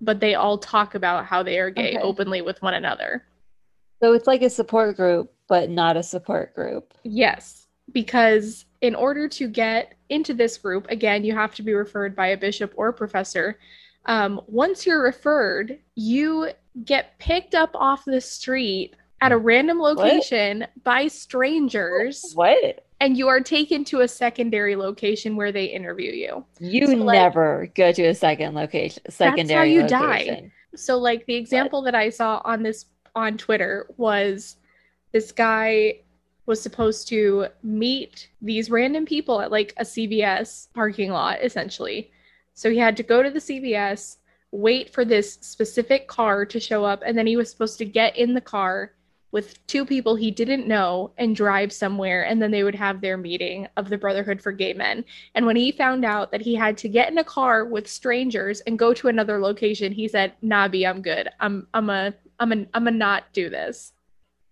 but 0.01 0.19
they 0.19 0.35
all 0.35 0.57
talk 0.57 0.95
about 0.95 1.25
how 1.25 1.43
they 1.43 1.59
are 1.59 1.69
gay 1.69 1.95
okay. 1.95 2.01
openly 2.01 2.41
with 2.41 2.61
one 2.61 2.73
another. 2.73 3.25
So 4.01 4.13
it's 4.13 4.27
like 4.27 4.41
a 4.41 4.49
support 4.49 4.95
group, 4.95 5.33
but 5.47 5.69
not 5.69 5.97
a 5.97 6.03
support 6.03 6.55
group. 6.55 6.93
Yes, 7.03 7.67
because 7.91 8.65
in 8.81 8.95
order 8.95 9.27
to 9.27 9.47
get 9.47 9.95
into 10.09 10.33
this 10.33 10.57
group, 10.57 10.87
again, 10.89 11.23
you 11.23 11.33
have 11.33 11.53
to 11.55 11.63
be 11.63 11.73
referred 11.73 12.15
by 12.15 12.27
a 12.27 12.37
bishop 12.37 12.73
or 12.77 12.93
professor. 12.93 13.59
Um, 14.05 14.41
once 14.47 14.85
you're 14.85 15.03
referred, 15.03 15.79
you 15.95 16.49
get 16.85 17.19
picked 17.19 17.55
up 17.55 17.71
off 17.75 18.05
the 18.05 18.21
street 18.21 18.95
at 19.21 19.31
a 19.31 19.37
random 19.37 19.79
location 19.79 20.59
what? 20.59 20.83
by 20.83 21.07
strangers. 21.07 22.31
What? 22.35 22.85
And 22.99 23.17
you 23.17 23.27
are 23.27 23.39
taken 23.39 23.83
to 23.85 24.01
a 24.01 24.07
secondary 24.07 24.75
location 24.75 25.35
where 25.35 25.51
they 25.51 25.65
interview 25.65 26.11
you. 26.11 26.45
You 26.59 26.87
so, 26.87 26.93
never 26.95 27.71
go 27.75 27.91
to 27.91 28.03
a 28.07 28.15
second 28.15 28.55
location. 28.55 29.03
Secondary. 29.09 29.47
That's 29.47 29.57
how 29.57 29.63
you 29.63 29.81
location. 30.17 30.43
die. 30.45 30.51
So, 30.75 30.97
like 30.97 31.25
the 31.25 31.35
example 31.35 31.81
that 31.83 31.95
I 31.95 32.09
saw 32.09 32.41
on 32.43 32.63
this 32.63 32.85
on 33.15 33.37
Twitter 33.37 33.87
was 33.97 34.57
this 35.11 35.31
guy 35.31 36.01
was 36.45 36.61
supposed 36.61 37.07
to 37.07 37.47
meet 37.63 38.29
these 38.41 38.69
random 38.71 39.05
people 39.05 39.39
at 39.39 39.51
like 39.51 39.73
a 39.77 39.83
CVS 39.83 40.67
parking 40.73 41.11
lot, 41.11 41.39
essentially. 41.43 42.11
So 42.53 42.69
he 42.69 42.77
had 42.77 42.97
to 42.97 43.03
go 43.03 43.23
to 43.23 43.29
the 43.29 43.39
CVS, 43.39 44.17
wait 44.51 44.91
for 44.91 45.05
this 45.05 45.33
specific 45.41 46.07
car 46.07 46.45
to 46.45 46.59
show 46.59 46.83
up, 46.83 47.03
and 47.05 47.17
then 47.17 47.27
he 47.27 47.37
was 47.37 47.49
supposed 47.51 47.77
to 47.77 47.85
get 47.85 48.17
in 48.17 48.33
the 48.33 48.41
car 48.41 48.93
with 49.31 49.65
two 49.67 49.85
people 49.85 50.15
he 50.15 50.31
didn't 50.31 50.67
know 50.67 51.11
and 51.17 51.35
drive 51.35 51.71
somewhere 51.71 52.25
and 52.25 52.41
then 52.41 52.51
they 52.51 52.63
would 52.63 52.75
have 52.75 53.01
their 53.01 53.17
meeting 53.17 53.67
of 53.77 53.89
the 53.89 53.97
brotherhood 53.97 54.41
for 54.41 54.51
gay 54.51 54.73
men. 54.73 55.05
And 55.35 55.45
when 55.45 55.55
he 55.55 55.71
found 55.71 56.03
out 56.03 56.31
that 56.31 56.41
he 56.41 56.55
had 56.55 56.77
to 56.79 56.89
get 56.89 57.11
in 57.11 57.17
a 57.17 57.23
car 57.23 57.65
with 57.65 57.87
strangers 57.87 58.61
and 58.61 58.79
go 58.79 58.93
to 58.93 59.07
another 59.07 59.39
location 59.39 59.91
he 59.91 60.07
said 60.07 60.33
nabi 60.43 60.87
i'm 60.89 61.01
good. 61.01 61.29
I'm 61.39 61.67
i'm 61.73 61.89
a 61.89 62.13
i'm 62.39 62.51
a 62.51 62.65
i'm 62.73 62.87
a 62.87 62.91
not 62.91 63.31
do 63.33 63.49
this. 63.49 63.93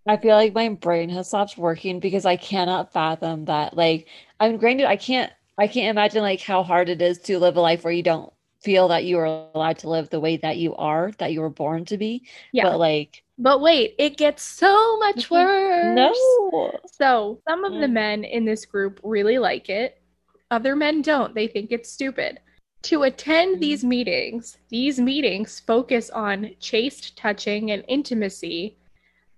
I 0.08 0.18
feel 0.18 0.36
like 0.36 0.54
my 0.54 0.70
brain 0.70 1.10
has 1.10 1.28
stopped 1.28 1.58
working 1.58 2.00
because 2.00 2.26
i 2.26 2.36
cannot 2.36 2.94
fathom 2.94 3.46
that. 3.46 3.76
Like 3.76 4.08
i'm 4.40 4.58
granted 4.58 4.86
i 4.88 4.96
can't 4.96 5.32
i 5.58 5.68
can't 5.68 5.90
imagine 5.90 6.22
like 6.22 6.42
how 6.42 6.64
hard 6.64 6.90
it 6.90 7.02
is 7.02 7.18
to 7.20 7.40
live 7.40 7.58
a 7.58 7.62
life 7.62 7.84
where 7.84 7.94
you 7.94 8.04
don't 8.04 8.32
feel 8.68 8.88
that 8.90 9.06
you 9.06 9.18
are 9.18 9.48
allowed 9.56 9.78
to 9.78 9.90
live 9.90 10.10
the 10.10 10.20
way 10.20 10.38
that 10.38 10.58
you 10.58 10.76
are 10.76 11.12
that 11.20 11.32
you 11.34 11.42
were 11.42 11.56
born 11.64 11.86
to 11.86 11.98
be 11.98 12.14
yeah 12.52 12.64
but 12.64 12.78
like 12.78 13.24
but 13.40 13.62
wait, 13.62 13.94
it 14.00 14.18
gets 14.18 14.42
so 14.42 14.98
much 14.98 15.30
worse. 15.30 15.96
No. 15.96 16.80
So 16.92 17.40
some 17.48 17.64
of 17.64 17.80
the 17.80 17.88
men 17.88 18.24
in 18.24 18.46
this 18.46 18.66
group 18.66 19.00
really 19.04 19.38
like 19.38 19.70
it. 19.70 20.02
Other 20.50 20.76
men 20.76 21.02
don't. 21.02 21.36
They 21.36 21.48
think 21.48 21.72
it's 21.72 21.92
stupid. 21.92 22.40
To 22.84 23.04
attend 23.04 23.58
mm. 23.58 23.60
these 23.60 23.84
meetings, 23.84 24.58
these 24.70 25.00
meetings 25.00 25.60
focus 25.60 26.10
on 26.10 26.52
chaste 26.60 27.16
touching 27.18 27.72
and 27.72 27.84
intimacy, 27.88 28.78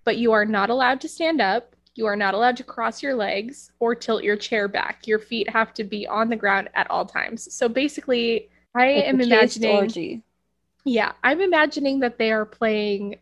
but 0.06 0.18
you 0.18 0.32
are 0.32 0.46
not 0.46 0.70
allowed 0.70 1.02
to 1.02 1.10
stand 1.10 1.42
up. 1.42 1.76
You 1.96 2.06
are 2.06 2.15
not 2.15 2.34
allowed 2.34 2.56
to 2.58 2.63
cross 2.63 3.04
your 3.04 3.15
legs 3.15 3.72
or 3.80 3.96
tilt 3.96 4.24
your 4.24 4.38
chair 4.38 4.70
back. 4.70 5.08
Your 5.08 5.20
feet 5.20 5.50
have 5.50 5.74
to 5.74 5.84
be 5.84 6.08
on 6.08 6.30
the 6.30 6.36
ground 6.38 6.70
at 6.74 6.89
all 6.89 7.06
times. 7.06 7.54
So 7.54 7.68
basically, 7.68 8.50
I 8.75 8.86
am 8.88 9.21
imagining. 9.21 9.75
Orgy. 9.75 10.23
Yeah, 10.86 11.12
I'm 11.23 11.41
imagining 11.41 11.99
that 11.99 12.17
they 12.17 12.32
are 12.32 12.45
playing 12.45 13.15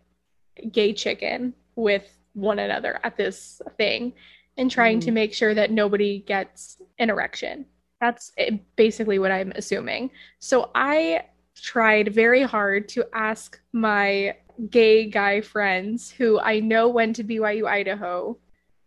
gay 0.71 0.93
chicken 0.93 1.53
with 1.75 2.17
one 2.33 2.59
another 2.59 2.99
at 3.03 3.17
this 3.17 3.61
thing 3.77 4.13
and 4.57 4.69
trying 4.69 4.99
mm. 4.99 5.05
to 5.05 5.11
make 5.11 5.33
sure 5.33 5.53
that 5.53 5.71
nobody 5.71 6.19
gets 6.19 6.81
an 6.99 7.09
erection. 7.09 7.65
That's 7.99 8.31
basically 8.75 9.19
what 9.19 9.31
I'm 9.31 9.51
assuming. 9.55 10.11
So 10.39 10.69
I 10.75 11.25
tried 11.55 12.13
very 12.13 12.43
hard 12.43 12.87
to 12.89 13.05
ask 13.13 13.59
my 13.73 14.35
gay 14.69 15.05
guy 15.09 15.41
friends 15.41 16.11
who 16.11 16.39
I 16.39 16.59
know 16.59 16.87
went 16.87 17.15
to 17.17 17.23
BYU 17.23 17.67
Idaho 17.67 18.37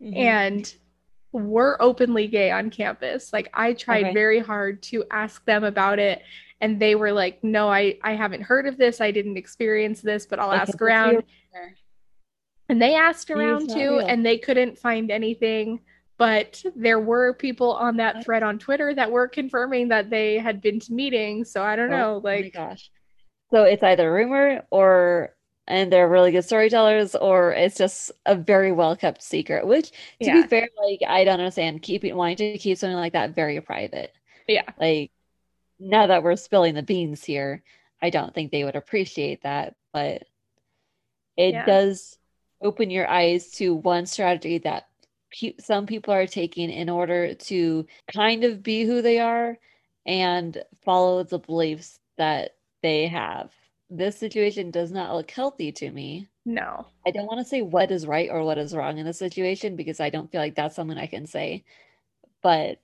mm-hmm. 0.01 0.17
and 0.17 0.75
were 1.33 1.81
openly 1.81 2.27
gay 2.27 2.51
on 2.51 2.71
campus. 2.71 3.33
Like 3.33 3.51
I 3.55 3.73
tried 3.73 4.07
okay. 4.07 4.15
very 4.15 4.41
hard 4.41 4.83
to 4.85 5.05
ask 5.11 5.45
them 5.45 5.65
about 5.65 5.99
it 5.99 6.23
and 6.61 6.81
they 6.81 6.95
were 6.95 7.13
like, 7.13 7.43
"No, 7.45 7.69
I 7.71 7.99
I 8.03 8.15
haven't 8.15 8.43
heard 8.43 8.67
of 8.67 8.77
this. 8.79 9.01
I 9.01 9.11
didn't 9.11 9.37
experience 9.39 10.01
this, 10.03 10.27
but 10.27 10.39
I'll 10.39 10.53
ask 10.53 10.81
around." 10.81 11.23
And 12.69 12.81
they 12.81 12.95
asked 12.95 13.31
around 13.31 13.69
too, 13.71 13.99
real. 13.99 14.01
and 14.01 14.25
they 14.25 14.39
couldn't 14.39 14.79
find 14.79 15.11
anything. 15.11 15.81
but 16.19 16.63
there 16.77 17.01
were 17.01 17.33
people 17.35 17.73
on 17.73 17.97
that 17.97 18.23
thread 18.25 18.43
on 18.43 18.59
Twitter 18.59 18.95
that 18.95 19.11
were 19.11 19.27
confirming 19.29 19.89
that 19.89 20.11
they 20.11 20.39
had 20.39 20.61
been 20.61 20.79
to 20.81 20.93
meetings. 20.93 21.51
So 21.51 21.63
I 21.63 21.77
don't 21.77 21.93
oh, 21.93 21.97
know. 21.97 22.17
Oh 22.17 22.21
my 22.23 22.43
Like, 22.43 22.53
gosh. 22.53 22.91
So 23.53 23.65
it's 23.65 23.83
either 23.83 24.13
rumor 24.13 24.65
or 24.71 25.35
and 25.67 25.93
they're 25.93 26.09
really 26.09 26.33
good 26.33 26.45
storytellers, 26.45 27.15
or 27.15 27.53
it's 27.53 27.77
just 27.77 28.11
a 28.27 28.35
very 28.37 28.73
well 28.73 28.97
kept 28.97 29.23
secret. 29.23 29.67
Which, 29.67 29.91
to 29.91 29.97
yeah, 30.21 30.33
be 30.33 30.43
fair, 30.45 30.69
like 30.85 31.01
I 31.09 31.25
don't 31.25 31.41
understand 31.41 31.83
keeping 31.83 32.17
wanting 32.17 32.53
to 32.53 32.59
keep 32.59 32.79
something 32.79 32.97
like 32.97 33.13
that 33.15 33.35
very 33.35 33.61
private. 33.61 34.13
yeah, 34.49 34.63
Like 34.79 35.13
now 35.81 36.07
that 36.07 36.23
we're 36.23 36.37
spilling 36.37 36.75
the 36.75 36.83
beans 36.83 37.25
here, 37.25 37.63
I 38.03 38.11
don't 38.11 38.35
think 38.35 38.53
they 38.53 38.65
would 38.65 38.77
appreciate 38.77 39.43
that, 39.43 39.75
but 39.93 40.25
it 41.37 41.53
yeah, 41.55 41.65
does 41.65 42.19
open 42.63 42.91
your 42.91 43.09
eyes 43.09 43.51
to 43.53 43.75
one 43.75 44.07
strategy 44.07 44.59
that 44.59 44.89
some 45.61 45.87
people 45.87 46.13
are 46.13 46.27
taking 46.27 46.71
in 46.71 46.89
order 46.89 47.35
to 47.35 47.87
kind 48.13 48.45
of 48.45 48.63
be 48.63 48.85
who 48.85 49.01
they 49.01 49.19
are 49.19 49.59
and 50.07 50.63
follow 50.85 51.23
the 51.23 51.39
beliefs 51.39 51.99
that 52.19 52.57
they 52.83 53.07
have. 53.07 53.53
This 53.89 54.17
situation 54.17 54.71
does 54.71 54.91
not 54.93 55.15
look 55.15 55.31
healthy 55.31 55.73
to 55.73 55.91
me. 55.91 56.29
no. 56.45 56.87
I 57.07 57.11
don't 57.11 57.27
want 57.27 57.39
to 57.41 57.45
say 57.45 57.63
what 57.63 57.91
is 57.91 58.07
right 58.07 58.29
or 58.31 58.43
what 58.45 58.59
is 58.59 58.75
wrong 58.75 58.99
in 58.99 59.07
this 59.07 59.19
situation 59.19 59.77
because 59.77 60.01
I 60.01 60.11
don't 60.11 60.31
feel 60.31 60.41
like 60.41 60.55
that's 60.55 60.77
something 60.77 60.99
I 60.99 61.07
can 61.07 61.27
say, 61.27 61.65
but 62.43 62.79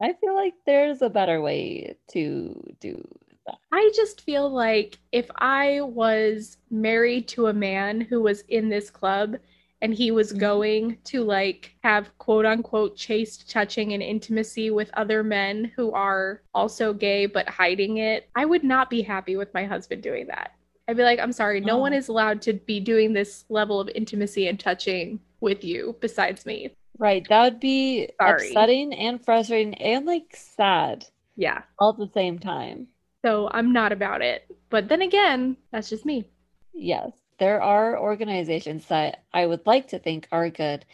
I 0.00 0.14
feel 0.14 0.34
like 0.34 0.54
there's 0.66 1.02
a 1.02 1.10
better 1.10 1.40
way 1.40 1.96
to 2.12 2.74
do 2.80 3.02
that. 3.46 3.58
I 3.72 3.90
just 3.94 4.22
feel 4.22 4.48
like 4.48 4.98
if 5.12 5.30
I 5.36 5.80
was 5.82 6.58
married 6.70 7.28
to 7.28 7.46
a 7.48 7.52
man 7.52 8.00
who 8.00 8.22
was 8.22 8.42
in 8.48 8.68
this 8.68 8.90
club 8.90 9.36
and 9.82 9.94
he 9.94 10.10
was 10.10 10.32
Mhm. 10.32 10.38
going 10.38 10.98
to 11.04 11.22
like 11.22 11.74
have 11.82 12.16
quote 12.18 12.46
unquote 12.46 12.96
chaste 12.96 13.50
touching 13.50 13.92
and 13.92 14.02
intimacy 14.02 14.70
with 14.70 14.90
other 14.94 15.22
men 15.22 15.64
who 15.76 15.92
are 15.92 16.42
also 16.54 16.92
gay 16.92 17.26
but 17.26 17.48
hiding 17.48 17.96
it, 17.98 18.28
I 18.34 18.44
would 18.44 18.64
not 18.64 18.90
be 18.90 19.02
happy 19.02 19.36
with 19.36 19.52
my 19.54 19.64
husband 19.64 20.02
doing 20.02 20.26
that. 20.26 20.52
I'd 20.88 20.96
be 20.96 21.02
like, 21.04 21.20
I'm 21.20 21.32
sorry, 21.32 21.60
no 21.60 21.78
one 21.78 21.92
Oh, 21.94 21.96
is 21.96 22.08
allowed 22.08 22.42
to 22.42 22.52
be 22.54 22.80
doing 22.80 23.12
this 23.12 23.44
level 23.48 23.80
of 23.80 23.88
intimacy 23.94 24.48
and 24.48 24.58
touching 24.58 25.20
with 25.40 25.62
you 25.64 25.96
besides 26.00 26.44
me. 26.44 26.74
Right. 27.00 27.26
That 27.28 27.42
would 27.44 27.60
be 27.60 28.08
Sorry. 28.20 28.48
upsetting 28.50 28.94
and 28.94 29.24
frustrating 29.24 29.74
and 29.74 30.06
like 30.06 30.36
sad 30.36 31.06
Yeah. 31.36 31.62
all 31.80 31.90
at 31.90 31.98
the 31.98 32.12
same 32.14 32.38
time. 32.38 32.86
So 33.24 33.48
I'm 33.52 33.72
not 33.72 33.90
about 33.92 34.22
it. 34.22 34.46
But 34.70 34.88
then 34.88 35.02
again, 35.02 35.56
that's 35.72 35.90
just 35.90 36.06
me. 36.06 36.24
Yes, 36.72 37.10
there 37.38 37.60
are 37.60 37.98
organizations 37.98 38.86
that 38.86 39.24
I 39.32 39.46
would 39.46 39.66
like 39.66 39.88
to 39.88 39.98
think 39.98 40.28
are 40.30 40.48
good 40.50 40.84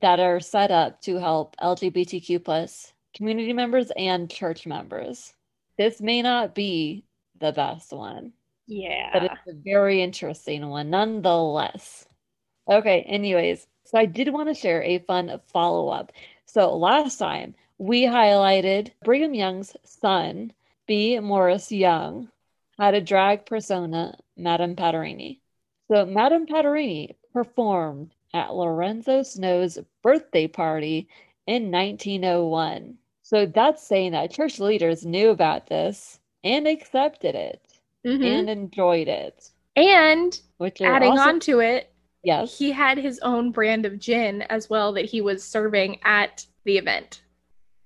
that 0.00 0.18
are 0.18 0.40
set 0.40 0.70
up 0.72 1.00
to 1.02 1.16
help 1.20 1.54
LGBTQ 1.62 2.42
plus 2.44 2.92
community 3.14 3.52
members 3.52 3.92
and 3.96 4.28
church 4.28 4.66
members. 4.66 5.32
This 5.78 6.00
may 6.00 6.22
not 6.22 6.54
be 6.54 7.04
the 7.38 7.52
best 7.52 7.92
one, 7.92 8.32
Yeah. 8.66 9.10
but 9.12 9.22
it's 9.24 9.46
a 9.48 9.52
very 9.54 10.02
interesting 10.02 10.68
one 10.68 10.90
nonetheless. 10.90 12.06
Okay, 12.68 13.02
anyways, 13.02 13.66
so 13.92 13.98
I 14.00 14.06
did 14.06 14.32
want 14.32 14.48
to 14.48 14.54
share 14.54 14.82
a 14.82 14.98
fun 15.00 15.40
follow-up. 15.48 16.12
So 16.46 16.76
last 16.76 17.18
time 17.18 17.54
we 17.78 18.02
highlighted 18.04 18.92
Brigham 19.04 19.34
Young's 19.34 19.76
son, 19.84 20.52
B. 20.86 21.18
Morris 21.20 21.70
Young, 21.72 22.30
had 22.78 22.94
a 22.94 23.00
drag 23.00 23.46
persona, 23.46 24.18
Madame 24.36 24.76
Patterini. 24.76 25.40
So 25.88 26.06
Madame 26.06 26.46
Patterini 26.46 27.16
performed 27.32 28.14
at 28.34 28.54
Lorenzo 28.54 29.22
Snow's 29.22 29.78
birthday 30.02 30.48
party 30.48 31.08
in 31.46 31.70
1901. 31.70 32.98
So 33.22 33.46
that's 33.46 33.82
saying 33.86 34.12
that 34.12 34.32
church 34.32 34.60
leaders 34.60 35.04
knew 35.06 35.30
about 35.30 35.68
this 35.68 36.20
and 36.44 36.66
accepted 36.66 37.34
it 37.36 37.80
hmm 38.04 38.22
and 38.22 38.50
enjoyed 38.50 39.08
it, 39.08 39.50
And 39.76 40.40
which 40.58 40.80
adding 40.82 41.10
also, 41.10 41.20
on 41.20 41.40
to 41.40 41.60
it, 41.60 41.91
yes. 42.24 42.56
he 42.58 42.72
had 42.72 42.98
his 42.98 43.18
own 43.20 43.50
brand 43.52 43.86
of 43.86 43.98
gin 43.98 44.42
as 44.42 44.68
well 44.70 44.92
that 44.94 45.04
he 45.04 45.20
was 45.20 45.42
serving 45.44 45.98
at 46.04 46.46
the 46.64 46.78
event. 46.78 47.22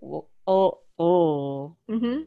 Oh, 0.02 0.26
oh, 0.46 0.78
oh. 0.98 1.76
hmm 1.88 2.22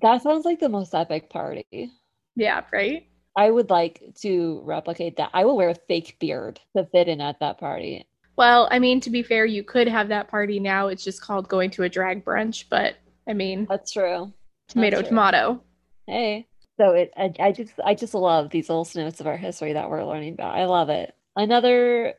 That 0.00 0.22
sounds 0.22 0.44
like 0.44 0.60
the 0.60 0.68
most 0.68 0.94
epic 0.94 1.30
party. 1.30 1.92
Yeah, 2.36 2.62
right? 2.72 3.06
I 3.36 3.50
would 3.50 3.70
like 3.70 4.02
to 4.22 4.60
replicate 4.64 5.16
that. 5.16 5.30
I 5.34 5.44
will 5.44 5.56
wear 5.56 5.70
a 5.70 5.74
fake 5.74 6.16
beard 6.20 6.60
to 6.76 6.84
fit 6.86 7.08
in 7.08 7.20
at 7.20 7.40
that 7.40 7.58
party. 7.58 8.06
Well, 8.36 8.68
I 8.70 8.78
mean, 8.78 9.00
to 9.00 9.10
be 9.10 9.22
fair, 9.22 9.44
you 9.44 9.62
could 9.62 9.86
have 9.88 10.08
that 10.08 10.28
party 10.28 10.58
now. 10.58 10.88
It's 10.88 11.04
just 11.04 11.20
called 11.20 11.48
going 11.48 11.70
to 11.70 11.84
a 11.84 11.88
drag 11.88 12.24
brunch, 12.24 12.64
but 12.68 12.96
I 13.28 13.32
mean, 13.32 13.66
That's 13.68 13.92
true. 13.92 14.32
That's 14.66 14.74
tomato, 14.74 15.00
true. 15.00 15.08
tomato. 15.08 15.60
Hey. 16.06 16.46
So 16.78 16.92
it 16.92 17.12
I, 17.16 17.32
I 17.40 17.52
just 17.52 17.74
I 17.84 17.94
just 17.94 18.14
love 18.14 18.50
these 18.50 18.68
little 18.68 18.84
snippets 18.84 19.20
of 19.20 19.26
our 19.26 19.36
history 19.36 19.72
that 19.74 19.90
we're 19.90 20.04
learning 20.04 20.34
about. 20.34 20.56
I 20.56 20.64
love 20.66 20.88
it. 20.88 21.14
Another 21.36 22.14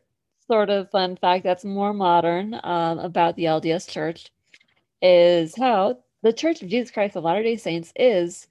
sort 0.47 0.69
of 0.69 0.91
fun 0.91 1.15
fact 1.17 1.43
that's 1.43 1.65
more 1.65 1.93
modern 1.93 2.59
um, 2.63 2.99
about 2.99 3.35
the 3.35 3.45
LDS 3.45 3.87
Church 3.87 4.31
is 5.01 5.55
how 5.57 5.99
the 6.23 6.33
Church 6.33 6.61
of 6.61 6.69
Jesus 6.69 6.91
Christ 6.91 7.15
of 7.15 7.23
Latter-day 7.23 7.57
Saints 7.57 7.93
is 7.95 8.47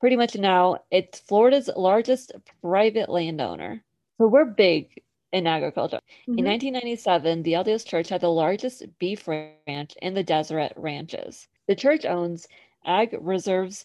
pretty 0.00 0.16
much 0.16 0.36
now 0.36 0.78
it's 0.90 1.20
Florida's 1.20 1.70
largest 1.76 2.32
private 2.62 3.08
landowner. 3.08 3.84
So 4.20 4.28
we're 4.28 4.44
big 4.46 5.02
in 5.32 5.46
agriculture. 5.46 6.00
In 6.36 6.44
hmm 6.44 6.50
1997, 6.50 7.42
the 7.42 7.54
LDS 7.54 7.84
Church 7.84 8.08
had 8.10 8.20
the 8.20 8.30
largest 8.30 8.84
beef 8.98 9.26
ranch 9.28 9.94
in 10.02 10.14
the 10.14 10.22
Deseret 10.24 10.72
Ranches. 10.76 11.48
The 11.66 11.76
church 11.76 12.04
owns 12.04 12.48
Ag 12.84 13.16
Reserves 13.20 13.84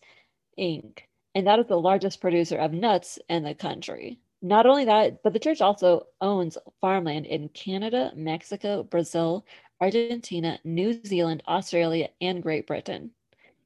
Inc., 0.60 1.02
and 1.36 1.48
that 1.48 1.60
is 1.60 1.68
the 1.68 1.80
largest 1.80 2.22
producer 2.22 2.58
of 2.58 2.74
nuts 2.74 3.20
in 3.30 3.44
the 3.44 3.56
country. 3.56 4.20
Not 4.42 4.66
only 4.66 4.86
that, 4.86 5.24
but 5.24 5.34
the 5.34 5.40
church 5.40 5.62
also 5.62 6.08
owns 6.20 6.58
farmland 6.82 7.26
in 7.26 7.50
Canada, 7.50 8.12
Mexico, 8.16 8.84
Brazil, 8.84 9.46
Argentina, 9.80 10.60
New 10.64 11.02
Zealand, 11.06 11.44
Australia, 11.48 12.10
and 12.20 12.44
Great 12.44 12.68
Britain. 12.68 13.12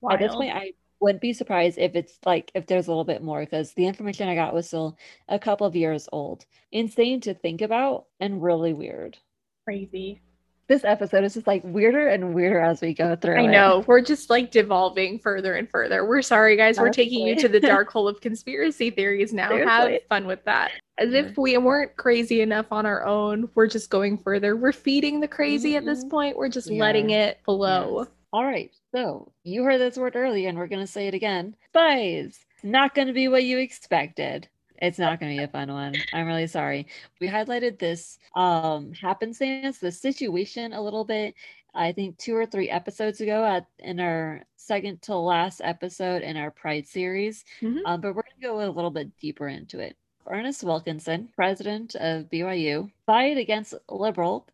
At 0.09 0.19
this 0.19 0.35
point, 0.35 0.55
I 0.55 0.73
wouldn't 0.99 1.21
be 1.21 1.33
surprised 1.33 1.77
if 1.77 1.95
it's 1.95 2.17
like 2.25 2.51
if 2.53 2.67
there's 2.67 2.87
a 2.87 2.91
little 2.91 3.03
bit 3.03 3.23
more 3.23 3.39
because 3.39 3.73
the 3.73 3.87
information 3.87 4.27
I 4.27 4.35
got 4.35 4.53
was 4.53 4.67
still 4.67 4.97
a 5.27 5.39
couple 5.39 5.67
of 5.67 5.75
years 5.75 6.07
old. 6.11 6.45
Insane 6.71 7.21
to 7.21 7.33
think 7.33 7.61
about 7.61 8.05
and 8.19 8.41
really 8.41 8.73
weird. 8.73 9.17
Crazy. 9.65 10.21
This 10.67 10.83
episode 10.83 11.23
is 11.23 11.33
just 11.35 11.47
like 11.47 11.61
weirder 11.63 12.09
and 12.09 12.33
weirder 12.35 12.59
as 12.59 12.81
we 12.81 12.93
go 12.93 13.13
I 13.13 13.15
through 13.15 13.45
it. 13.45 13.47
know. 13.47 13.85
We're 13.87 14.01
just 14.01 14.29
like 14.29 14.51
devolving 14.51 15.17
further 15.19 15.53
and 15.55 15.69
further. 15.69 16.05
We're 16.05 16.21
sorry, 16.21 16.57
guys. 16.57 16.77
We're 16.77 16.89
taking 16.89 17.25
you 17.25 17.35
to 17.37 17.47
the 17.47 17.61
dark 17.61 17.89
hole 17.89 18.05
of 18.07 18.19
conspiracy 18.19 18.89
theories 18.89 19.31
now. 19.31 19.49
Have 19.65 19.91
fun 20.09 20.27
with 20.27 20.43
that. 20.43 20.71
As 20.97 21.11
Yeah. 21.13 21.19
if 21.21 21.37
we 21.37 21.57
weren't 21.57 21.95
crazy 21.95 22.41
enough 22.41 22.65
on 22.71 22.85
our 22.85 23.05
own, 23.05 23.49
we're 23.55 23.67
just 23.67 23.89
going 23.89 24.17
further. 24.17 24.57
We're 24.57 24.73
feeding 24.73 25.21
the 25.21 25.27
crazy 25.27 25.77
at 25.77 25.85
this 25.85 26.03
Mhm. 26.03 26.09
point. 26.09 26.37
We're 26.37 26.49
just 26.49 26.69
We 26.69 26.79
letting 26.81 27.11
it 27.11 27.39
flow. 27.45 27.99
Yes. 27.99 28.07
All 28.33 28.43
right. 28.43 28.71
So 28.93 29.31
you 29.43 29.63
heard 29.63 29.79
this 29.79 29.97
word 29.97 30.17
earlier, 30.17 30.49
and 30.49 30.57
we're 30.57 30.67
going 30.67 30.85
to 30.85 30.91
say 30.91 31.07
it 31.07 31.13
again. 31.13 31.55
Spies. 31.69 32.45
Not 32.61 32.93
going 32.93 33.07
to 33.07 33.13
be 33.13 33.29
what 33.29 33.45
you 33.45 33.57
expected. 33.59 34.49
It's 34.81 34.99
not 34.99 35.19
going 35.19 35.31
to 35.31 35.37
be 35.37 35.43
a 35.43 35.47
fun 35.47 35.71
one. 35.71 35.95
I'm 36.13 36.27
really 36.27 36.47
sorry. 36.47 36.87
We 37.19 37.27
highlighted 37.27 37.79
this 37.79 38.19
um 38.35 38.93
happenstance, 38.93 39.79
the 39.79 39.91
situation 39.91 40.73
a 40.73 40.81
little 40.81 41.05
bit. 41.05 41.35
I 41.73 41.91
think 41.91 42.17
two 42.17 42.35
or 42.35 42.45
three 42.45 42.69
episodes 42.69 43.21
ago 43.21 43.45
at 43.45 43.67
in 43.79 43.99
our 43.99 44.41
second 44.55 45.01
to 45.03 45.15
last 45.15 45.61
episode 45.63 46.23
in 46.23 46.35
our 46.37 46.51
Pride 46.51 46.87
series. 46.87 47.45
Mhm. 47.61 47.81
Um, 47.85 48.01
but 48.01 48.15
we're 48.15 48.23
going 48.23 48.41
to 48.41 48.47
go 48.47 48.61
a 48.61 48.69
little 48.69 48.91
bit 48.91 49.15
deeper 49.19 49.47
into 49.47 49.79
it. 49.79 49.95
Ernest 50.25 50.63
Wilkinson, 50.63 51.29
president 51.35 51.95
of 51.95 52.29
BYU, 52.29 52.91
fight 53.05 53.37
against 53.37 53.75
liberal, 53.89 54.45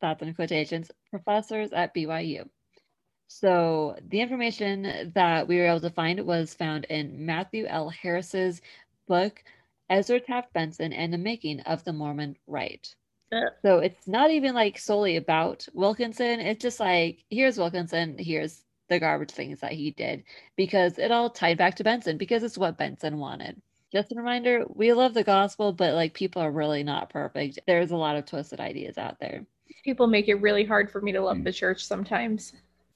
that's 0.00 0.22
in 0.22 0.34
quotations, 0.34 0.90
professors 1.10 1.72
at 1.72 1.94
BYU. 1.94 2.48
So 3.28 3.96
the 4.08 4.20
information 4.20 5.12
that 5.14 5.46
we 5.46 5.58
were 5.58 5.66
able 5.66 5.80
to 5.80 5.90
find 5.90 6.20
was 6.26 6.52
found 6.54 6.84
in 6.86 7.24
Matthew 7.24 7.64
L. 7.66 7.88
Harris's 7.88 8.60
book, 9.06 9.44
Ezra 9.90 10.20
Taft 10.20 10.52
Benson 10.52 10.92
and 10.92 11.12
the 11.12 11.18
Making 11.18 11.60
of 11.60 11.84
the 11.84 11.92
Mormon 11.92 12.36
Right. 12.46 12.94
Ugh. 13.32 13.52
So 13.62 13.78
it's 13.78 14.08
not 14.08 14.30
even 14.30 14.54
like 14.54 14.78
solely 14.78 15.16
about 15.16 15.66
Wilkinson. 15.74 16.40
It's 16.40 16.62
just 16.62 16.80
like, 16.80 17.24
here's 17.30 17.58
Wilkinson, 17.58 18.16
here's 18.18 18.64
the 18.88 18.98
garbage 18.98 19.30
things 19.30 19.60
that 19.60 19.72
he 19.72 19.92
did, 19.92 20.24
because 20.56 20.98
it 20.98 21.10
all 21.12 21.30
tied 21.30 21.58
back 21.58 21.76
to 21.76 21.84
Benson, 21.84 22.16
because 22.16 22.42
it's 22.42 22.58
what 22.58 22.78
Benson 22.78 23.18
wanted. 23.18 23.60
Just 23.92 24.12
a 24.12 24.16
reminder, 24.16 24.64
we 24.68 24.92
love 24.92 25.14
the 25.14 25.24
gospel, 25.24 25.72
but 25.72 25.94
like 25.94 26.14
people 26.14 26.42
are 26.42 26.50
really 26.50 26.82
not 26.82 27.10
perfect. 27.10 27.58
There's 27.66 27.90
a 27.90 27.96
lot 27.96 28.16
of 28.16 28.26
twisted 28.26 28.60
ideas 28.60 28.98
out 28.98 29.18
there. 29.20 29.44
People 29.84 30.06
make 30.06 30.28
it 30.28 30.34
really 30.34 30.64
hard 30.64 30.90
for 30.90 31.00
me 31.00 31.12
to 31.12 31.20
love 31.20 31.38
hmm. 31.38 31.44
the 31.44 31.52
church 31.52 31.84
sometimes. 31.84 32.52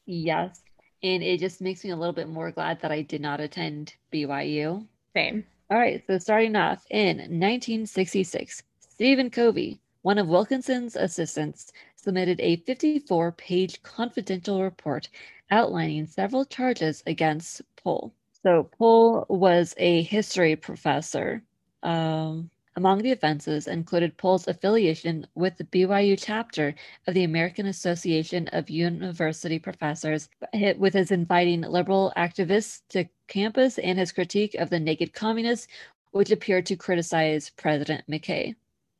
Yes. 0.06 0.62
And 1.02 1.22
it 1.22 1.38
just 1.40 1.60
makes 1.60 1.84
me 1.84 1.90
a 1.90 1.96
little 1.96 2.12
bit 2.12 2.28
more 2.28 2.50
glad 2.50 2.80
that 2.80 2.92
I 2.92 3.02
did 3.02 3.20
not 3.20 3.40
attend 3.40 3.94
BYU. 4.12 4.86
Same. 5.14 5.44
All 5.70 5.78
right, 5.78 6.02
so 6.06 6.18
starting 6.18 6.56
off 6.56 6.84
in 6.90 7.16
1966, 7.16 8.62
Stephen 8.80 9.30
Covey, 9.30 9.80
one 10.02 10.18
of 10.18 10.28
Wilkinson's 10.28 10.94
assistants, 10.94 11.72
submitted 11.96 12.38
a 12.40 12.56
54 12.56 13.32
page 13.32 13.82
confidential 13.82 14.62
report 14.62 15.08
outlining 15.50 16.06
several 16.06 16.44
charges 16.44 17.02
against 17.06 17.62
Poll. 17.76 18.12
So, 18.42 18.68
Poll 18.78 19.24
was 19.30 19.74
a 19.78 20.02
history 20.02 20.54
professor. 20.54 21.42
Um, 21.82 22.50
among 22.76 23.02
the 23.02 23.12
offenses 23.12 23.68
included 23.68 24.16
Poll's 24.16 24.48
affiliation 24.48 25.26
with 25.34 25.56
the 25.56 25.64
BYU 25.64 26.16
chapter 26.20 26.74
of 27.06 27.14
the 27.14 27.24
American 27.24 27.66
Association 27.66 28.48
of 28.48 28.68
University 28.68 29.58
Professors, 29.58 30.28
hit 30.52 30.78
with 30.78 30.94
his 30.94 31.12
inviting 31.12 31.60
liberal 31.60 32.12
activists 32.16 32.82
to 32.88 33.04
campus 33.28 33.78
and 33.78 33.98
his 33.98 34.12
critique 34.12 34.54
of 34.56 34.70
the 34.70 34.80
naked 34.80 35.12
communists, 35.12 35.68
which 36.10 36.30
appeared 36.30 36.66
to 36.66 36.76
criticize 36.76 37.50
President 37.50 38.04
McKay. 38.08 38.54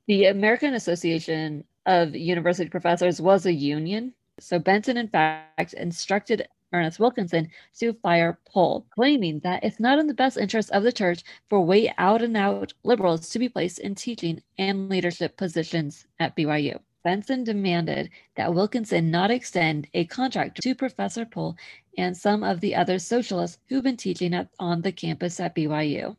The 0.07 0.27
American 0.27 0.75
Association 0.75 1.65
of 1.87 2.15
University 2.15 2.69
Professors 2.69 3.21
was 3.21 3.47
a 3.47 3.53
union. 3.53 4.15
So 4.39 4.59
Benson, 4.59 4.97
in 4.97 5.09
fact, 5.09 5.75
instructed 5.75 6.47
Ernest 6.75 6.99
Wilkinson 6.99 7.49
to 7.79 7.93
fire 7.93 8.39
Poll, 8.45 8.85
claiming 8.91 9.39
that 9.41 9.63
it's 9.63 9.79
not 9.79 9.99
in 9.99 10.09
the 10.09 10.13
best 10.13 10.37
interest 10.37 10.71
of 10.73 10.83
the 10.83 10.93
church 10.93 11.23
for 11.49 11.65
way 11.65 11.95
out 11.97 12.21
and 12.21 12.37
out 12.37 12.75
liberals 12.83 13.31
to 13.31 13.39
be 13.39 13.49
placed 13.49 13.79
in 13.79 13.95
teaching 13.95 14.43
and 14.59 14.89
leadership 14.89 15.37
positions 15.37 16.07
at 16.19 16.37
BYU. 16.37 16.81
Benson 17.05 17.45
demanded 17.45 18.11
that 18.35 18.55
Wilkinson 18.55 19.11
not 19.11 19.31
extend 19.31 19.87
a 19.95 20.07
contract 20.07 20.61
to 20.63 20.75
Professor 20.75 21.25
Poll 21.25 21.57
and 21.97 22.17
some 22.17 22.43
of 22.43 22.61
the 22.61 22.75
other 22.75 22.99
socialists 22.99 23.59
who've 23.69 23.85
been 23.85 23.97
teaching 23.97 24.35
at, 24.35 24.49
on 24.59 24.83
the 24.83 24.91
campus 24.91 25.39
at 25.39 25.55
BYU. 25.55 26.17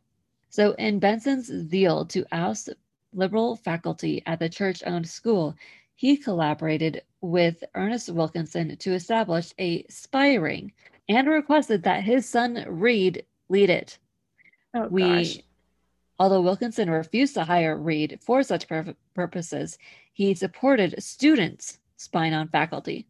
So, 0.50 0.72
in 0.74 1.00
Benson's 1.00 1.48
zeal 1.48 2.06
to 2.06 2.26
oust 2.32 2.70
liberal 3.14 3.56
faculty 3.56 4.22
at 4.26 4.40
the 4.40 4.48
church 4.48 4.84
owned 4.86 5.10
school, 5.10 5.56
he 5.96 6.18
collaborated 6.18 7.02
with 7.22 7.64
Ernest 7.74 8.10
Wilkinson 8.10 8.76
to 8.78 8.94
establish 8.94 9.54
a 9.58 9.86
spy 9.90 10.36
ring 10.36 10.74
and 11.08 11.28
requested 11.28 11.84
that 11.84 12.04
his 12.04 12.28
son 12.28 12.64
Reed 12.68 13.26
lead 13.50 13.70
it. 13.70 13.98
Oh, 14.74 14.88
we, 14.88 15.02
gosh. 15.02 15.40
Although 16.20 16.42
Wilkinson 16.42 16.90
refused 16.90 17.34
to 17.36 17.44
hire 17.44 17.78
Reed 17.78 18.20
for 18.22 18.44
such 18.44 18.68
pur- 18.68 18.96
purposes, 19.14 19.78
he 20.14 20.34
supported 20.34 21.02
students 21.02 21.80
spying 21.98 22.34
on 22.34 22.48
faculty. 22.48 23.06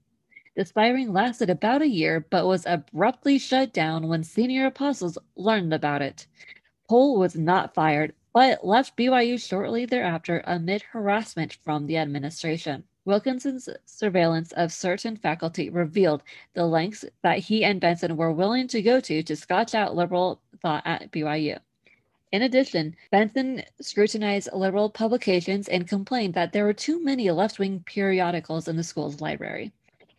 The 0.55 0.65
spy 0.65 0.89
ring 0.89 1.11
lasted 1.11 1.49
about 1.49 1.81
a 1.81 1.87
year, 1.87 2.25
but 2.29 2.45
was 2.45 2.65
abruptly 2.65 3.37
shut 3.37 3.73
down 3.73 4.07
when 4.07 4.23
senior 4.23 4.67
apostles 4.67 5.17
learned 5.35 5.73
about 5.73 6.01
it. 6.01 6.27
Poll 6.87 7.19
was 7.19 7.35
not 7.35 7.73
fired, 7.73 8.13
but 8.35 8.65
left 8.65 8.97
BYU 8.97 9.39
shortly 9.39 9.85
thereafter 9.85 10.43
amid 10.45 10.81
harassment 10.81 11.53
from 11.63 11.87
the 11.87 11.95
administration. 11.95 12.83
Wilkinson's 13.05 13.69
surveillance 13.85 14.51
of 14.51 14.73
certain 14.73 15.15
faculty 15.15 15.69
revealed 15.69 16.21
the 16.53 16.65
lengths 16.65 17.05
that 17.21 17.39
he 17.39 17.63
and 17.63 17.79
Benson 17.79 18.17
were 18.17 18.33
willing 18.33 18.67
to 18.67 18.81
go 18.81 18.99
to 18.99 19.23
to 19.23 19.35
scotch 19.37 19.73
out 19.73 19.95
liberal 19.95 20.41
thought 20.61 20.83
at 20.85 21.13
BYU. 21.13 21.59
In 22.33 22.41
addition, 22.41 22.97
Benson 23.09 23.63
scrutinized 23.79 24.49
liberal 24.51 24.89
publications 24.89 25.69
and 25.69 25.87
complained 25.87 26.33
that 26.33 26.51
there 26.51 26.65
were 26.65 26.73
too 26.73 27.01
many 27.01 27.31
left 27.31 27.57
wing 27.57 27.85
periodicals 27.85 28.67
in 28.67 28.75
the 28.75 28.83
school's 28.83 29.21
library. 29.21 29.71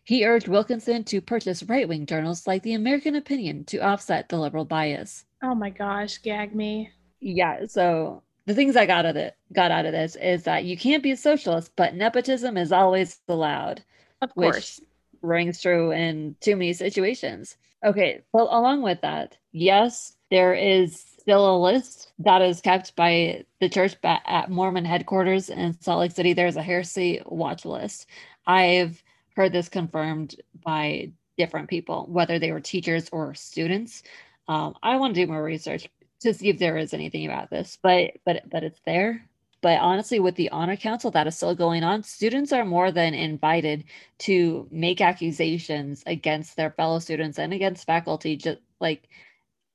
He 0.04 0.24
urged 0.24 0.48
Wilkinson 0.48 1.04
to 1.04 1.20
purchase 1.20 1.62
right 1.64 1.86
wing 1.86 2.06
journals 2.06 2.46
like 2.46 2.62
the 2.62 2.72
American 2.72 3.14
Opinion 3.14 3.64
to 3.64 3.80
offset 3.80 4.30
the 4.30 4.38
liberal 4.38 4.64
bias. 4.64 5.26
Oh 5.42 5.54
my 5.54 5.68
gosh, 5.68 6.16
gag 6.16 6.54
me 6.54 6.92
yeah, 7.20 7.66
so 7.66 8.22
the 8.46 8.54
things 8.54 8.76
I 8.76 8.86
got 8.86 9.04
out 9.04 9.10
of 9.10 9.16
it 9.16 9.36
got 9.52 9.70
out 9.70 9.86
of 9.86 9.92
this 9.92 10.16
is 10.16 10.44
that 10.44 10.64
you 10.64 10.76
can't 10.76 11.02
be 11.02 11.10
a 11.10 11.16
socialist, 11.16 11.72
but 11.76 11.94
nepotism 11.94 12.56
is 12.56 12.72
always 12.72 13.20
allowed. 13.28 13.82
Of 14.22 14.34
course. 14.34 14.80
rings 15.20 15.60
true 15.60 15.90
in 15.90 16.36
too 16.40 16.56
many 16.56 16.72
situations. 16.72 17.56
Okay, 17.84 18.22
well, 18.32 18.46
along 18.46 18.82
with 18.82 19.00
that, 19.02 19.36
yes, 19.52 20.14
there 20.30 20.54
is 20.54 21.04
still 21.20 21.56
a 21.56 21.62
list 21.62 22.12
that 22.20 22.40
is 22.40 22.60
kept 22.60 22.96
by 22.96 23.44
the 23.60 23.68
church 23.68 23.96
at 24.02 24.50
Mormon 24.50 24.84
headquarters 24.84 25.50
in 25.50 25.78
Salt 25.80 26.00
Lake 26.00 26.12
City. 26.12 26.32
There's 26.32 26.56
a 26.56 26.62
heresy 26.62 27.20
watch 27.26 27.64
list. 27.64 28.06
I've 28.46 29.02
heard 29.34 29.52
this 29.52 29.68
confirmed 29.68 30.36
by 30.64 31.10
different 31.36 31.68
people, 31.68 32.06
whether 32.08 32.38
they 32.38 32.52
were 32.52 32.60
teachers 32.60 33.08
or 33.12 33.34
students. 33.34 34.02
Um, 34.48 34.74
I 34.82 34.96
want 34.96 35.14
to 35.14 35.20
do 35.20 35.30
more 35.30 35.42
research 35.42 35.88
to 36.20 36.34
see 36.34 36.48
if 36.48 36.58
there 36.58 36.76
is 36.76 36.94
anything 36.94 37.26
about 37.26 37.50
this, 37.50 37.78
but 37.82 38.12
but 38.24 38.48
but 38.50 38.64
it's 38.64 38.80
there. 38.84 39.26
But 39.62 39.80
honestly, 39.80 40.20
with 40.20 40.36
the 40.36 40.50
honor 40.50 40.76
council 40.76 41.10
that 41.12 41.26
is 41.26 41.36
still 41.36 41.54
going 41.54 41.82
on, 41.82 42.02
students 42.02 42.52
are 42.52 42.64
more 42.64 42.92
than 42.92 43.14
invited 43.14 43.84
to 44.18 44.68
make 44.70 45.00
accusations 45.00 46.04
against 46.06 46.56
their 46.56 46.70
fellow 46.70 46.98
students 46.98 47.38
and 47.38 47.52
against 47.52 47.86
faculty. 47.86 48.36
Just 48.36 48.58
like 48.80 49.08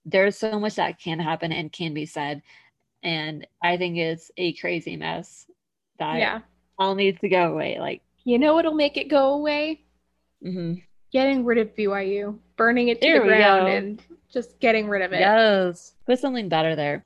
there's 0.05 0.37
so 0.37 0.59
much 0.59 0.75
that 0.75 0.99
can 0.99 1.19
happen 1.19 1.51
and 1.51 1.71
can 1.71 1.93
be 1.93 2.05
said, 2.05 2.41
and 3.03 3.47
I 3.63 3.77
think 3.77 3.97
it's 3.97 4.31
a 4.37 4.53
crazy 4.53 4.95
mess 4.97 5.45
that 5.99 6.17
yeah. 6.17 6.39
all 6.77 6.95
needs 6.95 7.19
to 7.21 7.29
go 7.29 7.51
away. 7.51 7.77
Like 7.79 8.01
you 8.23 8.39
know 8.39 8.55
what'll 8.55 8.73
make 8.73 8.97
it 8.97 9.09
go 9.09 9.33
away? 9.33 9.81
Mm-hmm. 10.43 10.79
Getting 11.12 11.43
rid 11.43 11.57
of 11.57 11.76
BYU, 11.76 12.38
burning 12.55 12.88
it 12.88 13.01
to 13.01 13.07
there 13.07 13.20
the 13.22 13.28
ground, 13.28 13.68
and 13.68 14.03
just 14.32 14.59
getting 14.59 14.88
rid 14.88 15.01
of 15.01 15.14
it. 15.14 15.20
Yes. 15.20 15.93
Put 16.05 16.20
something 16.20 16.49
better 16.49 16.76
there. 16.76 17.03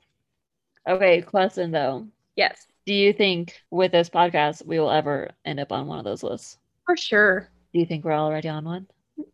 Okay, 0.88 1.22
question 1.22 1.72
though. 1.72 2.06
Yes. 2.36 2.66
Do 2.86 2.94
you 2.94 3.12
think 3.12 3.60
with 3.70 3.90
this 3.90 4.08
podcast 4.08 4.64
we 4.64 4.78
will 4.78 4.90
ever 4.90 5.30
end 5.44 5.58
up 5.58 5.72
on 5.72 5.86
one 5.86 5.98
of 5.98 6.04
those 6.04 6.22
lists? 6.22 6.58
For 6.84 6.96
sure. 6.96 7.50
Do 7.72 7.80
you 7.80 7.86
think 7.86 8.04
we're 8.04 8.12
already 8.12 8.48
on 8.48 8.64
one? 8.64 8.86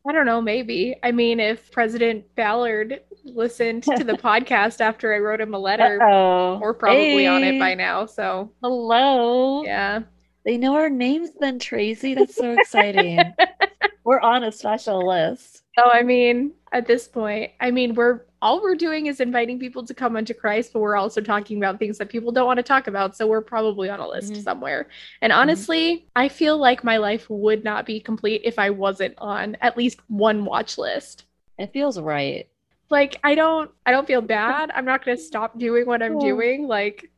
I 0.07 0.13
don't 0.13 0.27
know, 0.27 0.41
maybe. 0.41 0.97
I 1.03 1.13
mean, 1.13 1.41
if 1.41 1.71
President 1.71 2.25
Ballard 2.35 3.01
listened 3.25 3.83
to 3.85 4.05
the 4.05 4.13
podcast 4.15 4.81
after 4.81 5.15
I 5.15 5.19
wrote 5.19 5.41
him 5.41 5.55
a 5.55 5.59
letter, 5.59 6.01
Uh-oh. 6.03 6.61
we're 6.63 6.73
probably 6.73 7.25
hey. 7.25 7.27
on 7.27 7.43
it 7.43 7.59
by 7.59 7.75
now. 7.75 8.07
So, 8.07 8.53
hello. 8.63 9.65
Yeah. 9.65 10.03
They 10.45 10.57
know 10.57 10.75
our 10.75 10.89
names 10.89 11.31
then, 11.39 11.59
Tracy. 11.59 12.15
That's 12.15 12.37
so 12.37 12.53
exciting. 12.53 13.21
we're 14.05 14.21
on 14.21 14.45
a 14.45 14.53
special 14.53 15.07
list. 15.07 15.63
So, 15.79 15.91
I 15.91 16.03
mean, 16.03 16.53
at 16.73 16.87
this 16.87 17.09
point, 17.09 17.53
I 17.61 17.71
mean, 17.71 17.95
we're 17.95 18.23
all 18.43 18.61
we're 18.61 18.75
doing 18.75 19.07
is 19.07 19.21
inviting 19.21 19.59
people 19.61 19.85
to 19.87 19.95
come 19.95 20.17
unto 20.17 20.35
Christ, 20.35 20.73
but 20.73 20.81
we're 20.81 20.97
also 20.97 21.21
talking 21.21 21.59
about 21.59 21.79
things 21.79 21.97
that 21.99 22.09
people 22.09 22.33
don't 22.33 22.47
want 22.47 22.57
to 22.57 22.63
talk 22.63 22.89
about. 22.89 23.17
So 23.17 23.27
we're 23.27 23.41
probably 23.41 23.89
on 23.89 24.01
a 24.01 24.09
list 24.09 24.33
mm-hmm. 24.33 24.43
somewhere. 24.43 24.89
And 25.23 25.33
honestly, 25.33 25.97
mm-hmm. 25.97 26.07
I 26.17 26.29
feel 26.29 26.59
like 26.59 26.83
my 26.83 26.97
life 26.97 27.31
would 27.31 27.63
not 27.63 27.87
be 27.87 28.01
complete 28.01 28.43
if 28.45 28.59
I 28.59 28.71
wasn't 28.71 29.15
on 29.19 29.57
at 29.61 29.77
least 29.77 30.01
one 30.09 30.45
watch 30.45 30.77
list. 30.77 31.25
It 31.57 31.73
feels 31.73 32.01
right. 32.01 32.49
Like 32.91 33.21
I 33.23 33.35
don't 33.35 33.71
I 33.87 33.93
don't 33.93 34.07
feel 34.07 34.21
bad. 34.21 34.71
I'm 34.75 34.85
not 34.85 35.05
going 35.05 35.17
to 35.17 35.23
stop 35.23 35.59
doing 35.59 35.87
what 35.87 36.03
I'm 36.03 36.19
doing. 36.19 36.67
Like 36.67 37.11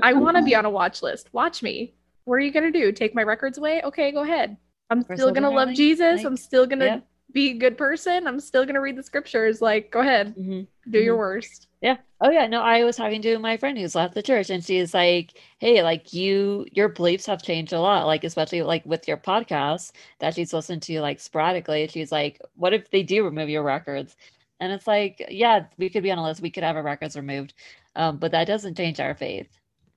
I 0.00 0.12
want 0.12 0.36
to 0.36 0.42
be 0.42 0.54
on 0.54 0.64
a 0.64 0.70
watch 0.70 1.02
list. 1.02 1.28
Watch 1.32 1.62
me. 1.62 1.94
What 2.24 2.36
are 2.36 2.40
you 2.40 2.52
going 2.52 2.72
to 2.72 2.78
do? 2.78 2.92
Take 2.92 3.14
my 3.14 3.24
records 3.24 3.58
away? 3.58 3.82
Okay, 3.82 4.12
go 4.12 4.22
ahead. 4.22 4.56
I'm 4.90 5.02
still 5.02 5.30
going 5.30 5.42
to 5.42 5.50
love 5.50 5.74
Jesus. 5.74 6.18
Like, 6.18 6.26
I'm 6.26 6.36
still 6.36 6.66
going 6.66 6.80
to 6.80 6.86
yeah 6.86 7.00
be 7.32 7.50
a 7.50 7.54
good 7.54 7.76
person. 7.76 8.26
I'm 8.26 8.40
still 8.40 8.64
gonna 8.64 8.80
read 8.80 8.96
the 8.96 9.02
scriptures. 9.02 9.60
Like, 9.60 9.90
go 9.90 10.00
ahead, 10.00 10.34
mm-hmm. 10.34 10.50
do 10.50 10.66
mm-hmm. 10.86 11.04
your 11.04 11.16
worst. 11.16 11.68
Yeah. 11.80 11.98
Oh 12.20 12.30
yeah. 12.30 12.46
No, 12.46 12.62
I 12.62 12.84
was 12.84 12.96
talking 12.96 13.22
to 13.22 13.38
my 13.38 13.56
friend 13.56 13.78
who's 13.78 13.94
left 13.94 14.14
the 14.14 14.22
church, 14.22 14.50
and 14.50 14.64
she's 14.64 14.94
like, 14.94 15.38
"Hey, 15.58 15.82
like 15.82 16.12
you, 16.12 16.66
your 16.72 16.88
beliefs 16.88 17.26
have 17.26 17.42
changed 17.42 17.72
a 17.72 17.80
lot. 17.80 18.06
Like, 18.06 18.24
especially 18.24 18.62
like 18.62 18.84
with 18.86 19.06
your 19.06 19.18
podcast 19.18 19.92
that 20.20 20.34
she's 20.34 20.52
listened 20.52 20.82
to 20.82 21.00
like 21.00 21.20
sporadically. 21.20 21.86
She's 21.88 22.10
like, 22.10 22.40
what 22.54 22.74
if 22.74 22.90
they 22.90 23.02
do 23.02 23.24
remove 23.24 23.48
your 23.48 23.62
records? 23.62 24.16
And 24.60 24.72
it's 24.72 24.86
like, 24.86 25.24
yeah, 25.30 25.66
we 25.76 25.88
could 25.88 26.02
be 26.02 26.10
on 26.10 26.18
a 26.18 26.24
list. 26.24 26.42
We 26.42 26.50
could 26.50 26.64
have 26.64 26.76
our 26.76 26.82
records 26.82 27.16
removed, 27.16 27.54
um, 27.94 28.16
but 28.16 28.32
that 28.32 28.46
doesn't 28.46 28.76
change 28.76 28.98
our 29.00 29.14
faith. 29.14 29.48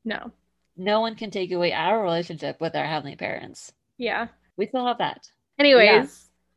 No. 0.05 0.31
No 0.77 1.01
one 1.01 1.15
can 1.15 1.31
take 1.31 1.51
away 1.51 1.73
our 1.73 2.01
relationship 2.01 2.61
with 2.61 2.75
our 2.75 2.85
heavenly 2.85 3.15
parents. 3.15 3.73
Yeah. 3.97 4.27
We 4.61 4.67
still 4.67 4.85
have 4.85 4.99
that. 4.99 5.27
Anyways. 5.57 5.87
Yeah 5.87 6.05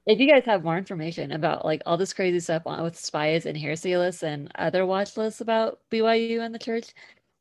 if 0.06 0.20
you 0.20 0.28
guys 0.28 0.44
have 0.44 0.64
more 0.64 0.76
information 0.76 1.32
about 1.32 1.64
like 1.64 1.80
all 1.86 1.96
this 1.96 2.12
crazy 2.12 2.38
stuff 2.38 2.66
on, 2.66 2.82
with 2.82 2.94
spies 2.94 3.46
and 3.46 3.56
heresy 3.56 3.96
lists 3.96 4.22
and 4.22 4.50
other 4.56 4.84
watch 4.84 5.16
lists 5.16 5.40
about 5.40 5.80
BYU 5.90 6.40
and 6.44 6.54
the 6.54 6.58
church, 6.58 6.92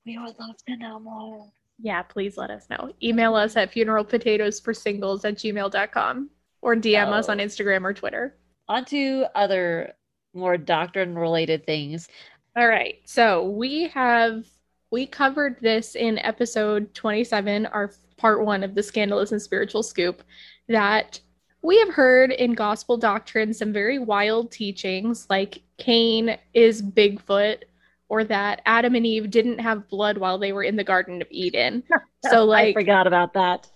we 0.06 0.18
would 0.18 0.40
love 0.40 0.56
to 0.68 0.78
know 0.78 1.00
more. 1.00 1.52
Yeah, 1.80 2.04
please 2.04 2.38
let 2.38 2.52
us 2.52 2.68
know. 2.70 2.94
Email 3.02 3.36
us 3.36 3.58
at 3.58 3.74
funeralpotatoesforsingles 3.74 5.26
at 5.26 5.36
gmail.com 5.36 6.30
or 6.62 6.76
DM 6.76 7.12
us 7.12 7.28
on 7.28 7.42
oh. 7.42 7.44
Instagram 7.44 7.84
or 7.84 7.94
Twitter. 7.94 8.38
On 8.70 8.86
to 8.86 9.26
other 9.36 9.94
more 10.34 10.58
doctrine 10.58 11.18
related 11.18 11.66
things. 11.66 12.08
All 12.56 12.68
right. 12.68 13.00
So 13.06 13.44
we 13.50 13.90
have 13.90 14.46
we 14.90 15.06
covered 15.06 15.60
this 15.60 15.96
in 15.96 16.20
episode 16.20 16.94
27, 16.94 17.66
our 17.66 17.92
part 18.16 18.46
one 18.46 18.64
of 18.64 18.76
the 18.76 18.84
scandalous 18.84 19.32
and 19.32 19.42
spiritual 19.42 19.84
scoop, 19.84 20.24
that 20.70 21.20
we 21.62 21.80
have 21.80 21.90
heard 21.90 22.32
in 22.32 22.54
gospel 22.54 22.98
doctrine 22.98 23.54
some 23.54 23.72
very 23.74 23.98
wild 23.98 24.52
teachings, 24.52 25.26
like 25.30 25.62
Cain 25.78 26.38
is 26.54 26.82
Bigfoot, 26.82 27.64
or 28.10 28.24
that 28.26 28.62
Adam 28.66 28.96
and 28.96 29.06
Eve 29.08 29.32
didn't 29.32 29.60
have 29.60 29.88
blood 29.88 30.18
while 30.18 30.38
they 30.38 30.52
were 30.52 30.64
in 30.64 30.76
the 30.76 30.84
Garden 30.84 31.22
of 31.22 31.28
Eden. 31.32 31.84
So, 32.30 32.46
like, 32.46 32.70
I 32.70 32.80
forgot 32.80 33.06
about 33.06 33.34
that. 33.34 33.70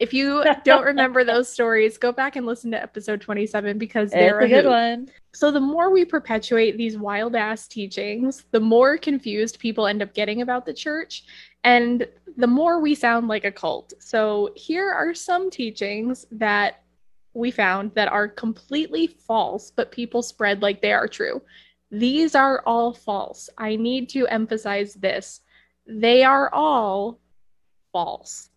If 0.00 0.12
you 0.12 0.44
don't 0.64 0.84
remember 0.84 1.22
those 1.22 1.48
stories, 1.48 1.96
go 1.96 2.10
back 2.10 2.34
and 2.34 2.44
listen 2.44 2.72
to 2.72 2.82
episode 2.82 3.20
27 3.20 3.78
because 3.78 4.10
they're 4.10 4.40
it's 4.40 4.46
a 4.46 4.48
good 4.48 4.64
hoot. 4.64 4.70
one. 4.70 5.08
So 5.32 5.52
the 5.52 5.60
more 5.60 5.88
we 5.92 6.04
perpetuate 6.04 6.76
these 6.76 6.98
wild 6.98 7.36
ass 7.36 7.68
teachings, 7.68 8.46
the 8.50 8.58
more 8.58 8.98
confused 8.98 9.60
people 9.60 9.86
end 9.86 10.02
up 10.02 10.12
getting 10.12 10.42
about 10.42 10.66
the 10.66 10.74
church 10.74 11.22
and 11.64 12.06
the 12.36 12.46
more 12.46 12.80
we 12.80 12.94
sound 12.94 13.28
like 13.28 13.44
a 13.44 13.52
cult. 13.52 13.92
So 13.98 14.50
here 14.54 14.90
are 14.90 15.14
some 15.14 15.50
teachings 15.50 16.26
that 16.30 16.82
we 17.34 17.50
found 17.50 17.92
that 17.94 18.08
are 18.08 18.28
completely 18.28 19.06
false, 19.06 19.70
but 19.70 19.92
people 19.92 20.22
spread 20.22 20.62
like 20.62 20.80
they 20.80 20.92
are 20.92 21.08
true. 21.08 21.42
These 21.90 22.34
are 22.34 22.62
all 22.66 22.92
false. 22.92 23.48
I 23.58 23.76
need 23.76 24.08
to 24.10 24.26
emphasize 24.28 24.94
this. 24.94 25.40
They 25.86 26.22
are 26.22 26.52
all 26.52 27.18
false. 27.92 28.50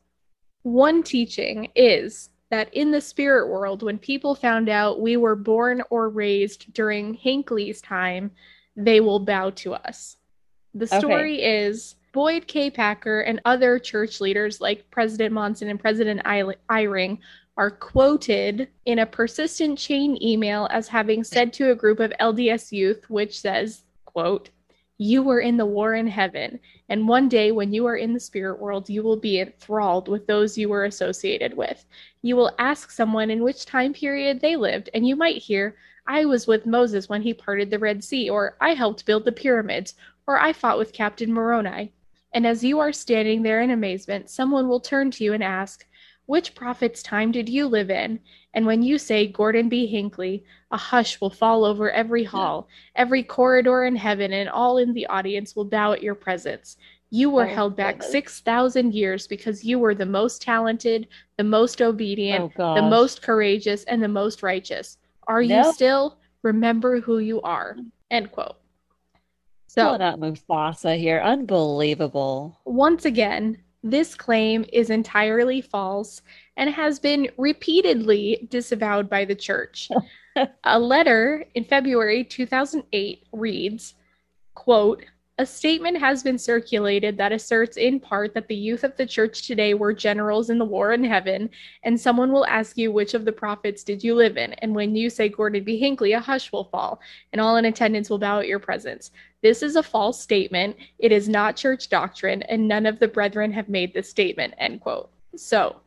One 0.63 1.01
teaching 1.01 1.69
is 1.75 2.29
that 2.49 2.73
in 2.73 2.91
the 2.91 3.01
spirit 3.01 3.47
world, 3.47 3.81
when 3.81 3.97
people 3.97 4.35
found 4.35 4.67
out 4.69 4.99
we 4.99 5.15
were 5.17 5.35
born 5.35 5.81
or 5.89 6.09
raised 6.09 6.73
during 6.73 7.13
Hinckley's 7.13 7.81
time, 7.81 8.31
they 8.75 8.99
will 8.99 9.19
bow 9.19 9.51
to 9.51 9.73
us. 9.73 10.17
The 10.73 10.85
Okay. 10.85 10.99
story 10.99 11.41
is 11.41 11.95
Boyd 12.13 12.45
K. 12.45 12.69
Packer 12.69 13.21
and 13.21 13.39
other 13.45 13.79
church 13.79 14.19
leaders 14.19 14.59
like 14.59 14.91
President 14.91 15.33
Monson 15.33 15.69
and 15.69 15.79
President 15.79 16.21
Eyring 16.25 17.19
are 17.55 17.71
quoted 17.71 18.67
in 18.85 18.99
a 18.99 19.05
persistent 19.05 19.79
chain 19.79 20.21
email 20.21 20.67
as 20.71 20.89
having 20.89 21.23
said 21.23 21.53
to 21.53 21.71
a 21.71 21.75
group 21.75 22.01
of 22.01 22.11
LDS 22.19 22.73
youth, 22.73 23.09
which 23.09 23.39
says, 23.39 23.83
quote, 24.03 24.49
you 24.97 25.23
were 25.23 25.39
in 25.39 25.55
the 25.55 25.65
war 25.65 25.95
in 25.95 26.05
heaven, 26.05 26.59
and 26.89 27.07
one 27.07 27.29
day 27.29 27.51
when 27.51 27.73
you 27.73 27.85
are 27.85 27.95
in 27.95 28.13
the 28.13 28.19
spirit 28.19 28.59
world, 28.59 28.89
you 28.89 29.01
will 29.03 29.15
be 29.15 29.39
enthralled 29.39 30.07
with 30.07 30.27
those 30.27 30.57
you 30.57 30.67
were 30.67 30.83
associated 30.83 31.55
with. 31.55 31.85
You 32.21 32.35
will 32.35 32.53
ask 32.59 32.91
someone 32.91 33.31
in 33.31 33.41
which 33.41 33.65
time 33.65 33.93
period 33.93 34.41
they 34.41 34.57
lived, 34.57 34.89
and 34.93 35.07
you 35.07 35.15
might 35.15 35.37
hear, 35.37 35.77
I 36.05 36.25
was 36.25 36.45
with 36.45 36.65
Moses 36.65 37.07
when 37.07 37.21
he 37.21 37.33
parted 37.33 37.71
the 37.71 37.79
Red 37.79 38.03
Sea, 38.03 38.29
or 38.29 38.57
I 38.59 38.73
helped 38.73 39.05
build 39.05 39.23
the 39.23 39.31
pyramids, 39.31 39.95
or 40.27 40.39
I 40.39 40.51
fought 40.53 40.77
with 40.77 40.93
Captain 40.93 41.33
Moroni. 41.33 41.93
And 42.33 42.47
as 42.47 42.63
you 42.63 42.79
are 42.79 42.93
standing 42.93 43.43
there 43.43 43.61
in 43.61 43.71
amazement, 43.71 44.29
someone 44.29 44.67
will 44.67 44.79
turn 44.79 45.11
to 45.11 45.23
you 45.23 45.33
and 45.33 45.43
ask, 45.43 45.85
Which 46.25 46.55
prophet's 46.55 47.03
time 47.03 47.31
did 47.31 47.49
you 47.49 47.67
live 47.67 47.89
in? 47.89 48.19
And 48.53 48.65
when 48.65 48.81
you 48.83 48.97
say 48.97 49.27
Gordon 49.27 49.69
B. 49.69 49.85
Hinckley, 49.87 50.43
a 50.71 50.77
hush 50.77 51.19
will 51.19 51.29
fall 51.29 51.65
over 51.65 51.91
every 51.91 52.23
hall, 52.23 52.67
every 52.95 53.23
corridor 53.23 53.83
in 53.83 53.95
heaven, 53.95 54.31
and 54.33 54.49
all 54.49 54.77
in 54.77 54.93
the 54.93 55.07
audience 55.07 55.55
will 55.55 55.65
bow 55.65 55.91
at 55.93 56.03
your 56.03 56.15
presence. 56.15 56.77
You 57.09 57.29
were 57.29 57.45
Oh, 57.45 57.53
held 57.53 57.75
back 57.75 57.95
goodness. 57.95 58.11
6,000 58.11 58.93
years 58.93 59.27
because 59.27 59.65
you 59.65 59.79
were 59.79 59.93
the 59.93 60.05
most 60.05 60.41
talented, 60.41 61.07
the 61.37 61.43
most 61.43 61.81
obedient, 61.81 62.53
Oh 62.57 62.75
the 62.75 62.81
most 62.89 63.21
courageous, 63.21 63.83
and 63.83 64.01
the 64.01 64.07
most 64.07 64.41
righteous. 64.41 64.97
Are 65.27 65.41
you 65.41 65.73
still? 65.73 66.17
Remember 66.43 67.01
who 67.01 67.19
you 67.19 67.41
are. 67.41 67.75
End 68.09 68.31
quote. 68.31 68.55
So, 69.73 69.85
Pulling 69.85 70.01
out 70.01 70.19
Mufasa 70.19 70.99
here. 70.99 71.21
Unbelievable. 71.21 72.59
once 72.65 73.05
again, 73.05 73.57
this 73.81 74.15
claim 74.15 74.65
is 74.73 74.89
entirely 74.89 75.61
false 75.61 76.21
and 76.57 76.69
has 76.69 76.99
been 76.99 77.29
repeatedly 77.37 78.49
disavowed 78.51 79.09
by 79.09 79.23
the 79.23 79.33
church. 79.33 79.89
a 80.65 80.77
letter 80.77 81.45
in 81.55 81.63
February 81.63 82.25
2008 82.25 83.23
reads, 83.31 83.93
quote, 84.55 85.05
a 85.37 85.45
statement 85.45 85.97
has 85.97 86.21
been 86.21 86.37
circulated 86.37 87.17
that 87.17 87.31
asserts 87.31 87.77
in 87.77 87.99
part 87.99 88.33
that 88.33 88.47
the 88.47 88.55
youth 88.55 88.83
of 88.83 88.95
the 88.97 89.05
church 89.05 89.47
today 89.47 89.73
were 89.73 89.93
generals 89.93 90.51
in 90.51 90.59
the 90.59 90.65
war 90.65 90.91
in 90.91 91.03
heaven, 91.03 91.49
and 91.83 91.99
someone 91.99 92.31
will 92.31 92.45
ask 92.45 92.77
you 92.77 92.91
which 92.91 93.15
of 93.15 93.25
the 93.25 93.31
prophets 93.31 93.83
did 93.83 94.03
you 94.03 94.13
live 94.13 94.37
in, 94.37 94.53
and 94.55 94.75
when 94.75 94.95
you 94.95 95.09
say 95.09 95.29
Gordon 95.29 95.63
B. 95.63 95.79
Hinckley, 95.79 96.11
a 96.11 96.19
hush 96.19 96.51
will 96.51 96.65
fall, 96.65 96.99
and 97.31 97.41
all 97.41 97.55
in 97.55 97.65
attendance 97.65 98.07
will 98.07 98.19
bow 98.19 98.39
at 98.39 98.47
your 98.47 98.59
presence. 98.59 99.09
This 99.41 99.63
is 99.63 99.75
a 99.75 99.83
false 99.83 100.21
statement. 100.21 100.75
It 100.99 101.11
is 101.11 101.27
not 101.27 101.55
church 101.55 101.89
doctrine, 101.89 102.43
and 102.43 102.67
none 102.67 102.85
of 102.85 102.99
the 102.99 103.07
brethren 103.07 103.51
have 103.53 103.69
made 103.69 103.93
this 103.93 104.09
statement. 104.09 104.53
End 104.57 104.81
quote. 104.81 105.09
So 105.35 105.77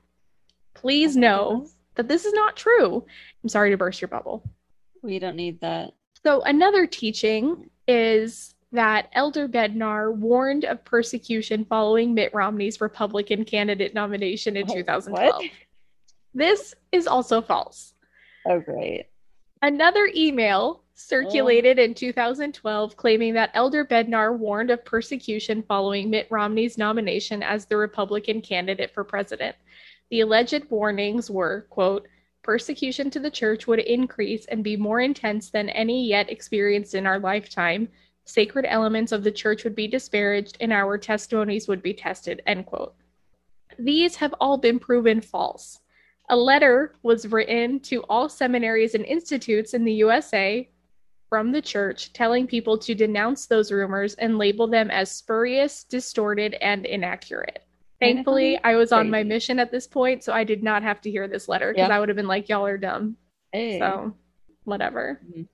please 0.74 1.16
know 1.16 1.66
that 1.94 2.08
this 2.08 2.24
is 2.24 2.32
not 2.32 2.56
true. 2.56 3.04
I'm 3.42 3.48
sorry 3.48 3.70
to 3.70 3.76
burst 3.76 4.00
your 4.00 4.08
bubble. 4.08 4.42
We 5.02 5.18
don't 5.18 5.36
need 5.36 5.60
that. 5.60 5.92
So 6.24 6.42
another 6.42 6.86
teaching 6.86 7.70
is 7.86 8.54
that 8.72 9.08
Elder 9.12 9.46
Bednar 9.46 10.12
warned 10.12 10.64
of 10.64 10.84
persecution 10.84 11.64
following 11.64 12.14
Mitt 12.14 12.34
Romney's 12.34 12.80
Republican 12.80 13.44
candidate 13.44 13.94
nomination 13.94 14.56
in 14.56 14.64
Oh, 14.68 14.74
2012. 14.74 15.34
what? 15.34 15.50
This 16.34 16.74
is 16.90 17.06
also 17.06 17.40
false. 17.40 17.92
Oh 18.46 18.58
great. 18.58 19.06
Another 19.62 20.10
email 20.14 20.82
Um, 20.94 21.00
circulated 21.00 21.78
in 21.80 21.92
2012 21.92 22.96
claiming 22.96 23.34
that 23.34 23.50
Elder 23.54 23.84
Bednar 23.84 24.36
warned 24.36 24.70
of 24.70 24.84
persecution 24.84 25.62
following 25.62 26.08
Mitt 26.08 26.28
Romney's 26.30 26.78
nomination 26.78 27.42
as 27.42 27.66
the 27.66 27.76
Republican 27.76 28.40
candidate 28.40 28.92
for 28.94 29.02
president. 29.02 29.56
The 30.10 30.20
alleged 30.20 30.70
warnings 30.70 31.30
were, 31.30 31.66
quote, 31.70 32.06
persecution 32.42 33.10
to 33.10 33.18
the 33.18 33.30
church 33.30 33.66
would 33.66 33.80
increase 33.80 34.46
and 34.46 34.62
be 34.62 34.76
more 34.76 35.00
intense 35.00 35.50
than 35.50 35.68
any 35.70 36.06
yet 36.06 36.30
experienced 36.30 36.94
in 36.94 37.06
our 37.06 37.18
lifetime. 37.18 37.88
Sacred 38.24 38.64
elements 38.68 39.10
of 39.10 39.24
the 39.24 39.32
church 39.32 39.64
would 39.64 39.74
be 39.74 39.88
disparaged 39.88 40.56
and 40.60 40.72
our 40.72 40.96
testimonies 40.96 41.66
would 41.66 41.82
be 41.82 41.94
tested, 41.94 42.40
end 42.46 42.66
quote. 42.66 42.94
These 43.78 44.14
have 44.16 44.34
all 44.40 44.58
been 44.58 44.78
proven 44.78 45.20
false. 45.20 45.80
A 46.28 46.36
letter 46.36 46.94
was 47.02 47.26
written 47.26 47.80
to 47.80 48.02
all 48.04 48.28
seminaries 48.28 48.94
and 48.94 49.04
institutes 49.04 49.74
in 49.74 49.84
the 49.84 49.92
USA 49.94 50.68
from 51.34 51.50
the 51.50 51.60
church 51.60 52.12
telling 52.12 52.46
people 52.46 52.78
to 52.78 52.94
denounce 52.94 53.46
those 53.46 53.72
rumors 53.72 54.14
and 54.14 54.38
label 54.38 54.68
them 54.68 54.88
as 54.88 55.10
spurious, 55.10 55.82
distorted, 55.82 56.54
and 56.60 56.86
inaccurate. 56.86 57.64
Thankfully, 57.98 58.56
I 58.62 58.76
was 58.76 58.92
on 58.92 59.10
my 59.10 59.24
mission 59.24 59.58
at 59.58 59.72
this 59.72 59.88
point, 59.88 60.22
so 60.22 60.32
I 60.32 60.44
did 60.44 60.62
not 60.62 60.84
have 60.84 61.00
to 61.00 61.10
hear 61.10 61.26
this 61.26 61.48
letter 61.48 61.72
because 61.72 61.88
Yeah. 61.88 61.96
I 61.96 61.98
would 61.98 62.08
have 62.08 62.14
been 62.14 62.28
like, 62.28 62.48
y'all 62.48 62.64
are 62.64 62.78
dumb. 62.78 63.16
Hey. 63.52 63.80
So, 63.80 64.14
whatever. 64.62 65.20
Mhm. 65.28 65.48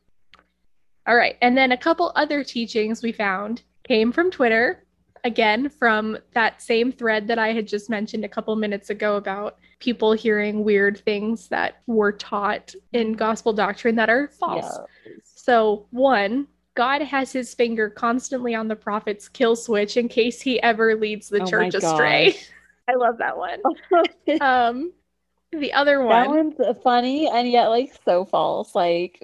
All 1.07 1.17
right. 1.17 1.39
And 1.41 1.57
then 1.57 1.73
a 1.73 1.79
couple 1.79 2.13
other 2.15 2.45
teachings 2.45 3.03
we 3.03 3.13
found 3.13 3.63
came 3.85 4.13
from 4.13 4.31
Twitter, 4.31 4.85
again, 5.25 5.71
from 5.71 6.19
that 6.35 6.61
same 6.61 6.93
thread 6.93 7.27
that 7.29 7.39
I 7.39 7.55
had 7.55 7.67
just 7.67 7.89
mentioned 7.89 8.27
a 8.27 8.29
couple 8.29 8.55
minutes 8.55 8.91
ago 8.91 9.17
about 9.17 9.57
people 9.79 10.13
hearing 10.13 10.63
weird 10.63 10.99
things 11.07 11.49
that 11.49 11.77
were 11.87 12.13
taught 12.13 12.75
in 12.93 13.15
gospel 13.15 13.55
doctrine 13.55 13.95
that 13.97 14.11
are 14.11 14.29
false. 14.29 14.79
So, 15.51 15.87
one, 15.91 16.47
God 16.77 17.03
has 17.03 17.33
his 17.33 17.55
finger 17.55 17.91
constantly 17.91 18.55
on 18.55 18.69
the 18.69 18.77
prophet's 18.77 19.29
kill 19.29 19.57
switch 19.57 19.97
in 19.97 20.07
case 20.07 20.41
he 20.41 20.63
ever 20.63 20.95
leads 20.95 21.29
the 21.29 21.43
Oh 21.43 21.45
church 21.45 21.75
astray. 21.75 22.31
gosh. 22.31 22.51
I 22.89 22.95
love 22.95 23.19
that 23.19 23.37
one. 23.37 23.61
Um, 24.41 24.93
the 25.51 25.73
other 25.73 26.05
one. 26.05 26.09
That 26.09 26.29
one's 26.29 26.83
funny 26.85 27.29
and 27.29 27.51
yet 27.51 27.67
like 27.67 27.93
so 28.05 28.25
false. 28.25 28.77
Like, 28.77 29.21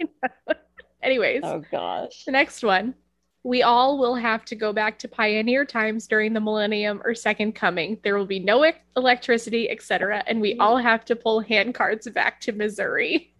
anyways, 1.00 1.42
oh 1.44 1.62
gosh. 1.70 2.24
The 2.24 2.32
next 2.32 2.64
one. 2.64 2.96
We 3.44 3.62
all 3.62 3.96
will 3.96 4.16
have 4.16 4.44
to 4.46 4.56
go 4.56 4.72
back 4.72 4.98
to 4.98 5.08
pioneer 5.08 5.64
times 5.64 6.08
during 6.08 6.32
the 6.32 6.40
millennium 6.40 7.02
or 7.04 7.14
second 7.14 7.52
coming. 7.52 8.00
There 8.02 8.18
will 8.18 8.26
be 8.26 8.40
no 8.40 8.66
e- 8.66 8.72
electricity, 8.96 9.70
etc. 9.70 10.24
And 10.26 10.40
we 10.40 10.58
all 10.58 10.76
have 10.76 11.04
to 11.04 11.14
pull 11.14 11.44
handcarts 11.44 12.12
back 12.12 12.40
to 12.40 12.50
Missouri. 12.50 13.32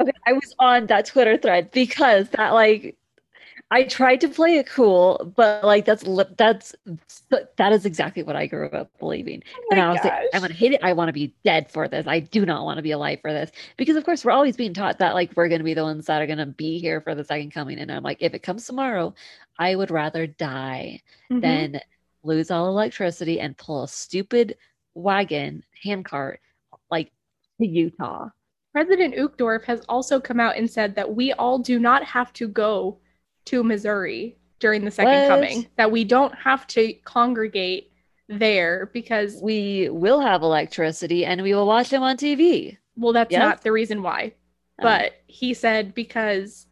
Okay, 0.00 0.12
I 0.26 0.32
was 0.32 0.54
on 0.58 0.86
that 0.86 1.06
Twitter 1.06 1.36
thread 1.36 1.70
because 1.70 2.28
that 2.30 2.50
like 2.50 2.96
I 3.70 3.82
tried 3.84 4.20
to 4.20 4.28
play 4.28 4.58
it 4.58 4.66
cool, 4.68 5.32
but 5.36 5.64
like 5.64 5.84
that's 5.84 6.04
that's 6.36 6.74
that 7.56 7.72
is 7.72 7.84
exactly 7.86 8.22
what 8.22 8.36
I 8.36 8.46
grew 8.46 8.68
up 8.68 8.90
believing. 8.98 9.42
and 9.70 9.80
I 9.80 9.90
was 9.90 10.04
like, 10.04 10.12
I'm 10.34 10.40
gonna 10.42 10.54
hate 10.54 10.72
it. 10.72 10.80
I 10.84 10.92
want 10.92 11.08
to 11.08 11.12
be 11.12 11.34
dead 11.44 11.70
for 11.70 11.88
this. 11.88 12.06
I 12.06 12.20
do 12.20 12.46
not 12.46 12.64
want 12.64 12.76
to 12.78 12.82
be 12.82 12.92
alive 12.92 13.18
for 13.22 13.32
this 13.32 13.50
because, 13.76 13.96
of 13.96 14.04
course, 14.04 14.24
we're 14.24 14.32
always 14.32 14.56
being 14.56 14.74
taught 14.74 14.98
that 14.98 15.14
like 15.14 15.32
we're 15.36 15.48
gonna 15.48 15.64
be 15.64 15.74
the 15.74 15.82
ones 15.82 16.06
that 16.06 16.22
are 16.22 16.26
gonna 16.26 16.46
be 16.46 16.78
here 16.78 17.00
for 17.00 17.14
the 17.14 17.24
second 17.24 17.50
coming. 17.52 17.78
And 17.78 17.90
I'm 17.90 18.02
like, 18.04 18.18
if 18.20 18.34
it 18.34 18.42
comes 18.42 18.66
tomorrow, 18.66 19.14
I 19.58 19.74
would 19.74 19.90
rather 19.90 20.26
die 20.26 21.00
Mhm. 21.30 21.40
than 21.40 21.80
lose 22.22 22.50
all 22.50 22.68
electricity 22.68 23.40
and 23.40 23.56
pull 23.56 23.84
a 23.84 23.88
stupid 23.88 24.56
wagon 24.94 25.64
handcart 25.82 26.40
like 26.90 27.10
to 27.60 27.66
Utah. 27.66 28.28
President 28.76 29.14
Uchtdorf 29.14 29.64
has 29.64 29.80
also 29.88 30.20
come 30.20 30.38
out 30.38 30.58
and 30.58 30.70
said 30.70 30.94
that 30.96 31.14
we 31.14 31.32
all 31.32 31.58
do 31.58 31.78
not 31.78 32.04
have 32.04 32.30
to 32.34 32.46
go 32.46 32.98
to 33.46 33.64
Missouri 33.64 34.36
during 34.58 34.84
the 34.84 34.90
second 34.90 35.12
What? 35.22 35.28
coming, 35.28 35.66
that 35.76 35.90
we 35.90 36.04
don't 36.04 36.34
have 36.34 36.66
to 36.66 36.92
congregate 37.04 37.90
there 38.28 38.90
because, 38.92 39.40
We 39.42 39.88
will 39.88 40.20
have 40.20 40.42
electricity 40.42 41.24
and 41.24 41.40
we 41.40 41.54
will 41.54 41.66
watch 41.66 41.88
them 41.88 42.02
on 42.02 42.18
TV. 42.18 42.76
well, 42.98 43.14
that's 43.14 43.32
Yes? 43.32 43.38
not 43.40 43.62
the 43.62 43.72
reason 43.72 44.02
why. 44.02 44.34
Oh. 44.78 44.82
But 44.82 45.12
he 45.26 45.54
said 45.54 45.94
because 45.94 46.66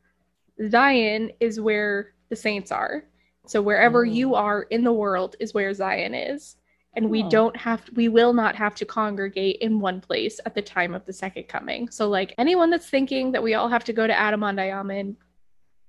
Zion 0.68 1.30
is 1.40 1.58
where 1.58 2.12
the 2.28 2.36
saints 2.36 2.70
are. 2.70 3.04
So 3.46 3.62
wherever 3.62 4.00
Oh. 4.00 4.02
you 4.10 4.34
are 4.34 4.64
in 4.64 4.84
the 4.84 4.92
world 4.92 5.36
is 5.40 5.54
where 5.54 5.72
Zion 5.72 6.12
is. 6.14 6.56
And 6.96 7.10
we 7.10 7.22
Oh. 7.24 7.30
don't 7.30 7.56
have 7.56 7.82
we 7.94 8.08
will 8.08 8.32
not 8.32 8.54
have 8.56 8.74
to 8.76 8.84
congregate 8.84 9.56
in 9.60 9.80
one 9.80 10.00
place 10.00 10.38
at 10.46 10.54
the 10.54 10.62
time 10.62 10.94
of 10.94 11.04
the 11.06 11.12
second 11.12 11.44
coming. 11.48 11.88
So 11.90 12.08
like 12.08 12.34
anyone 12.38 12.70
that's 12.70 12.88
thinking 12.88 13.32
that 13.32 13.42
we 13.42 13.54
all 13.54 13.68
have 13.68 13.84
to 13.84 13.92
go 13.92 14.06
to 14.06 14.16
Adam-ondi-Ahman, 14.16 15.16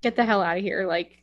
get 0.01 0.15
the 0.15 0.25
hell 0.25 0.41
out 0.41 0.57
of 0.57 0.63
here. 0.63 0.85
Like 0.87 1.21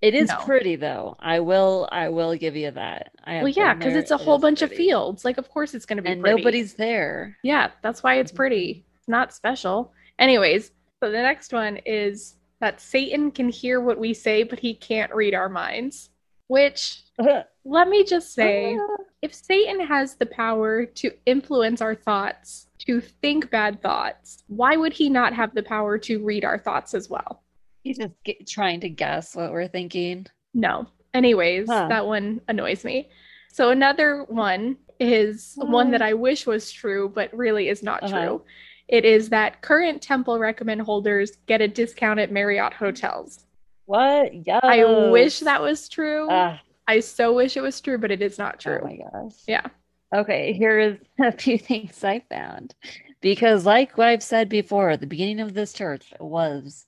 It 0.00 0.14
is 0.14 0.28
No. 0.28 0.36
pretty 0.44 0.76
though. 0.76 1.16
I 1.18 1.40
will 1.40 1.88
I 1.90 2.10
will 2.10 2.36
give 2.36 2.56
you 2.56 2.70
that. 2.72 3.12
I 3.24 3.34
have 3.34 3.42
well 3.44 3.52
yeah, 3.52 3.74
because 3.74 3.96
it's 3.96 4.10
a 4.10 4.16
It 4.16 4.20
whole 4.20 4.38
bunch 4.38 4.60
of 4.62 4.70
fields. 4.70 5.24
Like 5.24 5.38
of 5.38 5.48
course 5.48 5.74
it's 5.74 5.86
gonna 5.86 6.02
be 6.02 6.10
And 6.10 6.20
pretty. 6.22 6.36
nobody's 6.36 6.74
there. 6.74 7.38
Yeah, 7.42 7.70
that's 7.82 8.02
why 8.02 8.16
it's 8.16 8.30
mm-hmm. 8.30 8.36
pretty. 8.36 8.84
It's 8.98 9.08
not 9.08 9.32
special. 9.32 9.92
Anyways, 10.18 10.70
so 11.02 11.10
the 11.10 11.22
next 11.22 11.52
one 11.52 11.78
is 11.86 12.36
that 12.60 12.80
Satan 12.80 13.30
can 13.30 13.48
hear 13.48 13.80
what 13.80 13.98
we 13.98 14.14
say, 14.14 14.42
but 14.42 14.58
he 14.60 14.74
can't 14.74 15.12
read 15.14 15.34
our 15.34 15.48
minds. 15.48 16.10
Which, 16.48 17.02
let 17.64 17.88
me 17.88 18.04
just 18.04 18.32
say, 18.34 18.78
if 19.24 19.32
Satan 19.34 19.80
has 19.80 20.16
the 20.16 20.26
power 20.26 20.84
to 20.84 21.10
influence 21.24 21.80
our 21.80 21.94
thoughts, 21.94 22.68
to 22.80 23.00
think 23.00 23.50
bad 23.50 23.80
thoughts, 23.80 24.44
why 24.48 24.76
would 24.76 24.92
he 24.92 25.08
not 25.08 25.32
have 25.32 25.54
the 25.54 25.62
power 25.62 25.96
to 25.96 26.22
read 26.22 26.44
our 26.44 26.58
thoughts 26.58 26.92
as 26.92 27.08
well? 27.08 27.42
He's 27.84 27.96
just 27.96 28.12
get, 28.22 28.46
trying 28.46 28.80
to 28.80 28.90
guess 28.90 29.34
what 29.34 29.50
we're 29.50 29.66
thinking. 29.68 30.26
No. 30.52 30.86
Anyways, 31.14 31.68
Huh. 31.70 31.88
that 31.88 32.04
one 32.06 32.42
annoys 32.48 32.84
me. 32.84 33.08
So 33.50 33.70
another 33.70 34.24
one 34.24 34.76
is 35.00 35.54
one 35.56 35.90
that 35.92 36.02
I 36.02 36.12
wish 36.12 36.46
was 36.46 36.70
true, 36.70 37.08
but 37.08 37.34
really 37.34 37.70
is 37.70 37.82
not 37.82 38.02
Uh-huh. 38.02 38.20
true. 38.26 38.42
It 38.88 39.06
is 39.06 39.30
that 39.30 39.62
current 39.62 40.02
temple 40.02 40.38
recommend 40.38 40.82
holders 40.82 41.36
get 41.46 41.62
a 41.62 41.68
discount 41.68 42.20
at 42.20 42.30
Marriott 42.30 42.74
hotels. 42.74 43.46
What? 43.86 44.46
Yeah. 44.46 44.60
I 44.62 44.84
wish 45.10 45.40
that 45.40 45.62
was 45.62 45.88
true. 45.88 46.28
Ah, 46.30 46.60
I 46.86 47.00
so 47.00 47.32
wish 47.32 47.56
it 47.56 47.62
was 47.62 47.80
true, 47.80 47.98
but 47.98 48.10
it 48.10 48.22
is 48.22 48.38
not 48.38 48.56
oh 48.56 48.58
true. 48.58 48.80
Oh 48.82 48.86
my 48.86 48.96
gosh. 48.96 49.36
Yeah. 49.46 49.66
Okay, 50.14 50.52
here 50.52 50.78
is 50.78 50.98
a 51.20 51.32
few 51.32 51.58
things 51.58 52.02
I 52.04 52.20
found. 52.28 52.74
Because, 53.20 53.64
like 53.64 53.96
what 53.96 54.08
I've 54.08 54.22
said 54.22 54.48
before, 54.48 54.96
the 54.96 55.06
beginning 55.06 55.40
of 55.40 55.54
this 55.54 55.72
church 55.72 56.12
was 56.20 56.86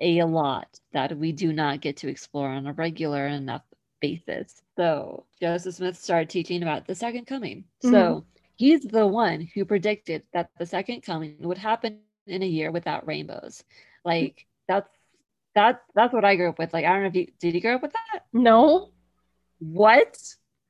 a 0.00 0.24
lot 0.24 0.80
that 0.92 1.16
we 1.16 1.32
do 1.32 1.52
not 1.52 1.80
get 1.80 1.98
to 1.98 2.08
explore 2.08 2.48
on 2.48 2.66
a 2.66 2.72
regular 2.72 3.26
enough 3.26 3.62
basis. 4.00 4.60
So, 4.76 5.26
Joseph 5.40 5.76
Smith 5.76 5.96
started 5.96 6.28
teaching 6.28 6.62
about 6.62 6.86
the 6.86 6.94
second 6.94 7.26
coming. 7.26 7.64
So, 7.80 7.90
mm-hmm. 7.90 8.26
he's 8.56 8.82
the 8.82 9.06
one 9.06 9.48
who 9.54 9.64
predicted 9.64 10.24
that 10.32 10.50
the 10.58 10.66
second 10.66 11.02
coming 11.02 11.36
would 11.40 11.58
happen 11.58 12.00
in 12.26 12.42
a 12.42 12.46
year 12.46 12.72
without 12.72 13.06
rainbows. 13.06 13.62
Like, 14.04 14.46
that's 14.66 14.90
that 15.54 15.82
that's 15.94 16.12
what 16.12 16.24
I 16.24 16.36
grew 16.36 16.48
up 16.48 16.58
with. 16.58 16.72
Like, 16.72 16.84
I 16.84 16.92
don't 16.92 17.02
know 17.02 17.08
if 17.08 17.14
you 17.14 17.28
did 17.38 17.54
you 17.54 17.60
grow 17.60 17.76
up 17.76 17.82
with 17.82 17.92
that? 17.92 18.24
No. 18.32 18.90
What? 19.72 20.18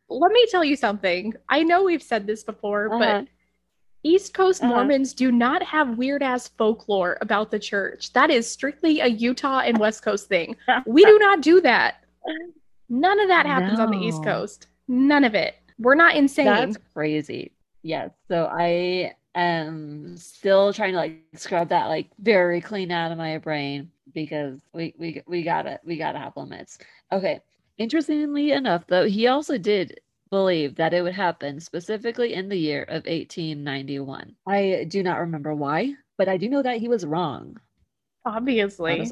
Let 0.09 0.33
me 0.33 0.47
tell 0.51 0.65
you 0.65 0.77
something. 0.77 1.35
I 1.49 1.63
know 1.63 1.85
we've 1.85 2.03
said 2.03 2.27
this 2.27 2.45
before, 2.45 2.89
Uh-huh. 2.93 2.99
but 2.99 3.29
East 4.03 4.35
Coast 4.35 4.63
Uh-huh. 4.63 4.73
Mormons 4.75 5.15
do 5.15 5.33
not 5.33 5.63
have 5.63 5.97
weird 5.97 6.23
ass 6.23 6.49
folklore 6.49 7.17
about 7.23 7.51
the 7.51 7.59
church. 7.59 8.13
That 8.13 8.31
is 8.31 8.49
strictly 8.51 9.01
a 9.01 9.07
Utah 9.07 9.61
and 9.61 9.79
West 9.79 10.03
Coast 10.03 10.29
thing. 10.29 10.57
We 10.87 11.05
do 11.05 11.19
not 11.19 11.41
do 11.41 11.61
that. 11.63 12.05
None 12.91 13.19
of 13.19 13.29
that 13.29 13.47
happens 13.47 13.81
on 13.81 13.91
the 13.91 13.97
East 13.99 14.23
Coast. 14.23 14.67
None 14.89 15.25
of 15.25 15.35
it. 15.35 15.57
We're 15.79 15.95
not 15.95 16.15
insane. 16.15 16.45
That's 16.47 16.77
crazy. 16.93 17.53
Yes. 17.83 18.11
So 18.29 18.45
I 18.53 19.15
am 19.35 20.17
still 20.17 20.73
trying 20.73 20.93
to 20.93 20.99
like 20.99 21.21
scrub 21.35 21.71
that 21.71 21.87
like 21.87 22.09
very 22.19 22.61
clean 22.61 22.91
out 22.93 23.11
of 23.11 23.19
my 23.19 23.39
brain 23.39 23.91
because 24.13 24.61
we 24.73 24.95
we 24.99 25.23
we 25.27 25.43
gotta 25.43 25.81
we 25.85 25.97
gotta 25.97 26.19
have 26.19 26.37
limits. 26.37 26.79
Okay. 27.11 27.41
Interestingly 27.79 28.53
enough, 28.53 28.87
though, 28.87 29.07
he 29.07 29.27
also 29.27 29.59
did 29.59 30.01
believe 30.31 30.77
that 30.77 30.95
it 30.95 31.03
would 31.03 31.15
happen 31.15 31.61
specifically 31.61 32.35
in 32.35 32.49
the 32.49 32.59
year 32.59 32.83
of 32.83 33.05
1891. 33.07 34.35
I 34.47 34.87
do 34.89 35.03
not 35.03 35.19
remember 35.21 35.55
why, 35.55 35.95
but 36.17 36.29
I 36.29 36.37
do 36.37 36.49
know 36.49 36.63
that 36.63 36.79
he 36.79 36.89
was 36.89 37.05
wrong. 37.07 37.59
Obviously. 38.25 39.11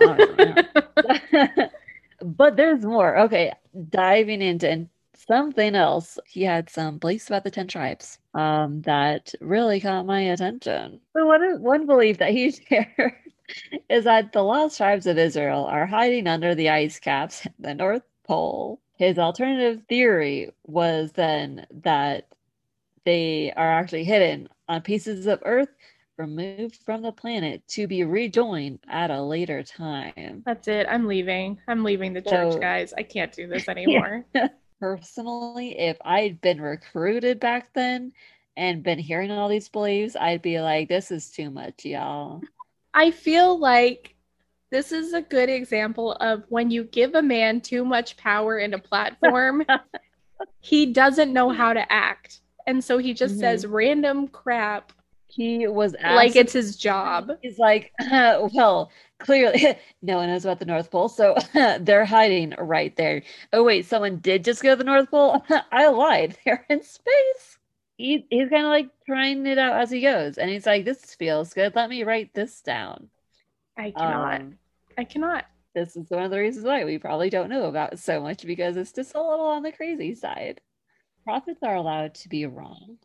Honestly, 0.00 0.54
but 2.22 2.56
there's 2.56 2.84
more. 2.84 3.18
Okay, 3.20 3.52
diving 3.88 4.42
into 4.42 4.88
something 5.16 5.74
else. 5.74 6.18
He 6.26 6.42
had 6.42 6.70
some 6.70 6.98
beliefs 6.98 7.28
about 7.28 7.44
the 7.44 7.50
10 7.50 7.68
tribes 7.68 8.18
um, 8.34 8.82
that 8.82 9.34
really 9.40 9.80
caught 9.80 10.06
my 10.06 10.20
attention. 10.20 11.00
So 11.16 11.26
one, 11.26 11.62
one 11.62 11.86
belief 11.86 12.18
that 12.18 12.30
he 12.30 12.50
shared 12.68 13.14
is 13.88 14.04
that 14.04 14.32
the 14.32 14.42
lost 14.42 14.76
tribes 14.76 15.06
of 15.06 15.18
Israel 15.18 15.64
are 15.64 15.86
hiding 15.86 16.26
under 16.26 16.54
the 16.54 16.68
ice 16.70 16.98
caps 16.98 17.46
at 17.46 17.52
the 17.58 17.74
North 17.74 18.02
Pole. 18.26 18.80
His 18.96 19.18
alternative 19.18 19.82
theory 19.88 20.50
was 20.66 21.12
then 21.12 21.66
that 21.82 22.28
they 23.04 23.52
are 23.56 23.70
actually 23.72 24.04
hidden 24.04 24.48
on 24.68 24.82
pieces 24.82 25.26
of 25.26 25.42
earth 25.44 25.70
removed 26.18 26.76
from 26.84 27.00
the 27.00 27.12
planet 27.12 27.66
to 27.66 27.86
be 27.86 28.04
rejoined 28.04 28.78
at 28.88 29.10
a 29.10 29.22
later 29.22 29.62
time. 29.62 30.42
That's 30.44 30.68
it. 30.68 30.86
I'm 30.88 31.06
leaving. 31.06 31.58
I'm 31.66 31.82
leaving 31.82 32.12
the 32.12 32.20
church, 32.20 32.52
So- 32.52 32.58
guys. 32.58 32.92
I 32.96 33.02
can't 33.02 33.32
do 33.32 33.46
this 33.46 33.68
anymore. 33.68 34.26
Personally, 34.80 35.78
if 35.78 35.96
I'd 36.04 36.40
been 36.40 36.60
recruited 36.60 37.40
back 37.40 37.72
then 37.74 38.12
and 38.56 38.82
been 38.82 38.98
hearing 38.98 39.30
all 39.30 39.48
these 39.48 39.68
beliefs, 39.68 40.16
I'd 40.16 40.42
be 40.42 40.60
like, 40.60 40.88
this 40.88 41.10
is 41.10 41.30
too 41.30 41.50
much, 41.50 41.84
y'all. 41.84 42.42
I 42.94 43.10
feel 43.10 43.58
like 43.58 44.14
this 44.70 44.92
is 44.92 45.12
a 45.12 45.22
good 45.22 45.48
example 45.48 46.12
of 46.14 46.44
when 46.48 46.70
you 46.70 46.84
give 46.84 47.14
a 47.14 47.22
man 47.22 47.60
too 47.60 47.84
much 47.84 48.16
power 48.16 48.58
in 48.58 48.74
a 48.74 48.78
platform, 48.78 49.64
he 50.60 50.86
doesn't 50.86 51.32
know 51.32 51.50
how 51.50 51.72
to 51.74 51.92
act. 51.92 52.40
And 52.66 52.82
so 52.84 52.98
he 52.98 53.14
just 53.14 53.36
Mhm. 53.36 53.40
says 53.40 53.66
random 53.66 54.28
crap 54.28 54.92
He 55.28 55.66
was 55.68 55.94
like 56.08 56.36
it's 56.36 56.52
his 56.52 56.76
job. 56.76 57.32
he's 57.42 57.58
like, 57.58 57.92
well, 58.10 58.90
clearly 59.18 59.78
no 60.02 60.16
one 60.16 60.28
knows 60.28 60.44
about 60.44 60.58
the 60.58 60.64
North 60.66 60.90
Pole, 60.90 61.08
so 61.08 61.36
they're 61.80 62.04
hiding 62.04 62.54
right 62.58 62.94
there. 62.96 63.22
Oh, 63.52 63.62
wait, 63.64 63.86
someone 63.86 64.18
did 64.18 64.44
just 64.44 64.62
go 64.62 64.70
to 64.70 64.76
the 64.76 64.84
North 64.84 65.10
Pole? 65.10 65.44
I 65.72 65.88
lied. 65.88 66.36
They're 66.44 66.66
in 66.68 66.82
space. 66.82 67.58
He, 68.00 68.26
he's 68.30 68.48
kind 68.48 68.64
of 68.64 68.70
like 68.70 68.88
trying 69.04 69.46
it 69.46 69.58
out 69.58 69.78
as 69.78 69.90
he 69.90 70.00
goes, 70.00 70.38
and 70.38 70.48
he's 70.50 70.64
like, 70.64 70.86
this 70.86 71.14
feels 71.14 71.52
good. 71.52 71.76
Let 71.76 71.90
me 71.90 72.02
write 72.02 72.32
this 72.32 72.62
down. 72.62 73.10
I 73.76 73.90
cannot. 73.90 74.40
Um, 74.40 74.54
I 74.96 75.04
cannot. 75.04 75.44
this 75.74 75.96
is 75.96 76.08
one 76.08 76.22
of 76.22 76.30
the 76.30 76.38
reasons 76.38 76.64
why 76.64 76.84
we 76.84 76.96
probably 76.96 77.28
don't 77.28 77.50
know 77.50 77.64
about 77.64 77.98
so 77.98 78.22
much 78.22 78.46
because 78.46 78.78
it's 78.78 78.92
just 78.92 79.14
a 79.14 79.20
little 79.20 79.44
on 79.44 79.62
the 79.62 79.70
crazy 79.72 80.14
side. 80.14 80.62
Prophets 81.24 81.62
are 81.62 81.74
allowed 81.74 82.14
to 82.14 82.28
be 82.30 82.46
wrong. 82.46 82.96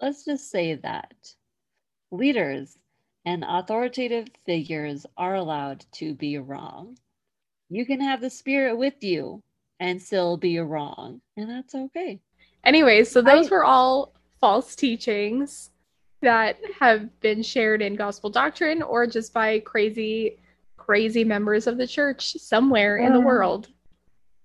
Let's 0.00 0.24
just 0.24 0.50
say 0.50 0.74
that. 0.74 1.14
Leaders 2.10 2.76
and 3.24 3.44
authoritative 3.46 4.26
figures 4.44 5.06
are 5.16 5.36
allowed 5.36 5.86
to 5.92 6.14
be 6.14 6.38
wrong. 6.38 6.98
You 7.70 7.86
can 7.86 8.00
have 8.00 8.20
the 8.20 8.30
spirit 8.30 8.76
with 8.76 9.02
you 9.02 9.42
and 9.78 10.02
still 10.02 10.36
be 10.36 10.58
wrong, 10.58 11.20
and 11.36 11.48
that's 11.48 11.74
okay. 11.74 12.20
Anyways, 12.64 13.10
so 13.10 13.22
those 13.22 13.46
I- 13.46 13.54
were 13.54 13.64
all 13.64 14.13
false 14.44 14.76
teachings 14.76 15.70
that 16.20 16.58
have 16.78 17.08
been 17.20 17.42
shared 17.42 17.80
in 17.80 17.96
gospel 17.96 18.28
doctrine 18.28 18.82
or 18.82 19.06
just 19.06 19.32
by 19.32 19.58
crazy, 19.60 20.38
crazy 20.76 21.24
members 21.24 21.66
of 21.66 21.78
the 21.78 21.86
church 21.86 22.34
somewhere 22.34 22.98
in 22.98 23.14
the 23.14 23.20
world. 23.20 23.68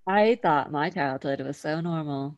I 0.06 0.38
thought 0.42 0.72
my 0.72 0.88
childhood 0.88 1.42
was 1.42 1.58
so 1.58 1.82
normal. 1.82 2.34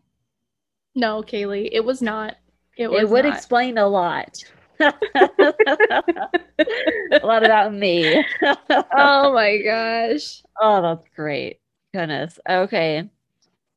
No, 0.96 1.22
Kaylee, 1.22 1.68
it 1.70 1.84
was 1.84 2.02
not. 2.02 2.34
It 2.76 2.90
was 2.90 3.02
It 3.02 3.08
would 3.08 3.26
not. 3.26 3.36
explain 3.36 3.78
a 3.78 3.86
lot. 3.86 4.42
a 4.80 4.92
lot 7.22 7.44
about 7.44 7.72
me. 7.72 8.24
oh 8.96 9.32
my 9.32 9.58
gosh. 9.58 10.42
Oh, 10.60 10.82
that's 10.82 11.08
great. 11.14 11.60
Goodness. 11.94 12.40
Okay. 12.50 13.08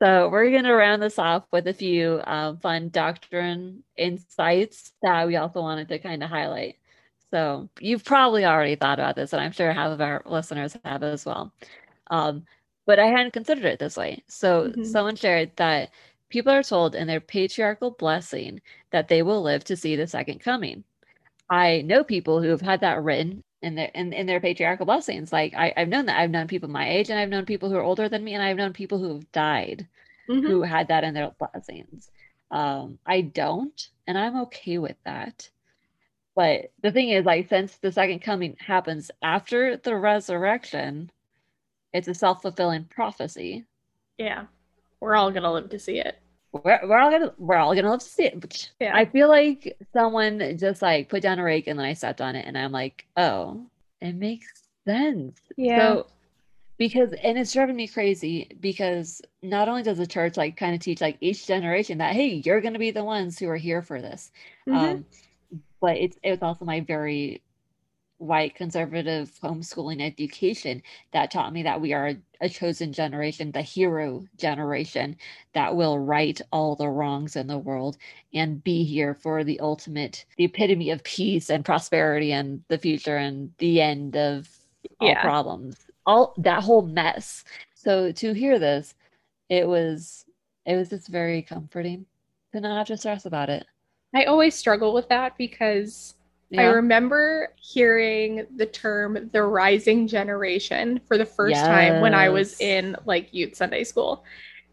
So 0.02 0.30
we're 0.30 0.52
going 0.52 0.66
to 0.66 0.74
round 0.74 1.02
this 1.02 1.18
off 1.18 1.46
with 1.52 1.68
a 1.68 1.74
few 1.74 2.22
um, 2.26 2.58
fun 2.60 2.90
doctrine 2.90 3.84
insights 3.98 4.94
that 5.02 5.26
we 5.28 5.38
also 5.38 5.62
wanted 5.62 5.88
to 5.90 6.00
kind 6.00 6.22
of 6.24 6.30
highlight. 6.30 6.78
So 7.32 7.70
you've 7.80 8.04
probably 8.04 8.46
already 8.46 8.76
thought 8.76 9.00
about 9.00 9.16
this, 9.16 9.32
and 9.34 9.42
I'm 9.42 9.52
sure 9.54 9.72
half 9.72 9.92
of 9.92 10.02
our 10.02 10.22
listeners 10.26 10.78
have 10.84 11.04
as 11.04 11.26
well. 11.26 11.54
Um, 12.10 12.46
but 12.86 13.00
I 13.00 13.08
hadn't 13.08 13.34
considered 13.34 13.66
it 13.66 13.80
this 13.80 13.98
way. 13.98 14.24
So 14.28 14.74
Mhm. 14.76 14.86
someone 14.86 15.16
shared 15.16 15.56
that 15.58 15.92
people 16.30 16.52
are 16.54 16.64
told 16.64 16.96
in 16.96 17.08
their 17.08 17.22
patriarchal 17.22 17.92
blessing 17.92 18.62
that 18.92 19.08
they 19.10 19.24
will 19.24 19.42
live 19.44 19.64
to 19.66 19.78
see 19.78 19.96
the 19.96 20.08
second 20.08 20.40
coming. 20.40 20.84
I 21.50 21.82
know 21.84 22.04
people 22.04 22.42
who 22.42 22.50
have 22.50 22.62
had 22.62 22.82
that 22.82 23.04
written 23.04 23.44
in 23.66 23.76
their 23.76 23.92
in, 23.94 24.14
in 24.14 24.26
their 24.28 24.40
patriarchal 24.40 24.86
blessings. 24.86 25.34
Like 25.34 25.54
I, 25.56 25.74
I've 25.76 25.90
known 25.90 26.06
that. 26.06 26.20
I've 26.20 26.32
known 26.32 26.48
people 26.48 26.70
my 26.70 26.90
age 26.90 27.10
and 27.10 27.20
I've 27.20 27.30
known 27.30 27.46
people 27.46 27.70
who 27.70 27.76
are 27.78 27.84
older 27.84 28.08
than 28.08 28.24
me 28.24 28.34
and 28.36 28.44
I've 28.44 28.58
known 28.58 28.74
people 28.74 29.00
who 29.00 29.16
have 29.16 29.32
died 29.32 29.88
Mhm. 30.30 30.48
who 30.48 30.62
had 30.64 30.88
that 30.88 31.04
in 31.04 31.14
their 31.14 31.32
blessings. 31.40 32.10
Um, 32.52 33.00
I 33.06 33.22
don't, 33.22 33.90
and 34.08 34.18
I'm 34.18 34.42
okay 34.44 34.78
with 34.80 34.98
that. 35.04 35.50
But 36.36 36.72
the 36.82 36.92
thing 36.92 37.10
is, 37.10 37.26
like, 37.26 37.48
since 37.48 37.78
the 37.78 37.92
second 37.92 38.20
coming 38.20 38.58
happens 38.60 39.12
after 39.22 39.78
the 39.78 39.96
resurrection, 39.96 41.12
it's 41.94 42.08
a 42.08 42.14
self-fulfilling 42.14 42.86
prophecy. 42.86 43.66
Yeah. 44.18 44.46
We're 45.00 45.16
all 45.16 45.32
going 45.32 45.44
to 45.44 45.52
live 45.52 45.70
to 45.70 45.80
see 45.80 46.00
it. 46.00 46.20
We're, 46.64 46.80
we're 46.88 46.98
all 46.98 47.12
gonna 47.12 47.34
we're 47.38 47.58
all 47.58 47.76
gonna 47.76 47.90
love 47.90 48.00
to 48.00 48.06
see 48.06 48.26
it. 48.26 48.72
Yeah. 48.80 48.96
I 48.96 49.06
feel 49.06 49.28
like 49.28 49.78
someone 49.94 50.58
just 50.58 50.82
like 50.82 51.10
put 51.10 51.22
down 51.22 51.40
a 51.40 51.44
rake 51.44 51.68
and 51.68 51.78
then 51.78 51.86
I 51.86 51.94
stepped 51.94 52.22
on 52.22 52.36
it 52.36 52.46
and 52.46 52.58
I'm 52.58 52.72
like, 52.72 53.06
oh, 53.18 53.66
it 54.02 54.16
makes 54.16 54.48
sense. 54.88 55.40
Yeah. 55.58 55.80
So 55.80 56.08
because 56.78 57.14
and 57.24 57.38
it's 57.38 57.54
driving 57.54 57.76
me 57.76 57.88
crazy 57.88 58.50
because 58.60 59.22
not 59.42 59.70
only 59.70 59.84
does 59.84 59.98
the 59.98 60.08
church 60.08 60.38
like 60.38 60.58
kind 60.58 60.76
of 60.76 60.82
teach 60.82 61.02
like 61.02 61.18
each 61.22 61.48
generation 61.48 61.98
that 61.98 62.14
hey, 62.14 62.42
you're 62.46 62.62
gonna 62.62 62.80
be 62.80 62.92
the 62.92 63.04
ones 63.04 63.38
who 63.40 63.50
are 63.50 63.58
here 63.58 63.82
for 63.82 64.02
this. 64.02 64.32
Mhm. 64.68 64.76
Um, 64.76 65.06
but 65.82 65.98
it's 65.98 66.18
it 66.24 66.32
was 66.32 66.42
also 66.42 66.66
my 66.66 66.82
very 66.82 67.42
white 68.18 68.56
conservative 68.56 69.32
homeschooling 69.44 70.02
education 70.02 70.82
that 71.12 71.32
taught 71.32 71.54
me 71.54 71.64
that 71.64 71.82
we 71.82 71.94
are 71.94 72.14
a 72.42 72.50
chosen 72.50 72.94
generation, 72.94 73.52
the 73.52 73.62
hero 73.62 74.26
generation 74.38 75.18
that 75.54 75.76
will 75.76 76.00
right 76.00 76.40
all 76.52 76.76
the 76.76 76.88
wrongs 76.88 77.36
in 77.36 77.48
the 77.48 77.58
world 77.58 77.98
and 78.34 78.64
be 78.64 78.84
here 78.84 79.14
for 79.14 79.44
the 79.44 79.60
ultimate, 79.60 80.26
the 80.38 80.46
epitome 80.46 80.90
of 80.90 81.04
peace 81.04 81.50
and 81.50 81.66
prosperity 81.66 82.32
and 82.32 82.64
the 82.70 82.78
future 82.78 83.18
and 83.18 83.52
the 83.58 83.82
end 83.82 84.16
of 84.16 84.50
all 85.00 85.10
Yeah. 85.10 85.22
problems. 85.22 85.78
All 86.06 86.34
that 86.38 86.64
whole 86.64 86.84
mess. 86.84 87.44
So 87.74 88.12
to 88.14 88.34
hear 88.34 88.60
this, 88.60 88.96
it 89.50 89.68
was 89.68 90.26
it 90.66 90.76
was 90.76 90.90
just 90.90 91.08
very 91.08 91.42
comforting 91.42 92.06
to 92.54 92.60
not 92.62 92.78
have 92.78 92.88
to 92.88 92.98
stress 92.98 93.26
about 93.26 93.50
it. 93.50 93.66
I 94.16 94.24
always 94.26 94.56
struggle 94.56 94.94
with 94.94 95.10
that 95.10 95.38
because 95.38 96.15
I 96.58 96.64
remember 96.66 97.54
hearing 97.58 98.46
the 98.56 98.66
term 98.66 99.30
the 99.34 99.44
rising 99.44 100.08
generation 100.08 101.02
for 101.08 101.18
the 101.18 101.26
first 101.26 101.66
time 101.66 102.02
when 102.02 102.14
I 102.14 102.30
was 102.30 102.60
in 102.62 102.96
like 103.06 103.34
youth 103.34 103.56
Sunday 103.56 103.84
school. 103.84 104.24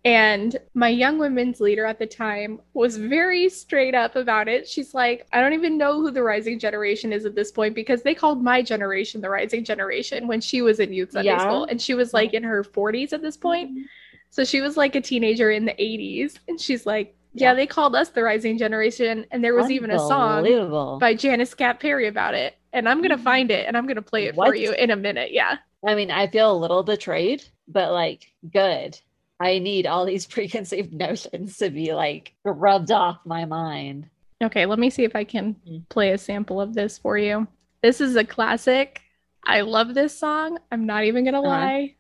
And 0.05 0.57
my 0.75 0.89
young 0.89 1.19
women's 1.19 1.61
leader 1.61 1.87
at 1.87 2.01
the 2.01 2.07
time 2.07 2.61
was 2.75 2.97
very 2.97 3.49
straight 3.49 3.95
up 3.95 4.17
about 4.17 4.49
it. 4.49 4.67
She's 4.69 4.95
like, 4.95 5.29
I 5.33 5.41
don't 5.41 5.53
even 5.53 5.79
know 5.79 6.01
who 6.01 6.11
the 6.11 6.25
rising 6.25 6.59
generation 6.59 7.13
is 7.13 7.25
at 7.25 7.37
this 7.37 7.53
point 7.53 7.77
because 7.77 8.03
they 8.03 8.15
called 8.15 8.43
my 8.43 8.63
generation 8.63 9.21
the 9.21 9.31
rising 9.31 9.65
generation 9.65 10.27
when 10.27 10.41
she 10.41 10.61
was 10.61 10.81
in 10.81 10.93
youth 10.93 11.13
Sunday 11.13 11.29
Yeah. 11.29 11.39
school. 11.39 11.65
And 11.67 11.81
she 11.81 11.95
was 11.95 12.13
like 12.13 12.35
in 12.35 12.43
her 12.43 12.65
40s 12.65 13.13
at 13.13 13.23
this 13.23 13.37
point. 13.37 13.71
Mm-hmm. 13.71 13.83
So 14.31 14.45
she 14.45 14.61
was 14.61 14.77
like 14.77 14.97
a 14.97 15.01
teenager 15.01 15.53
in 15.53 15.65
the 15.67 15.75
80s. 15.75 16.39
And 16.49 16.61
she's 16.61 16.85
like, 16.85 17.15
yeah, 17.35 17.51
Yeah. 17.51 17.55
they 17.55 17.67
called 17.67 17.95
us 17.97 18.11
the 18.11 18.23
rising 18.23 18.59
generation. 18.59 19.27
And 19.31 19.43
there 19.45 19.55
was 19.55 19.71
even 19.71 19.91
a 19.91 19.99
song 19.99 20.99
by 20.99 21.15
Janice 21.15 21.55
Kapp 21.55 21.81
Perry 21.81 22.07
about 22.09 22.35
it. 22.35 22.55
And 22.73 22.89
I'm 22.89 23.03
gonna 23.03 23.19
find 23.19 23.51
it 23.51 23.67
and 23.67 23.77
I'm 23.77 23.87
gonna 23.87 24.03
play 24.03 24.27
it 24.27 24.35
for 24.35 24.55
you 24.55 24.73
in 24.73 24.91
a 24.91 24.97
minute. 24.97 25.33
Yeah. 25.33 25.59
I 25.87 25.95
mean, 25.95 26.11
I 26.11 26.27
feel 26.29 26.53
a 26.53 26.57
little 26.57 26.83
betrayed, 26.83 27.45
but 27.69 27.93
like, 27.93 28.33
good. 28.53 28.99
I 29.41 29.59
need 29.59 29.87
all 29.87 30.05
these 30.07 30.27
preconceived 30.37 30.93
notions 30.93 31.57
to 31.59 31.71
be 31.71 31.93
like 31.95 32.35
rubbed 32.45 32.91
off 32.93 33.19
my 33.25 33.45
mind. 33.45 34.09
Okay, 34.43 34.67
let 34.67 34.79
me 34.79 34.91
see 34.91 35.05
if 35.05 35.15
I 35.15 35.25
can 35.25 35.55
Mm. 35.69 35.89
play 35.89 36.13
a 36.13 36.19
sample 36.19 36.61
of 36.61 36.75
this 36.75 36.99
for 36.99 37.17
you. 37.19 37.47
This 37.83 38.01
is 38.01 38.17
a 38.17 38.25
classic. 38.25 39.01
I 39.45 39.61
love 39.63 39.95
this 39.95 40.17
song. 40.19 40.59
I'm 40.71 40.87
not 40.87 41.05
even 41.05 41.25
gonna 41.25 41.41
Uh-huh. 41.41 41.49
lie. 41.49 41.95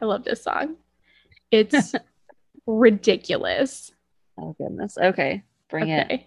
I 0.00 0.04
love 0.04 0.24
this 0.24 0.42
song. 0.42 0.76
It's 1.50 1.94
ridiculous. 2.66 3.90
Oh 4.40 4.54
goodness. 4.58 4.96
Okay, 4.98 5.42
bring 5.68 5.88
it. 5.88 6.22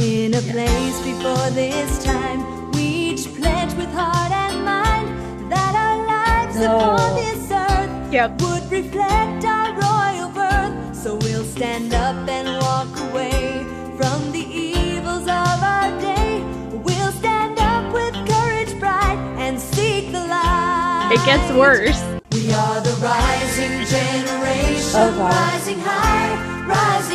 In 0.00 0.34
a 0.34 0.40
place 0.40 1.00
before 1.02 1.50
this 1.50 2.04
time, 2.04 2.70
we 2.72 2.82
each 2.82 3.26
pledge 3.34 3.72
with 3.74 3.92
heart 3.94 4.30
and 4.32 4.64
mind 4.64 5.50
that 5.50 5.74
our 5.74 5.98
lives 6.06 6.56
No. 6.56 6.76
upon 6.76 7.14
this 7.16 7.50
earth 7.50 8.12
Yep. 8.12 8.42
would 8.42 8.70
reflect 8.70 9.44
our 9.44 9.72
royal 9.72 10.30
birth. 10.30 10.94
So 10.94 11.16
we'll 11.16 11.44
stand 11.44 11.94
up 11.94 12.28
and 12.28 12.46
walk 12.62 12.92
away 13.10 13.64
from 13.96 14.32
the 14.32 14.44
evils 14.44 15.22
of 15.22 15.58
our 15.74 15.90
day. 16.00 16.42
We'll 16.84 17.12
stand 17.12 17.58
up 17.58 17.92
with 17.92 18.14
courage 18.28 18.78
bright 18.78 19.18
and 19.38 19.58
seek 19.58 20.12
the 20.12 20.24
light. 20.26 21.10
It 21.12 21.24
gets 21.24 21.50
worse. 21.52 22.02
We 22.32 22.52
are 22.52 22.80
the 22.80 22.94
rising 23.00 23.76
generation, 23.86 25.00
Oh, 25.00 25.18
wow. 25.18 25.30
rising 25.30 25.80
high, 25.80 25.80
rising 25.80 25.80
high. 25.80 26.25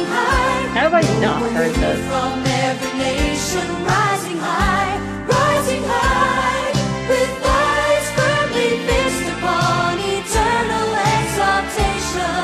How 0.06 0.90
have 0.90 0.94
I 0.94 1.02
not 1.20 1.42
heard 1.52 1.76
this? 1.76 2.00
From 2.08 2.44
every 2.46 2.98
nation, 2.98 3.68
rising 3.84 4.38
high, 4.38 4.98
rising 5.28 5.84
high, 5.86 6.72
with 7.10 7.44
eyes 7.46 8.08
firmly 8.16 8.80
fixed 8.88 9.28
upon 9.36 10.00
eternal 10.00 10.90
exaltation. 11.20 12.42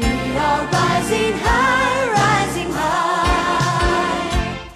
We 0.00 0.36
are 0.36 0.62
rising 0.70 1.34
high, 1.42 2.02
rising 2.12 2.70
high. 2.72 4.70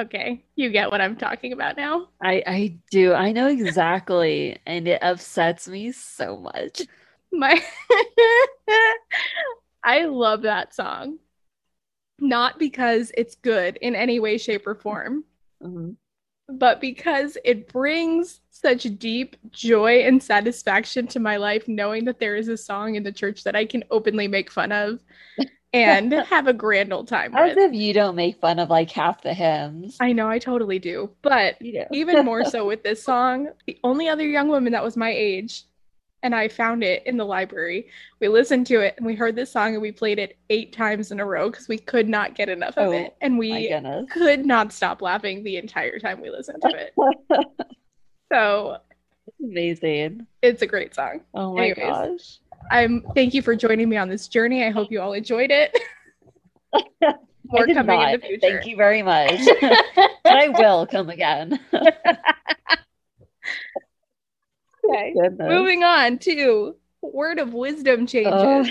Okay. 0.00 0.44
You 0.56 0.70
get 0.70 0.90
what 0.90 1.00
I'm 1.00 1.16
talking 1.16 1.52
about 1.52 1.76
now. 1.76 2.08
I 2.22 2.42
I 2.46 2.78
do. 2.90 3.12
I 3.12 3.32
know 3.32 3.48
exactly, 3.48 4.58
and 4.66 4.88
it 4.88 5.02
upsets 5.02 5.68
me 5.68 5.92
so 5.92 6.36
much. 6.38 6.82
My 7.30 7.62
I 9.84 10.06
love 10.06 10.42
that 10.42 10.74
song. 10.74 11.18
Not 12.20 12.58
because 12.58 13.12
it's 13.16 13.34
good 13.36 13.76
in 13.80 13.94
any 13.94 14.18
way, 14.20 14.38
shape, 14.38 14.66
or 14.66 14.74
form, 14.74 15.24
Mhm. 15.62 15.96
but 16.48 16.80
because 16.80 17.38
it 17.44 17.68
brings 17.72 18.40
such 18.50 18.82
deep 18.98 19.36
joy 19.50 20.00
and 20.00 20.20
satisfaction 20.22 21.06
to 21.08 21.20
my 21.20 21.36
life 21.36 21.68
knowing 21.68 22.04
that 22.06 22.18
there 22.18 22.34
is 22.36 22.48
a 22.48 22.56
song 22.56 22.96
in 22.96 23.02
the 23.04 23.12
church 23.12 23.44
that 23.44 23.54
I 23.54 23.64
can 23.64 23.84
openly 23.90 24.26
make 24.26 24.50
fun 24.50 24.72
of 24.72 24.98
and 25.72 26.10
have 26.12 26.48
a 26.48 26.52
grand 26.52 26.92
old 26.92 27.06
time 27.06 27.36
As 27.36 27.54
with. 27.54 27.58
if 27.58 27.72
you 27.74 27.92
don't 27.92 28.16
make 28.16 28.40
fun 28.40 28.58
of 28.58 28.68
like 28.70 28.90
half 28.90 29.22
the 29.22 29.32
hymns. 29.34 29.96
I 30.00 30.12
know 30.12 30.28
I 30.28 30.38
totally 30.40 30.78
do, 30.80 31.10
but 31.22 31.58
do. 31.60 31.84
even 31.92 32.24
more 32.24 32.44
so 32.50 32.66
with 32.66 32.82
this 32.82 33.02
song. 33.02 33.48
The 33.66 33.78
only 33.84 34.08
other 34.08 34.26
young 34.26 34.48
woman 34.48 34.72
that 34.72 34.82
was 34.82 34.96
my 34.96 35.10
age, 35.12 35.64
and 36.22 36.34
I 36.34 36.48
found 36.48 36.82
it 36.82 37.02
in 37.06 37.16
the 37.16 37.24
library. 37.24 37.88
We 38.20 38.28
listened 38.28 38.66
to 38.68 38.80
it 38.80 38.94
and 38.96 39.06
we 39.06 39.14
heard 39.14 39.36
this 39.36 39.50
song 39.52 39.74
and 39.74 39.82
we 39.82 39.92
played 39.92 40.18
it 40.18 40.36
eight 40.50 40.72
times 40.72 41.12
in 41.12 41.20
a 41.20 41.24
row 41.24 41.50
because 41.50 41.68
we 41.68 41.78
could 41.78 42.08
not 42.08 42.34
get 42.34 42.48
enough 42.48 42.76
of 42.76 42.88
Oh, 42.88 42.92
it. 42.92 43.16
And 43.20 43.38
we 43.38 43.68
could 44.10 44.44
not 44.44 44.72
stop 44.72 45.00
laughing 45.02 45.44
the 45.44 45.56
entire 45.56 45.98
time 45.98 46.20
we 46.20 46.30
listened 46.30 46.62
to 46.62 46.68
it. 46.70 46.94
So 48.30 48.76
Amazing. 49.42 50.26
it's 50.42 50.60
a 50.60 50.66
great 50.66 50.94
song. 50.94 51.22
Oh 51.32 51.54
my 51.54 51.70
Anyways. 51.70 51.78
gosh. 51.78 52.38
I'm 52.70 53.02
thank 53.14 53.32
you 53.32 53.40
for 53.40 53.56
joining 53.56 53.88
me 53.88 53.96
on 53.96 54.10
this 54.10 54.28
journey. 54.28 54.64
I 54.66 54.70
hope 54.70 54.90
you 54.92 55.00
all 55.00 55.14
enjoyed 55.14 55.50
it. 55.50 55.74
More 57.46 57.66
coming 57.66 57.86
not. 57.86 58.12
in 58.14 58.20
the 58.20 58.26
future. 58.26 58.40
Thank 58.50 58.66
you 58.66 58.76
very 58.76 59.02
much. 59.02 59.40
I 60.26 60.48
will 60.50 60.86
come 60.86 61.08
again. 61.08 61.58
Okay. 64.88 65.14
Goodness. 65.14 65.48
Moving 65.48 65.84
on 65.84 66.18
to 66.18 66.76
word 67.02 67.38
of 67.38 67.54
wisdom 67.54 68.06
changes. 68.06 68.32
Oh. 68.34 68.66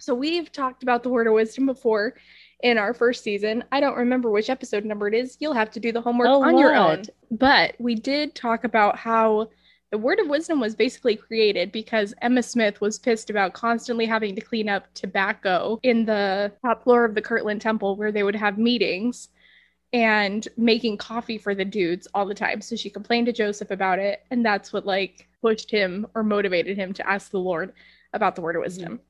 So 0.00 0.14
we've 0.14 0.50
talked 0.50 0.82
about 0.82 1.02
the 1.02 1.08
word 1.10 1.26
of 1.26 1.34
wisdom 1.34 1.66
before 1.66 2.14
in 2.62 2.78
our 2.78 2.94
first 2.94 3.22
season. 3.22 3.64
I 3.70 3.80
don't 3.80 3.96
remember 3.96 4.30
which 4.30 4.50
episode 4.50 4.84
number 4.84 5.06
it 5.08 5.14
is. 5.14 5.36
You'll 5.40 5.52
have 5.52 5.70
to 5.72 5.80
do 5.80 5.92
the 5.92 6.00
homework 6.00 6.28
A 6.28 6.32
on 6.32 6.58
your 6.58 6.74
own. 6.74 7.04
But 7.30 7.74
we 7.78 7.94
did 7.94 8.34
talk 8.34 8.64
about 8.64 8.96
how 8.96 9.50
the 9.90 9.98
word 9.98 10.18
of 10.20 10.28
wisdom 10.28 10.58
was 10.58 10.74
basically 10.74 11.16
created 11.16 11.70
because 11.70 12.14
Emma 12.22 12.42
Smith 12.42 12.80
was 12.80 12.98
pissed 12.98 13.28
about 13.28 13.52
constantly 13.52 14.06
having 14.06 14.34
to 14.34 14.40
clean 14.40 14.68
up 14.68 14.86
tobacco 14.94 15.78
in 15.82 16.06
the 16.06 16.50
top 16.64 16.82
floor 16.82 17.04
of 17.04 17.14
the 17.14 17.22
Kirtland 17.22 17.60
Temple 17.60 17.96
where 17.96 18.10
they 18.10 18.22
would 18.22 18.34
have 18.34 18.56
meetings 18.56 19.28
and 19.92 20.48
making 20.56 20.96
coffee 20.96 21.38
for 21.38 21.54
the 21.54 21.64
dudes 21.64 22.08
all 22.14 22.24
the 22.26 22.34
time. 22.34 22.60
So 22.60 22.76
she 22.76 22.88
complained 22.88 23.26
to 23.26 23.32
Joseph 23.32 23.70
about 23.70 23.98
it, 23.98 24.24
and 24.30 24.44
that's 24.44 24.72
what 24.72 24.86
like 24.86 25.28
pushed 25.40 25.70
him 25.70 26.06
or 26.14 26.22
motivated 26.22 26.76
him 26.76 26.92
to 26.94 27.08
ask 27.08 27.30
the 27.30 27.38
Lord 27.38 27.72
about 28.12 28.34
the 28.34 28.42
word 28.42 28.56
of 28.56 28.62
wisdom. 28.62 29.00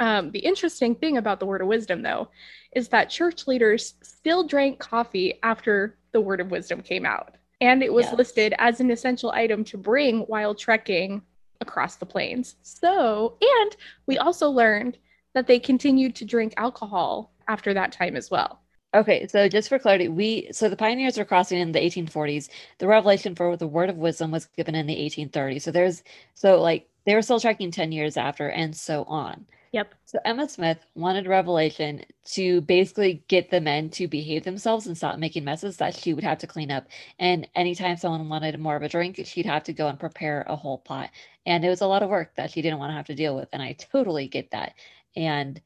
Um, 0.00 0.30
the 0.30 0.40
interesting 0.40 0.94
thing 0.94 1.18
about 1.18 1.38
the 1.38 1.46
word 1.46 1.60
of 1.60 1.68
wisdom, 1.68 2.02
though, 2.02 2.28
is 2.72 2.88
that 2.88 3.10
church 3.10 3.46
leaders 3.46 3.94
still 4.02 4.44
drank 4.44 4.78
coffee 4.78 5.38
after 5.42 5.96
the 6.12 6.20
word 6.20 6.40
of 6.40 6.50
wisdom 6.50 6.82
came 6.82 7.06
out. 7.06 7.36
And 7.60 7.82
it 7.82 7.92
was 7.92 8.06
Yes. 8.06 8.16
listed 8.18 8.54
as 8.58 8.80
an 8.80 8.90
essential 8.90 9.30
item 9.30 9.64
to 9.64 9.78
bring 9.78 10.20
while 10.22 10.54
trekking 10.54 11.22
across 11.60 11.96
the 11.96 12.06
plains. 12.06 12.56
So, 12.62 13.38
and 13.40 13.76
we 14.06 14.18
also 14.18 14.50
learned 14.50 14.98
that 15.34 15.46
they 15.46 15.60
continued 15.60 16.14
to 16.16 16.24
drink 16.24 16.54
alcohol 16.56 17.32
after 17.46 17.72
that 17.74 17.92
time 17.92 18.16
as 18.16 18.30
well. 18.30 18.60
Okay, 18.94 19.26
so 19.26 19.48
just 19.48 19.68
for 19.68 19.78
clarity, 19.78 20.08
we 20.08 20.48
so 20.52 20.68
the 20.68 20.76
pioneers 20.76 21.18
were 21.18 21.24
crossing 21.24 21.58
in 21.58 21.72
the 21.72 21.80
1840s. 21.80 22.48
The 22.78 22.86
revelation 22.86 23.34
for 23.34 23.56
the 23.56 23.66
word 23.66 23.90
of 23.90 23.96
wisdom 23.98 24.30
was 24.30 24.46
given 24.46 24.74
in 24.76 24.86
the 24.86 24.96
1830s. 24.96 25.62
So 25.62 25.72
there's 25.72 26.02
so 26.34 26.60
like 26.62 26.88
they 27.04 27.14
were 27.14 27.22
still 27.22 27.40
tracking 27.40 27.70
10 27.72 27.90
years 27.92 28.16
after 28.16 28.48
and 28.48 28.74
so 28.76 29.04
on. 29.04 29.46
Yep. 29.72 29.94
So 30.04 30.18
Emma 30.24 30.48
Smith 30.48 30.86
wanted 30.94 31.26
revelation 31.26 32.04
to 32.34 32.60
basically 32.62 33.24
get 33.28 33.50
the 33.50 33.60
men 33.60 33.90
to 33.90 34.06
behave 34.06 34.44
themselves 34.44 34.86
and 34.86 34.96
stop 34.96 35.18
making 35.18 35.44
messes 35.44 35.76
that 35.78 35.96
she 35.96 36.14
would 36.14 36.22
have 36.24 36.38
to 36.38 36.46
clean 36.46 36.70
up. 36.70 36.86
And 37.18 37.48
anytime 37.56 37.96
someone 37.96 38.28
wanted 38.28 38.58
more 38.60 38.76
of 38.76 38.82
a 38.84 38.88
drink, 38.88 39.20
she'd 39.26 39.46
have 39.46 39.64
to 39.64 39.72
go 39.72 39.88
and 39.88 39.98
prepare 39.98 40.44
a 40.48 40.54
whole 40.56 40.78
pot. 40.78 41.10
And 41.44 41.64
it 41.64 41.68
was 41.68 41.80
a 41.80 41.88
lot 41.88 42.04
of 42.04 42.10
work 42.10 42.36
that 42.36 42.52
she 42.52 42.62
didn't 42.62 42.78
want 42.78 42.90
to 42.90 42.94
have 42.96 43.06
to 43.06 43.14
deal 43.16 43.34
with. 43.34 43.48
And 43.52 43.60
I 43.62 43.72
totally 43.72 44.28
get 44.28 44.52
that. 44.52 44.74
And 45.16 45.60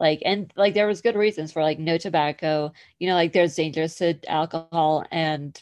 like 0.00 0.20
and 0.24 0.52
like 0.56 0.74
there 0.74 0.86
was 0.86 1.00
good 1.02 1.16
reasons 1.16 1.52
for 1.52 1.62
like 1.62 1.78
no 1.78 1.98
tobacco. 1.98 2.72
You 2.98 3.08
know 3.08 3.14
like 3.14 3.32
there's 3.32 3.54
dangers 3.54 3.96
to 3.96 4.14
alcohol 4.30 5.04
and 5.10 5.60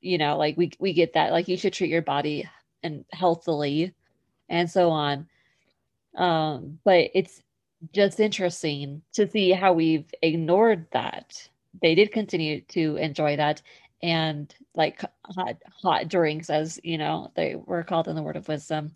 you 0.00 0.18
know 0.18 0.36
like 0.36 0.56
we 0.56 0.72
we 0.80 0.92
get 0.92 1.14
that. 1.14 1.32
Like 1.32 1.48
you 1.48 1.56
should 1.56 1.72
treat 1.72 1.90
your 1.90 2.02
body 2.02 2.48
and 2.82 3.04
healthily 3.12 3.94
and 4.48 4.70
so 4.70 4.90
on. 4.90 5.28
Um 6.16 6.78
but 6.84 7.10
it's 7.14 7.42
just 7.92 8.20
interesting 8.20 9.02
to 9.14 9.28
see 9.30 9.50
how 9.52 9.72
we've 9.72 10.12
ignored 10.22 10.86
that. 10.92 11.48
They 11.80 11.94
did 11.94 12.12
continue 12.12 12.62
to 12.68 12.96
enjoy 12.96 13.36
that 13.36 13.62
and 14.02 14.54
like 14.74 15.02
hot 15.26 15.56
hot 15.82 16.08
drinks 16.08 16.50
as 16.50 16.80
you 16.84 16.98
know 16.98 17.32
they 17.34 17.56
were 17.56 17.82
called 17.82 18.08
in 18.08 18.14
the 18.16 18.22
word 18.22 18.36
of 18.36 18.46
wisdom 18.48 18.92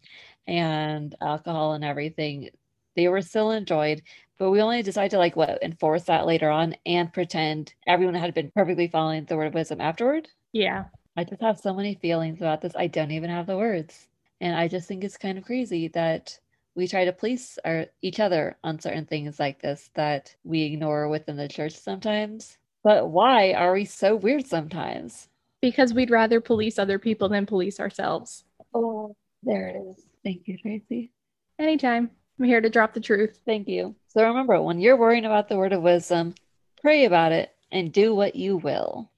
and 0.46 1.14
alcohol 1.20 1.72
and 1.74 1.84
everything 1.84 2.50
they 2.96 3.08
were 3.08 3.22
still 3.22 3.50
enjoyed 3.50 4.02
but 4.38 4.50
we 4.50 4.60
only 4.60 4.82
decided 4.82 5.10
to 5.12 5.18
like 5.18 5.36
what 5.36 5.62
enforce 5.62 6.04
that 6.04 6.26
later 6.26 6.50
on 6.50 6.74
and 6.84 7.12
pretend 7.12 7.72
everyone 7.86 8.14
had 8.14 8.34
been 8.34 8.50
perfectly 8.54 8.88
following 8.88 9.24
the 9.24 9.36
word 9.36 9.46
of 9.46 9.54
wisdom 9.54 9.80
afterward 9.80 10.28
Yeah. 10.52 10.84
i 11.16 11.24
just 11.24 11.40
have 11.42 11.58
so 11.58 11.74
many 11.74 11.94
feelings 11.94 12.38
about 12.38 12.60
this 12.60 12.72
i 12.76 12.86
don't 12.86 13.10
even 13.12 13.30
have 13.30 13.46
the 13.46 13.56
words 13.56 14.08
and 14.40 14.56
i 14.56 14.68
just 14.68 14.88
think 14.88 15.04
it's 15.04 15.16
kind 15.16 15.38
of 15.38 15.44
crazy 15.44 15.88
that 15.88 16.38
we 16.74 16.88
try 16.88 17.04
to 17.04 17.12
police 17.12 17.58
our 17.64 17.86
each 18.00 18.18
other 18.18 18.56
on 18.64 18.78
certain 18.80 19.04
things 19.06 19.38
like 19.38 19.60
this 19.60 19.90
that 19.94 20.34
we 20.42 20.62
ignore 20.62 21.08
within 21.08 21.36
the 21.36 21.48
church 21.48 21.74
sometimes 21.76 22.56
but 22.82 23.08
why 23.10 23.52
are 23.52 23.72
we 23.74 23.84
so 23.84 24.16
weird 24.16 24.46
sometimes 24.46 25.28
Because 25.60 25.94
we'd 25.94 26.10
rather 26.10 26.40
police 26.40 26.78
other 26.78 26.98
people 26.98 27.28
than 27.28 27.46
police 27.46 27.78
ourselves. 27.78 28.44
oh 28.74 29.14
there 29.44 29.68
it 29.68 29.76
is 29.90 30.04
thank 30.24 30.48
you 30.48 30.56
tracy 30.58 31.12
Anytime. 31.58 32.10
I'm 32.38 32.44
here 32.46 32.60
to 32.60 32.70
drop 32.70 32.92
the 32.94 33.00
truth. 33.00 33.38
Thank 33.46 33.68
you. 33.68 33.94
So 34.08 34.24
remember, 34.26 34.60
when 34.60 34.80
you're 34.80 34.96
worrying 34.96 35.24
about 35.24 35.48
the 35.48 35.56
word 35.56 35.72
of 35.72 35.82
wisdom, 35.82 36.34
pray 36.80 37.04
about 37.04 37.32
it 37.32 37.54
and 37.70 37.92
do 37.92 38.14
what 38.14 38.36
you 38.36 38.56
will. 38.58 39.10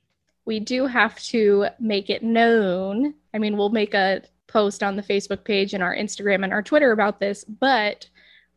we 0.46 0.60
do 0.60 0.86
have 0.86 1.18
to 1.20 1.66
make 1.80 2.10
it 2.10 2.22
known. 2.22 3.14
I 3.32 3.38
mean, 3.38 3.56
we'll 3.56 3.70
make 3.70 3.94
a 3.94 4.22
post 4.46 4.82
on 4.82 4.96
the 4.96 5.02
Facebook 5.02 5.44
page 5.44 5.74
and 5.74 5.82
our 5.82 5.94
Instagram 5.96 6.44
and 6.44 6.52
our 6.52 6.62
Twitter 6.62 6.92
about 6.92 7.18
this, 7.18 7.44
but 7.44 8.08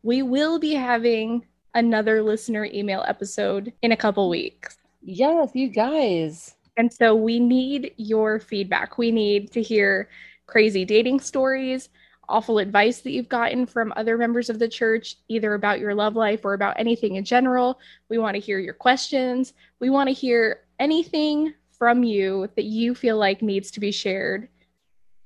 we 0.03 0.21
will 0.21 0.59
be 0.59 0.73
having 0.73 1.45
another 1.73 2.21
listener 2.21 2.65
email 2.65 3.03
episode 3.07 3.71
in 3.81 3.91
a 3.91 3.97
couple 3.97 4.29
weeks. 4.29 4.77
Yes, 5.01 5.51
you 5.53 5.69
guys. 5.69 6.55
And 6.75 6.91
so 6.93 7.15
we 7.15 7.39
need 7.39 7.93
your 7.97 8.39
feedback. 8.39 8.97
We 8.97 9.11
need 9.11 9.51
to 9.53 9.61
hear 9.61 10.09
crazy 10.45 10.85
dating 10.85 11.21
stories, 11.21 11.89
awful 12.29 12.59
advice 12.59 13.01
that 13.01 13.11
you've 13.11 13.29
gotten 13.29 13.65
from 13.65 13.93
other 13.95 14.17
members 14.17 14.49
of 14.49 14.59
the 14.59 14.67
church, 14.67 15.15
either 15.29 15.53
about 15.53 15.79
your 15.79 15.95
love 15.95 16.15
life 16.15 16.43
or 16.43 16.53
about 16.53 16.79
anything 16.79 17.15
in 17.15 17.23
general. 17.23 17.79
We 18.09 18.17
want 18.17 18.35
to 18.35 18.41
hear 18.41 18.59
your 18.59 18.73
questions. 18.73 19.53
We 19.79 19.89
want 19.89 20.07
to 20.09 20.13
hear 20.13 20.61
anything 20.79 21.53
from 21.71 22.03
you 22.03 22.49
that 22.55 22.65
you 22.65 22.95
feel 22.95 23.17
like 23.17 23.41
needs 23.41 23.71
to 23.71 23.79
be 23.79 23.91
shared 23.91 24.49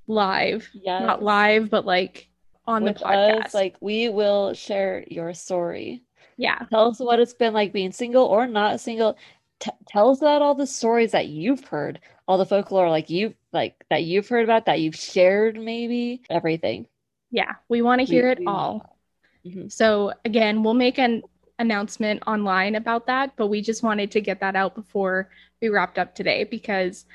live. 0.08 0.70
Yes. 0.74 1.02
Not 1.02 1.24
live, 1.24 1.70
but 1.70 1.86
like 1.86 2.30
on 2.68 2.84
With 2.84 2.98
the 3.00 3.06
podcast. 3.06 3.46
us, 3.46 3.54
like 3.54 3.76
we 3.82 4.10
will 4.10 4.54
share 4.54 5.04
your 5.08 5.34
story. 5.34 6.04
yeah. 6.38 6.60
Tell 6.70 6.90
us 6.90 7.00
what 7.00 7.20
it's 7.20 7.34
been 7.34 7.54
like 7.54 7.74
being 7.74 7.92
single 7.92 8.26
or 8.26 8.48
not 8.48 8.80
single. 8.80 9.18
T- 9.60 9.72
tell 9.88 10.10
us 10.10 10.20
about 10.22 10.42
all 10.42 10.56
the 10.56 10.68
stories 10.68 11.12
that 11.12 11.28
you've 11.28 11.64
heard, 11.66 12.00
all 12.28 12.38
the 12.38 12.46
folklore 12.46 12.90
like 12.90 13.10
you've 13.10 13.34
like 13.54 13.76
that 13.90 14.04
you've 14.04 14.28
heard 14.28 14.44
about 14.44 14.66
that 14.66 14.80
you've 14.80 14.96
shared, 14.96 15.56
maybe 15.60 16.22
everything. 16.30 16.88
Yeah. 17.32 17.56
We 17.70 17.82
want 17.82 18.00
to 18.00 18.06
hear 18.06 18.26
We- 18.26 18.32
it 18.32 18.40
we 18.40 18.46
all. 18.46 18.98
Mhm. 19.46 19.72
So 19.72 20.14
again, 20.26 20.62
we'll 20.64 20.74
make 20.76 21.00
an 21.00 21.24
announcement 21.60 22.22
online 22.28 22.76
about 22.76 23.08
that, 23.08 23.36
but 23.38 23.48
we 23.48 23.62
just 23.62 23.84
wanted 23.84 24.12
to 24.12 24.22
get 24.22 24.40
that 24.42 24.56
out 24.56 24.76
before 24.76 25.30
we 25.62 25.70
wrapped 25.70 25.98
up 25.98 26.14
today 26.16 26.44
because 26.44 27.06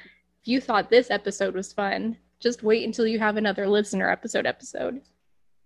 if 0.43 0.49
you 0.49 0.61
thought 0.61 0.89
this 0.91 1.11
episode 1.11 1.55
was 1.55 1.73
fun, 1.73 2.17
just 2.41 2.63
wait 2.63 2.85
until 2.85 3.07
you 3.07 3.19
have 3.19 3.37
another 3.37 3.69
listener 3.69 4.11
episode 4.11 4.47
episode. 4.47 5.01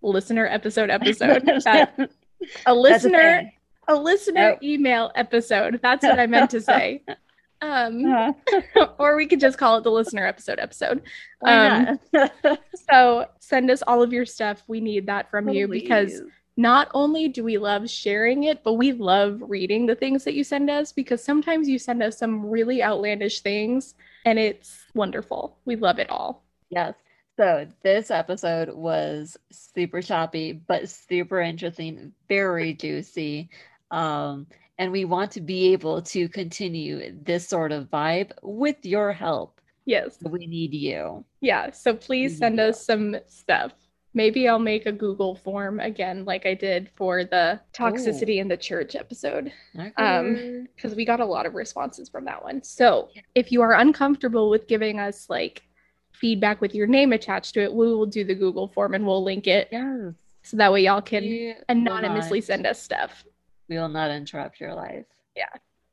Listener 0.01 0.47
episode 0.47 0.89
episode. 0.89 1.43
That- 1.63 1.93
a 1.97 2.07
That's 2.39 2.63
a 2.65 2.73
listener 2.73 3.51
a 3.87 3.95
listener 3.95 4.49
Nope. 4.51 4.63
email 4.63 5.11
episode. 5.15 5.79
That's 5.83 6.03
what 6.03 6.19
I 6.19 6.25
meant 6.27 6.49
to 6.51 6.61
say. 6.61 7.03
Um 7.61 8.05
Uh-huh. 8.05 8.87
or 8.99 9.15
we 9.15 9.27
could 9.27 9.39
just 9.39 9.57
call 9.57 9.77
it 9.77 9.83
the 9.83 9.91
listener 9.91 10.25
episode 10.25 10.59
episode. 10.59 11.01
Not? 11.43 11.99
So 12.89 13.27
send 13.39 13.69
us 13.71 13.81
all 13.83 14.01
of 14.01 14.11
your 14.11 14.25
stuff. 14.25 14.63
We 14.67 14.81
need 14.81 15.05
that 15.07 15.29
from 15.29 15.47
you 15.49 15.67
because 15.67 16.21
not 16.57 16.89
only 16.93 17.27
do 17.29 17.43
we 17.43 17.57
love 17.57 17.89
sharing 17.89 18.43
it, 18.43 18.63
but 18.63 18.73
we 18.73 18.91
love 18.91 19.41
reading 19.47 19.85
the 19.85 19.95
things 19.95 20.23
that 20.25 20.33
you 20.33 20.43
send 20.43 20.69
us 20.69 20.91
because 20.91 21.23
sometimes 21.23 21.69
you 21.69 21.79
send 21.79 22.03
us 22.03 22.17
some 22.17 22.45
really 22.45 22.83
outlandish 22.83 23.41
things 23.41 23.93
and 24.25 24.37
it's 24.37 24.83
wonderful. 24.93 25.57
We 25.65 25.75
love 25.77 25.99
it 25.99 26.09
all. 26.09 26.43
Yes. 26.69 26.95
So 27.37 27.67
this 27.81 28.11
episode 28.11 28.69
was 28.73 29.37
super 29.51 30.01
choppy, 30.01 30.51
but 30.51 30.89
super 30.89 31.39
interesting, 31.39 32.11
very 32.27 32.73
juicy. 32.73 33.49
Um, 33.89 34.47
and 34.81 34.91
we 34.91 35.05
want 35.05 35.29
to 35.29 35.41
be 35.41 35.71
able 35.73 36.01
to 36.01 36.27
continue 36.27 37.15
this 37.21 37.47
sort 37.47 37.71
of 37.71 37.85
vibe 37.91 38.31
with 38.41 38.83
your 38.83 39.11
help. 39.11 39.61
Yes. 39.85 40.17
We 40.23 40.47
need 40.47 40.73
you. 40.73 41.23
Yeah. 41.39 41.69
So 41.69 41.93
please 41.93 42.39
send 42.39 42.59
us 42.59 42.83
some 42.83 43.15
stuff. 43.27 43.73
Maybe 44.15 44.49
I'll 44.49 44.57
make 44.57 44.87
a 44.87 44.91
Google 44.91 45.35
form 45.35 45.79
again, 45.79 46.25
like 46.25 46.47
I 46.47 46.55
did 46.55 46.89
for 46.95 47.23
the 47.23 47.59
toxicity 47.73 48.37
in 48.37 48.47
the 48.47 48.57
church 48.57 48.95
episode, 48.95 49.53
Um, 49.97 50.67
because 50.75 50.95
we 50.95 51.05
got 51.05 51.19
a 51.19 51.25
lot 51.25 51.45
of 51.45 51.53
responses 51.53 52.09
from 52.09 52.25
that 52.25 52.43
one. 52.43 52.63
So 52.63 53.09
if 53.35 53.51
you 53.51 53.61
are 53.61 53.73
uncomfortable 53.73 54.49
with 54.49 54.67
giving 54.67 54.99
us 54.99 55.29
like 55.29 55.61
feedback 56.11 56.59
with 56.59 56.73
your 56.73 56.87
name 56.87 57.13
attached 57.13 57.53
to 57.53 57.61
it, 57.61 57.71
we 57.71 57.85
will 57.85 58.07
do 58.07 58.23
the 58.23 58.35
Google 58.35 58.67
form 58.67 58.95
and 58.95 59.05
we'll 59.05 59.23
link 59.23 59.45
it 59.45 59.69
yes. 59.71 60.15
so 60.41 60.57
that 60.57 60.73
way 60.73 60.81
y'all 60.81 61.03
can 61.03 61.23
will 61.23 61.53
anonymously 61.69 62.41
send 62.41 62.65
us 62.65 62.81
stuff. 62.81 63.23
We 63.71 63.77
will 63.77 63.87
not 63.87 64.11
interrupt 64.11 64.59
your 64.59 64.73
life. 64.75 65.05
Yeah. 65.33 65.47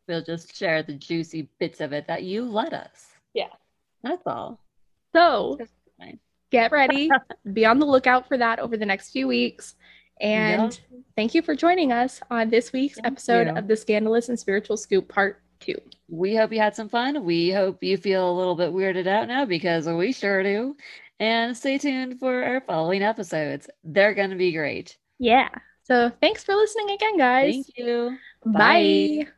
We'll 0.09 0.25
just 0.25 0.57
share 0.57 0.83
the 0.83 0.95
juicy 0.95 1.49
bits 1.61 1.81
of 1.81 1.93
it 1.93 2.09
that 2.09 2.25
you 2.25 2.43
let 2.43 2.73
us. 2.73 3.07
Yeah. 3.35 3.51
That's 4.03 4.27
all. 4.27 4.59
So 5.15 5.57
get 6.51 6.73
ready, 6.73 7.09
be 7.53 7.65
on 7.65 7.79
the 7.79 7.87
lookout 7.87 8.27
for 8.27 8.37
that 8.37 8.59
over 8.59 8.77
the 8.77 8.85
next 8.85 9.11
few 9.11 9.29
weeks. 9.29 9.77
And 10.21 10.73
Yep. 10.91 11.01
thank 11.15 11.35
you 11.37 11.43
for 11.43 11.55
joining 11.55 11.93
us 11.93 12.21
on 12.33 12.51
this 12.51 12.73
week's 12.73 12.97
Thank 12.97 13.07
episode 13.07 13.47
you. 13.47 13.55
of 13.55 13.69
the 13.69 13.77
Scandalous 13.77 14.29
and 14.29 14.37
Spiritual 14.37 14.77
Scoop 14.77 15.07
Part 15.07 15.41
2. 15.61 15.77
We 16.09 16.35
hope 16.35 16.53
you 16.53 16.59
had 16.59 16.75
some 16.75 16.89
fun. 16.89 17.25
We 17.25 17.53
hope 17.53 17.81
you 17.85 17.97
feel 17.97 18.29
a 18.29 18.37
little 18.37 18.57
bit 18.57 18.73
weirded 18.73 19.07
out 19.07 19.29
now 19.29 19.45
because 19.45 19.87
we 19.87 20.11
sure 20.13 20.43
do. 20.43 20.77
And 21.21 21.57
stay 21.57 21.79
tuned 21.79 22.19
for 22.19 22.43
our 22.43 22.61
following 22.61 23.03
episodes. 23.03 23.71
They're 23.85 24.15
going 24.15 24.31
to 24.31 24.37
be 24.37 24.53
great. 24.53 24.97
Yeah. 25.21 25.49
So 25.89 26.13
thanks 26.21 26.45
for 26.45 26.55
listening 26.55 26.91
again, 26.91 27.17
guys. 27.17 27.65
Thank 27.67 27.79
you. 27.79 28.19
Bye. 28.45 29.25
Bye. 29.25 29.33